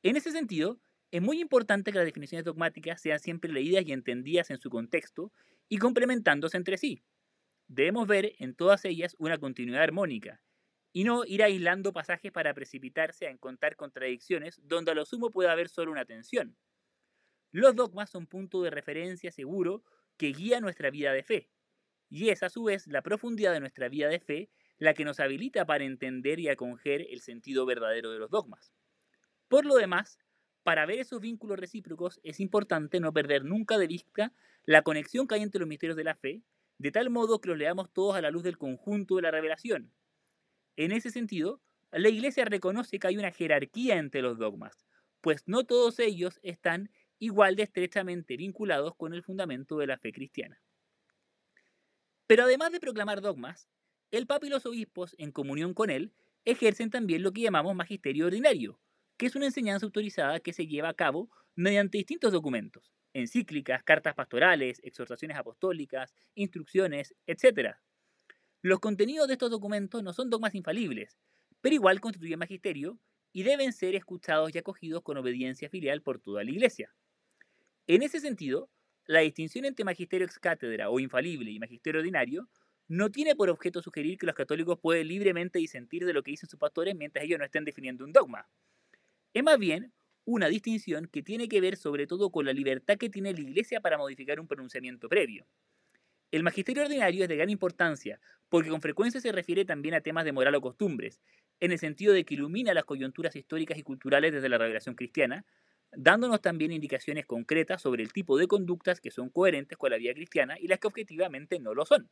En 0.02 0.16
ese 0.16 0.30
sentido, 0.30 0.80
es 1.10 1.22
muy 1.22 1.40
importante 1.40 1.90
que 1.90 1.98
las 1.98 2.06
definiciones 2.06 2.44
dogmáticas 2.44 3.00
sean 3.00 3.18
siempre 3.18 3.52
leídas 3.52 3.84
y 3.86 3.92
entendidas 3.92 4.50
en 4.50 4.58
su 4.58 4.70
contexto 4.70 5.32
y 5.68 5.78
complementándose 5.78 6.56
entre 6.56 6.78
sí. 6.78 7.02
Debemos 7.66 8.06
ver 8.06 8.34
en 8.38 8.54
todas 8.54 8.84
ellas 8.84 9.16
una 9.18 9.38
continuidad 9.38 9.82
armónica, 9.82 10.40
y 10.92 11.04
no 11.04 11.24
ir 11.24 11.42
aislando 11.42 11.92
pasajes 11.92 12.32
para 12.32 12.54
precipitarse 12.54 13.26
a 13.26 13.30
encontrar 13.30 13.76
contradicciones 13.76 14.60
donde 14.64 14.92
a 14.92 14.94
lo 14.94 15.04
sumo 15.04 15.30
puede 15.30 15.50
haber 15.50 15.68
solo 15.68 15.92
una 15.92 16.04
tensión. 16.04 16.56
Los 17.52 17.76
dogmas 17.76 18.10
son 18.10 18.26
punto 18.26 18.62
de 18.62 18.70
referencia 18.70 19.30
seguro 19.30 19.84
que 20.16 20.32
guía 20.32 20.60
nuestra 20.60 20.90
vida 20.90 21.12
de 21.12 21.22
fe, 21.22 21.50
y 22.08 22.30
es 22.30 22.42
a 22.42 22.48
su 22.48 22.64
vez 22.64 22.86
la 22.86 23.02
profundidad 23.02 23.52
de 23.52 23.60
nuestra 23.60 23.88
vida 23.88 24.08
de 24.08 24.20
fe 24.20 24.50
la 24.78 24.94
que 24.94 25.04
nos 25.04 25.20
habilita 25.20 25.66
para 25.66 25.84
entender 25.84 26.40
y 26.40 26.48
acoger 26.48 27.06
el 27.10 27.20
sentido 27.20 27.66
verdadero 27.66 28.10
de 28.10 28.18
los 28.18 28.30
dogmas. 28.30 28.72
Por 29.48 29.64
lo 29.64 29.76
demás, 29.76 30.18
para 30.62 30.84
ver 30.84 30.98
esos 30.98 31.20
vínculos 31.20 31.58
recíprocos 31.58 32.20
es 32.22 32.40
importante 32.40 33.00
no 33.00 33.12
perder 33.12 33.44
nunca 33.44 33.78
de 33.78 33.86
vista 33.86 34.32
la 34.64 34.82
conexión 34.82 35.26
que 35.26 35.36
hay 35.36 35.42
entre 35.42 35.60
los 35.60 35.68
misterios 35.68 35.96
de 35.96 36.04
la 36.04 36.14
fe, 36.14 36.42
de 36.76 36.92
tal 36.92 37.08
modo 37.08 37.40
que 37.40 37.48
los 37.48 37.58
leamos 37.58 37.90
todos 37.92 38.14
a 38.16 38.20
la 38.20 38.30
luz 38.30 38.42
del 38.42 38.58
conjunto 38.58 39.16
de 39.16 39.22
la 39.22 39.30
revelación. 39.30 39.92
En 40.76 40.92
ese 40.92 41.10
sentido, 41.10 41.62
la 41.90 42.10
Iglesia 42.10 42.44
reconoce 42.44 42.98
que 42.98 43.06
hay 43.06 43.16
una 43.16 43.32
jerarquía 43.32 43.96
entre 43.96 44.20
los 44.20 44.38
dogmas, 44.38 44.86
pues 45.22 45.42
no 45.46 45.64
todos 45.64 45.98
ellos 45.98 46.38
están 46.42 46.90
igual 47.18 47.56
de 47.56 47.62
estrechamente 47.62 48.36
vinculados 48.36 48.94
con 48.94 49.14
el 49.14 49.22
fundamento 49.22 49.78
de 49.78 49.86
la 49.86 49.98
fe 49.98 50.12
cristiana. 50.12 50.60
Pero 52.26 52.44
además 52.44 52.72
de 52.72 52.80
proclamar 52.80 53.22
dogmas, 53.22 53.68
el 54.10 54.26
Papa 54.26 54.46
y 54.46 54.50
los 54.50 54.66
obispos, 54.66 55.16
en 55.18 55.32
comunión 55.32 55.72
con 55.72 55.88
él, 55.88 56.12
ejercen 56.44 56.90
también 56.90 57.22
lo 57.22 57.32
que 57.32 57.40
llamamos 57.40 57.74
magisterio 57.74 58.26
ordinario, 58.26 58.78
que 59.18 59.26
es 59.26 59.36
una 59.36 59.46
enseñanza 59.46 59.84
autorizada 59.84 60.40
que 60.40 60.52
se 60.52 60.66
lleva 60.66 60.88
a 60.88 60.94
cabo 60.94 61.28
mediante 61.56 61.98
distintos 61.98 62.32
documentos, 62.32 62.92
encíclicas, 63.12 63.82
cartas 63.82 64.14
pastorales, 64.14 64.80
exhortaciones 64.84 65.36
apostólicas, 65.36 66.14
instrucciones, 66.34 67.14
etc. 67.26 67.74
Los 68.62 68.78
contenidos 68.78 69.26
de 69.26 69.34
estos 69.34 69.50
documentos 69.50 70.02
no 70.02 70.12
son 70.12 70.30
dogmas 70.30 70.54
infalibles, 70.54 71.18
pero 71.60 71.74
igual 71.74 72.00
constituyen 72.00 72.38
magisterio 72.38 72.98
y 73.32 73.42
deben 73.42 73.72
ser 73.72 73.96
escuchados 73.96 74.54
y 74.54 74.58
acogidos 74.58 75.02
con 75.02 75.18
obediencia 75.18 75.68
filial 75.68 76.00
por 76.00 76.20
toda 76.20 76.44
la 76.44 76.50
Iglesia. 76.50 76.94
En 77.88 78.02
ese 78.02 78.20
sentido, 78.20 78.70
la 79.04 79.20
distinción 79.20 79.64
entre 79.64 79.84
magisterio 79.84 80.26
ex 80.26 80.38
cátedra 80.38 80.90
o 80.90 81.00
infalible 81.00 81.50
y 81.50 81.58
magisterio 81.58 82.00
ordinario 82.00 82.48
no 82.86 83.10
tiene 83.10 83.34
por 83.34 83.50
objeto 83.50 83.82
sugerir 83.82 84.16
que 84.16 84.26
los 84.26 84.34
católicos 84.34 84.78
pueden 84.80 85.08
libremente 85.08 85.58
disentir 85.58 86.06
de 86.06 86.12
lo 86.12 86.22
que 86.22 86.30
dicen 86.30 86.48
sus 86.48 86.58
pastores 86.58 86.94
mientras 86.94 87.24
ellos 87.24 87.38
no 87.38 87.44
estén 87.44 87.64
definiendo 87.64 88.04
un 88.04 88.12
dogma. 88.12 88.48
Es 89.34 89.42
más 89.42 89.58
bien 89.58 89.92
una 90.24 90.48
distinción 90.48 91.06
que 91.06 91.22
tiene 91.22 91.48
que 91.48 91.60
ver 91.60 91.76
sobre 91.76 92.06
todo 92.06 92.30
con 92.30 92.44
la 92.44 92.52
libertad 92.52 92.98
que 92.98 93.08
tiene 93.08 93.32
la 93.32 93.40
Iglesia 93.40 93.80
para 93.80 93.98
modificar 93.98 94.40
un 94.40 94.46
pronunciamiento 94.46 95.08
previo. 95.08 95.46
El 96.30 96.42
magisterio 96.42 96.82
ordinario 96.82 97.22
es 97.22 97.28
de 97.28 97.36
gran 97.36 97.48
importancia, 97.48 98.20
porque 98.50 98.68
con 98.68 98.82
frecuencia 98.82 99.20
se 99.20 99.32
refiere 99.32 99.64
también 99.64 99.94
a 99.94 100.02
temas 100.02 100.26
de 100.26 100.32
moral 100.32 100.54
o 100.56 100.60
costumbres, 100.60 101.22
en 101.60 101.72
el 101.72 101.78
sentido 101.78 102.12
de 102.12 102.24
que 102.24 102.34
ilumina 102.34 102.74
las 102.74 102.84
coyunturas 102.84 103.34
históricas 103.34 103.78
y 103.78 103.82
culturales 103.82 104.32
desde 104.34 104.50
la 104.50 104.58
revelación 104.58 104.94
cristiana, 104.94 105.46
dándonos 105.92 106.42
también 106.42 106.72
indicaciones 106.72 107.24
concretas 107.24 107.80
sobre 107.80 108.02
el 108.02 108.12
tipo 108.12 108.36
de 108.36 108.46
conductas 108.46 109.00
que 109.00 109.10
son 109.10 109.30
coherentes 109.30 109.78
con 109.78 109.90
la 109.90 109.96
vida 109.96 110.12
cristiana 110.12 110.56
y 110.60 110.68
las 110.68 110.78
que 110.78 110.88
objetivamente 110.88 111.58
no 111.60 111.72
lo 111.72 111.86
son. 111.86 112.10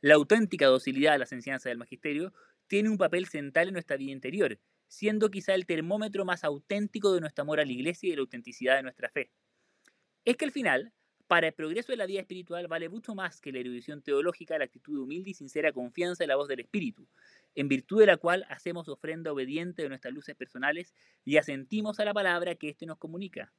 La 0.00 0.14
auténtica 0.14 0.66
docilidad 0.66 1.14
a 1.14 1.18
las 1.18 1.32
enseñanzas 1.32 1.70
del 1.70 1.78
magisterio 1.78 2.32
tiene 2.68 2.88
un 2.88 2.98
papel 2.98 3.26
central 3.26 3.66
en 3.68 3.74
nuestra 3.74 3.96
vida 3.96 4.12
interior, 4.12 4.58
siendo 4.90 5.30
quizá 5.30 5.54
el 5.54 5.66
termómetro 5.66 6.24
más 6.24 6.42
auténtico 6.42 7.14
de 7.14 7.20
nuestro 7.20 7.42
amor 7.42 7.60
a 7.60 7.64
la 7.64 7.70
iglesia 7.70 8.08
y 8.08 8.10
de 8.10 8.16
la 8.16 8.22
autenticidad 8.22 8.74
de 8.74 8.82
nuestra 8.82 9.08
fe. 9.08 9.30
Es 10.24 10.36
que 10.36 10.44
al 10.44 10.50
final, 10.50 10.92
para 11.28 11.46
el 11.46 11.54
progreso 11.54 11.92
de 11.92 11.96
la 11.96 12.06
vida 12.06 12.18
espiritual 12.18 12.66
vale 12.66 12.88
mucho 12.88 13.14
más 13.14 13.40
que 13.40 13.52
la 13.52 13.60
erudición 13.60 14.02
teológica 14.02 14.58
la 14.58 14.64
actitud 14.64 14.96
de 14.96 15.02
humilde 15.02 15.30
y 15.30 15.34
sincera 15.34 15.72
confianza 15.72 16.24
en 16.24 16.28
la 16.28 16.34
voz 16.34 16.48
del 16.48 16.58
Espíritu, 16.58 17.06
en 17.54 17.68
virtud 17.68 18.00
de 18.00 18.06
la 18.06 18.16
cual 18.16 18.44
hacemos 18.48 18.88
ofrenda 18.88 19.32
obediente 19.32 19.82
de 19.82 19.88
nuestras 19.88 20.12
luces 20.12 20.34
personales 20.34 20.92
y 21.24 21.36
asentimos 21.36 22.00
a 22.00 22.04
la 22.04 22.12
palabra 22.12 22.56
que 22.56 22.70
éste 22.70 22.84
nos 22.84 22.98
comunica. 22.98 23.52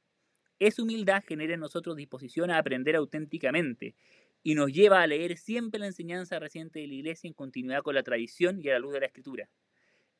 Esa 0.58 0.82
humildad 0.82 1.24
genera 1.26 1.54
en 1.54 1.60
nosotros 1.60 1.96
disposición 1.96 2.50
a 2.50 2.58
aprender 2.58 2.94
auténticamente 2.94 3.94
y 4.42 4.54
nos 4.54 4.70
lleva 4.70 5.00
a 5.00 5.06
leer 5.06 5.38
siempre 5.38 5.80
la 5.80 5.86
enseñanza 5.86 6.38
reciente 6.38 6.80
de 6.80 6.88
la 6.88 6.94
Iglesia 6.94 7.26
en 7.26 7.34
continuidad 7.34 7.82
con 7.82 7.94
la 7.94 8.02
tradición 8.02 8.60
y 8.62 8.68
a 8.68 8.74
la 8.74 8.80
luz 8.80 8.92
de 8.92 9.00
la 9.00 9.06
Escritura. 9.06 9.48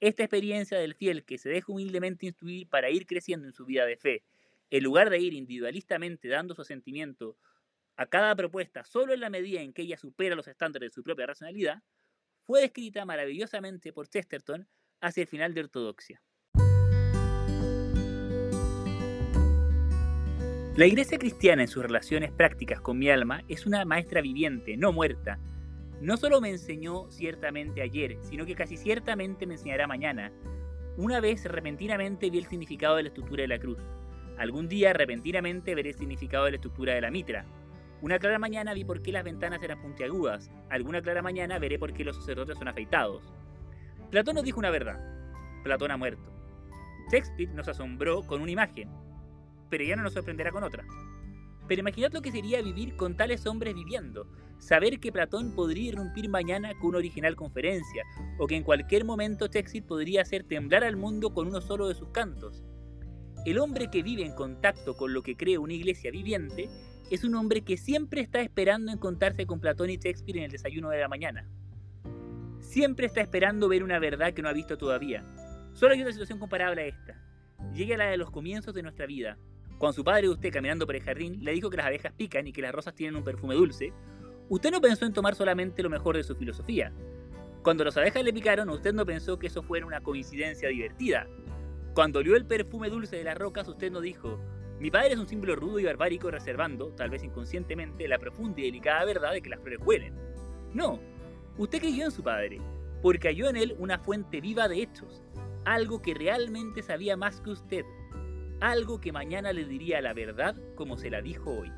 Esta 0.02 0.24
experiencia 0.24 0.80
del 0.80 0.96
fiel 0.96 1.24
que 1.24 1.38
se 1.38 1.48
deja 1.48 1.70
humildemente 1.70 2.26
instruir 2.26 2.68
para 2.68 2.90
ir 2.90 3.06
creciendo 3.06 3.46
en 3.46 3.52
su 3.52 3.64
vida 3.64 3.86
de 3.86 3.96
fe, 3.96 4.24
en 4.68 4.82
lugar 4.82 5.10
de 5.10 5.20
ir 5.20 5.32
individualistamente 5.32 6.26
dando 6.26 6.56
su 6.56 6.64
sentimiento 6.64 7.38
a 7.94 8.06
cada 8.06 8.34
propuesta 8.34 8.82
solo 8.82 9.14
en 9.14 9.20
la 9.20 9.30
medida 9.30 9.60
en 9.60 9.72
que 9.72 9.82
ella 9.82 9.96
supera 9.96 10.34
los 10.34 10.48
estándares 10.48 10.90
de 10.90 10.94
su 10.94 11.04
propia 11.04 11.26
racionalidad, 11.26 11.84
fue 12.42 12.62
descrita 12.62 13.04
maravillosamente 13.04 13.92
por 13.92 14.08
Chesterton 14.08 14.66
hacia 15.00 15.20
el 15.20 15.28
final 15.28 15.54
de 15.54 15.60
Ortodoxia. 15.60 16.20
La 20.74 20.86
iglesia 20.86 21.16
cristiana 21.16 21.62
en 21.62 21.68
sus 21.68 21.84
relaciones 21.84 22.32
prácticas 22.32 22.80
con 22.80 22.98
mi 22.98 23.08
alma 23.08 23.44
es 23.46 23.66
una 23.66 23.84
maestra 23.84 24.20
viviente, 24.20 24.76
no 24.76 24.90
muerta, 24.92 25.38
no 26.02 26.16
solo 26.16 26.40
me 26.40 26.50
enseñó 26.50 27.08
ciertamente 27.12 27.80
ayer, 27.80 28.18
sino 28.22 28.44
que 28.44 28.56
casi 28.56 28.76
ciertamente 28.76 29.46
me 29.46 29.55
enseñará 29.55 29.86
mañana. 29.86 30.32
Una 30.96 31.20
vez 31.20 31.44
repentinamente 31.44 32.28
vi 32.28 32.38
el 32.38 32.46
significado 32.46 32.96
de 32.96 33.05
la 33.05 33.09
estructura 33.11 33.42
de 33.42 33.48
la 33.48 33.61
cruz. 33.61 33.78
Algún 34.36 34.68
día 34.68 34.92
repentinamente 34.92 35.76
veré 35.76 35.90
el 35.90 35.94
significado 35.94 36.46
de 36.46 36.50
la 36.50 36.57
estructura 36.57 36.94
de 36.94 37.03
la 37.03 37.12
mitra. 37.12 37.46
Una 38.00 38.18
clara 38.18 38.40
mañana 38.40 38.74
vi 38.74 38.84
por 38.84 39.00
qué 39.00 39.12
las 39.12 39.22
ventanas 39.22 39.62
eran 39.62 39.80
puntiagudas. 39.80 40.50
Alguna 40.70 41.03
clara 41.03 41.22
mañana 41.22 41.61
veré 41.61 41.78
por 41.78 41.92
qué 41.92 42.03
los 42.03 42.16
sacerdotes 42.16 42.59
son 42.59 42.66
afeitados. 42.66 43.32
Platón 44.11 44.34
nos 44.34 44.44
dijo 44.44 44.59
una 44.59 44.70
verdad. 44.70 44.98
Platón 45.62 45.92
ha 45.92 45.96
muerto. 45.96 46.28
Shakespeare 47.12 47.55
nos 47.55 47.68
asombró 47.68 48.22
con 48.22 48.42
una 48.42 48.50
imagen, 48.50 48.90
pero 49.70 49.84
ya 49.84 49.94
no 49.94 50.03
nos 50.03 50.14
sorprenderá 50.14 50.50
con 50.50 50.64
otra. 50.64 50.84
Pero 51.68 51.80
imaginad 51.80 52.12
lo 52.12 52.22
que 52.22 52.32
sería 52.32 52.60
vivir 52.62 52.96
con 52.96 53.16
tales 53.16 53.46
hombres 53.46 53.74
viviendo, 53.74 54.26
saber 54.58 55.00
que 55.00 55.12
Platón 55.12 55.54
podría 55.54 55.88
irrumpir 55.88 56.28
mañana 56.28 56.72
con 56.78 56.90
una 56.90 56.98
original 56.98 57.36
conferencia, 57.36 58.04
o 58.38 58.46
que 58.46 58.56
en 58.56 58.62
cualquier 58.62 59.04
momento 59.04 59.46
Shakespeare 59.46 59.86
podría 59.86 60.22
hacer 60.22 60.44
temblar 60.44 60.84
al 60.84 60.96
mundo 60.96 61.32
con 61.32 61.48
uno 61.48 61.60
solo 61.60 61.88
de 61.88 61.94
sus 61.94 62.08
cantos. 62.08 62.62
El 63.44 63.58
hombre 63.58 63.90
que 63.90 64.02
vive 64.02 64.24
en 64.24 64.34
contacto 64.34 64.96
con 64.96 65.12
lo 65.12 65.22
que 65.22 65.36
cree 65.36 65.58
una 65.58 65.72
iglesia 65.72 66.10
viviente 66.10 66.68
es 67.10 67.24
un 67.24 67.34
hombre 67.34 67.62
que 67.62 67.76
siempre 67.76 68.20
está 68.20 68.40
esperando 68.40 68.92
encontrarse 68.92 69.46
con 69.46 69.60
Platón 69.60 69.90
y 69.90 69.96
Shakespeare 69.96 70.38
en 70.38 70.44
el 70.44 70.52
desayuno 70.52 70.90
de 70.90 71.00
la 71.00 71.08
mañana. 71.08 71.48
Siempre 72.60 73.06
está 73.06 73.20
esperando 73.20 73.68
ver 73.68 73.82
una 73.82 73.98
verdad 73.98 74.32
que 74.32 74.42
no 74.42 74.48
ha 74.48 74.52
visto 74.52 74.78
todavía. 74.78 75.24
Solo 75.74 75.94
hay 75.94 76.02
una 76.02 76.12
situación 76.12 76.38
comparable 76.38 76.82
a 76.82 76.86
esta. 76.86 77.20
Llegue 77.74 77.94
a 77.94 77.98
la 77.98 78.06
de 78.06 78.16
los 78.16 78.30
comienzos 78.30 78.74
de 78.74 78.82
nuestra 78.82 79.06
vida. 79.06 79.36
Cuando 79.83 79.97
su 79.97 80.05
padre 80.05 80.28
usted 80.28 80.53
caminando 80.53 80.87
por 80.87 80.95
el 80.95 81.03
jardín 81.03 81.43
le 81.43 81.51
dijo 81.51 81.68
que 81.68 81.76
las 81.76 81.87
abejas 81.87 82.12
pican 82.12 82.47
y 82.47 82.53
que 82.53 82.62
las 82.62 82.70
rosas 82.70 82.95
tienen 82.95 83.16
un 83.16 83.24
perfume 83.24 83.57
dulce, 83.57 83.93
usted 84.49 84.70
no 84.70 84.80
pensó 84.80 85.07
en 85.07 85.12
tomar 85.12 85.35
solamente 85.35 85.83
lo 85.83 85.91
mejor 85.91 86.16
de 86.16 86.22
su 86.22 86.37
filosofía. 86.37 86.93
Cuando 87.64 87.83
las 87.83 87.97
abejas 87.97 88.22
le 88.22 88.33
picaron, 88.33 88.70
usted 88.70 88.95
no 88.95 89.05
pensó 89.05 89.41
que 89.41 89.49
eso 89.49 89.61
fuera 89.61 89.85
una 89.85 90.01
coincidencia 90.01 90.68
divertida. 90.68 91.26
Cuando 91.95 92.20
olió 92.20 92.37
el 92.37 92.47
perfume 92.47 92.91
dulce 92.91 93.16
de 93.16 93.24
las 93.24 93.37
rocas, 93.37 93.66
usted 93.66 93.91
no 93.91 94.01
dijo, 94.01 94.39
mi 94.78 94.89
padre 94.93 95.14
es 95.14 95.18
un 95.18 95.26
símbolo 95.26 95.57
rudo 95.57 95.80
y 95.80 95.85
barbárico 95.85 96.30
reservando, 96.30 96.93
tal 96.93 97.11
vez 97.11 97.24
inconscientemente, 97.24 98.07
la 98.07 98.20
profunda 98.20 98.61
y 98.61 98.66
delicada 98.66 99.05
verdad 99.05 99.33
de 99.33 99.43
que 99.43 99.51
las 99.51 99.59
flores 99.59 99.80
huelen. 99.85 100.14
No, 100.72 101.01
usted 101.59 101.80
creyó 101.80 102.05
en 102.05 102.12
su 102.12 102.22
padre, 102.22 102.61
porque 103.03 103.26
halló 103.26 103.51
en 103.51 103.57
él 103.57 103.74
una 103.80 103.99
fuente 103.99 104.41
viva 104.41 104.68
de 104.68 104.80
hechos, 104.80 105.24
algo 105.64 106.01
que 106.01 106.14
realmente 106.14 106.83
sabía 106.83 107.16
más 107.16 107.41
que 107.41 107.51
usted, 107.51 107.85
algo 108.62 109.00
que 109.00 109.10
mañana 109.10 109.52
le 109.52 109.64
diría 109.64 110.00
la 110.00 110.14
verdad 110.14 110.54
como 110.76 110.96
se 110.96 111.10
la 111.10 111.20
dijo 111.20 111.50
hoy. 111.50 111.72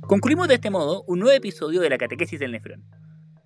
Concluimos 0.00 0.48
de 0.48 0.54
este 0.54 0.70
modo 0.70 1.04
un 1.06 1.20
nuevo 1.20 1.36
episodio 1.36 1.80
de 1.80 1.90
la 1.90 1.98
Catequesis 1.98 2.40
del 2.40 2.50
Nefrón. 2.50 2.82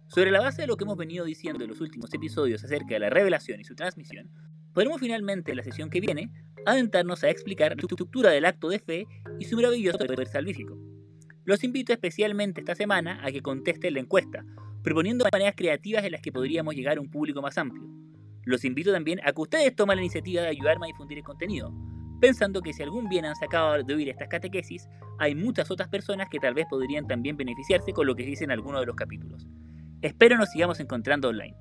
Sobre 0.07 0.31
la 0.31 0.41
base 0.41 0.63
de 0.63 0.69
lo 0.69 0.77
que 0.77 0.85
hemos 0.85 0.97
venido 0.97 1.25
diciendo 1.27 1.65
en 1.65 1.71
los 1.71 1.81
últimos 1.81 2.13
episodios 2.15 2.65
acerca 2.65 2.95
de 2.95 3.01
la 3.01 3.11
revelación 3.11 3.61
y 3.61 3.65
su 3.65 3.75
transmisión, 3.75 4.31
podremos 4.73 5.01
finalmente 5.01 5.51
en 5.51 5.59
la 5.59 5.65
sesión 5.65 5.91
que 5.91 6.01
viene 6.01 6.31
adentrarnos 6.65 7.25
a 7.25 7.31
explicar 7.31 7.77
la 7.77 7.83
estructura 7.83 8.31
del 8.31 8.47
acto 8.47 8.71
de 8.71 8.79
fe 8.79 9.07
y 9.39 9.45
su 9.45 9.57
maravilloso 9.57 9.99
poder 9.99 10.29
salvífico. 10.29 10.92
Los 11.45 11.65
invito 11.65 11.93
especialmente 11.93 12.61
esta 12.61 12.77
semana 12.77 13.21
a 13.25 13.33
que 13.33 13.43
contesten 13.43 13.95
la 13.95 14.01
encuesta, 14.01 14.45
proponiendo 14.83 15.27
maneras 15.33 15.55
creativas 15.57 16.05
en 16.05 16.13
las 16.13 16.21
que 16.21 16.31
podríamos 16.31 16.75
llegar 16.75 16.99
a 16.99 17.01
un 17.01 17.11
público 17.11 17.43
más 17.43 17.59
amplio. 17.59 17.83
Los 18.45 18.65
invito 18.65 18.93
también 18.93 19.21
a 19.25 19.33
que 19.33 19.41
ustedes 19.41 19.75
tomen 19.75 19.97
la 19.97 20.03
iniciativa 20.03 20.43
de 20.43 20.49
ayudarme 20.49 20.87
a 20.87 20.93
difundir 20.93 21.19
el 21.19 21.25
contenido, 21.25 21.75
pensando 22.21 22.63
que 22.63 22.73
si 22.73 22.85
algún 22.85 23.09
bien 23.09 23.25
han 23.25 23.35
sacado 23.35 23.83
de 23.83 23.95
oír 23.95 24.09
estas 24.09 24.29
catequesis, 24.29 24.89
hay 25.19 25.35
muchas 25.35 25.71
otras 25.73 25.89
personas 25.89 26.29
que 26.29 26.39
tal 26.39 26.55
vez 26.55 26.67
podrían 26.71 27.09
también 27.09 27.37
beneficiarse 27.37 27.93
con 27.93 28.07
lo 28.07 28.15
que 28.15 28.25
dicen 28.25 28.53
algunos 28.53 28.81
de 28.81 28.87
los 28.87 28.97
capítulos. 28.97 29.49
Espero 30.01 30.37
nos 30.37 30.51
sigamos 30.51 30.79
encontrando 30.79 31.29
online. 31.29 31.57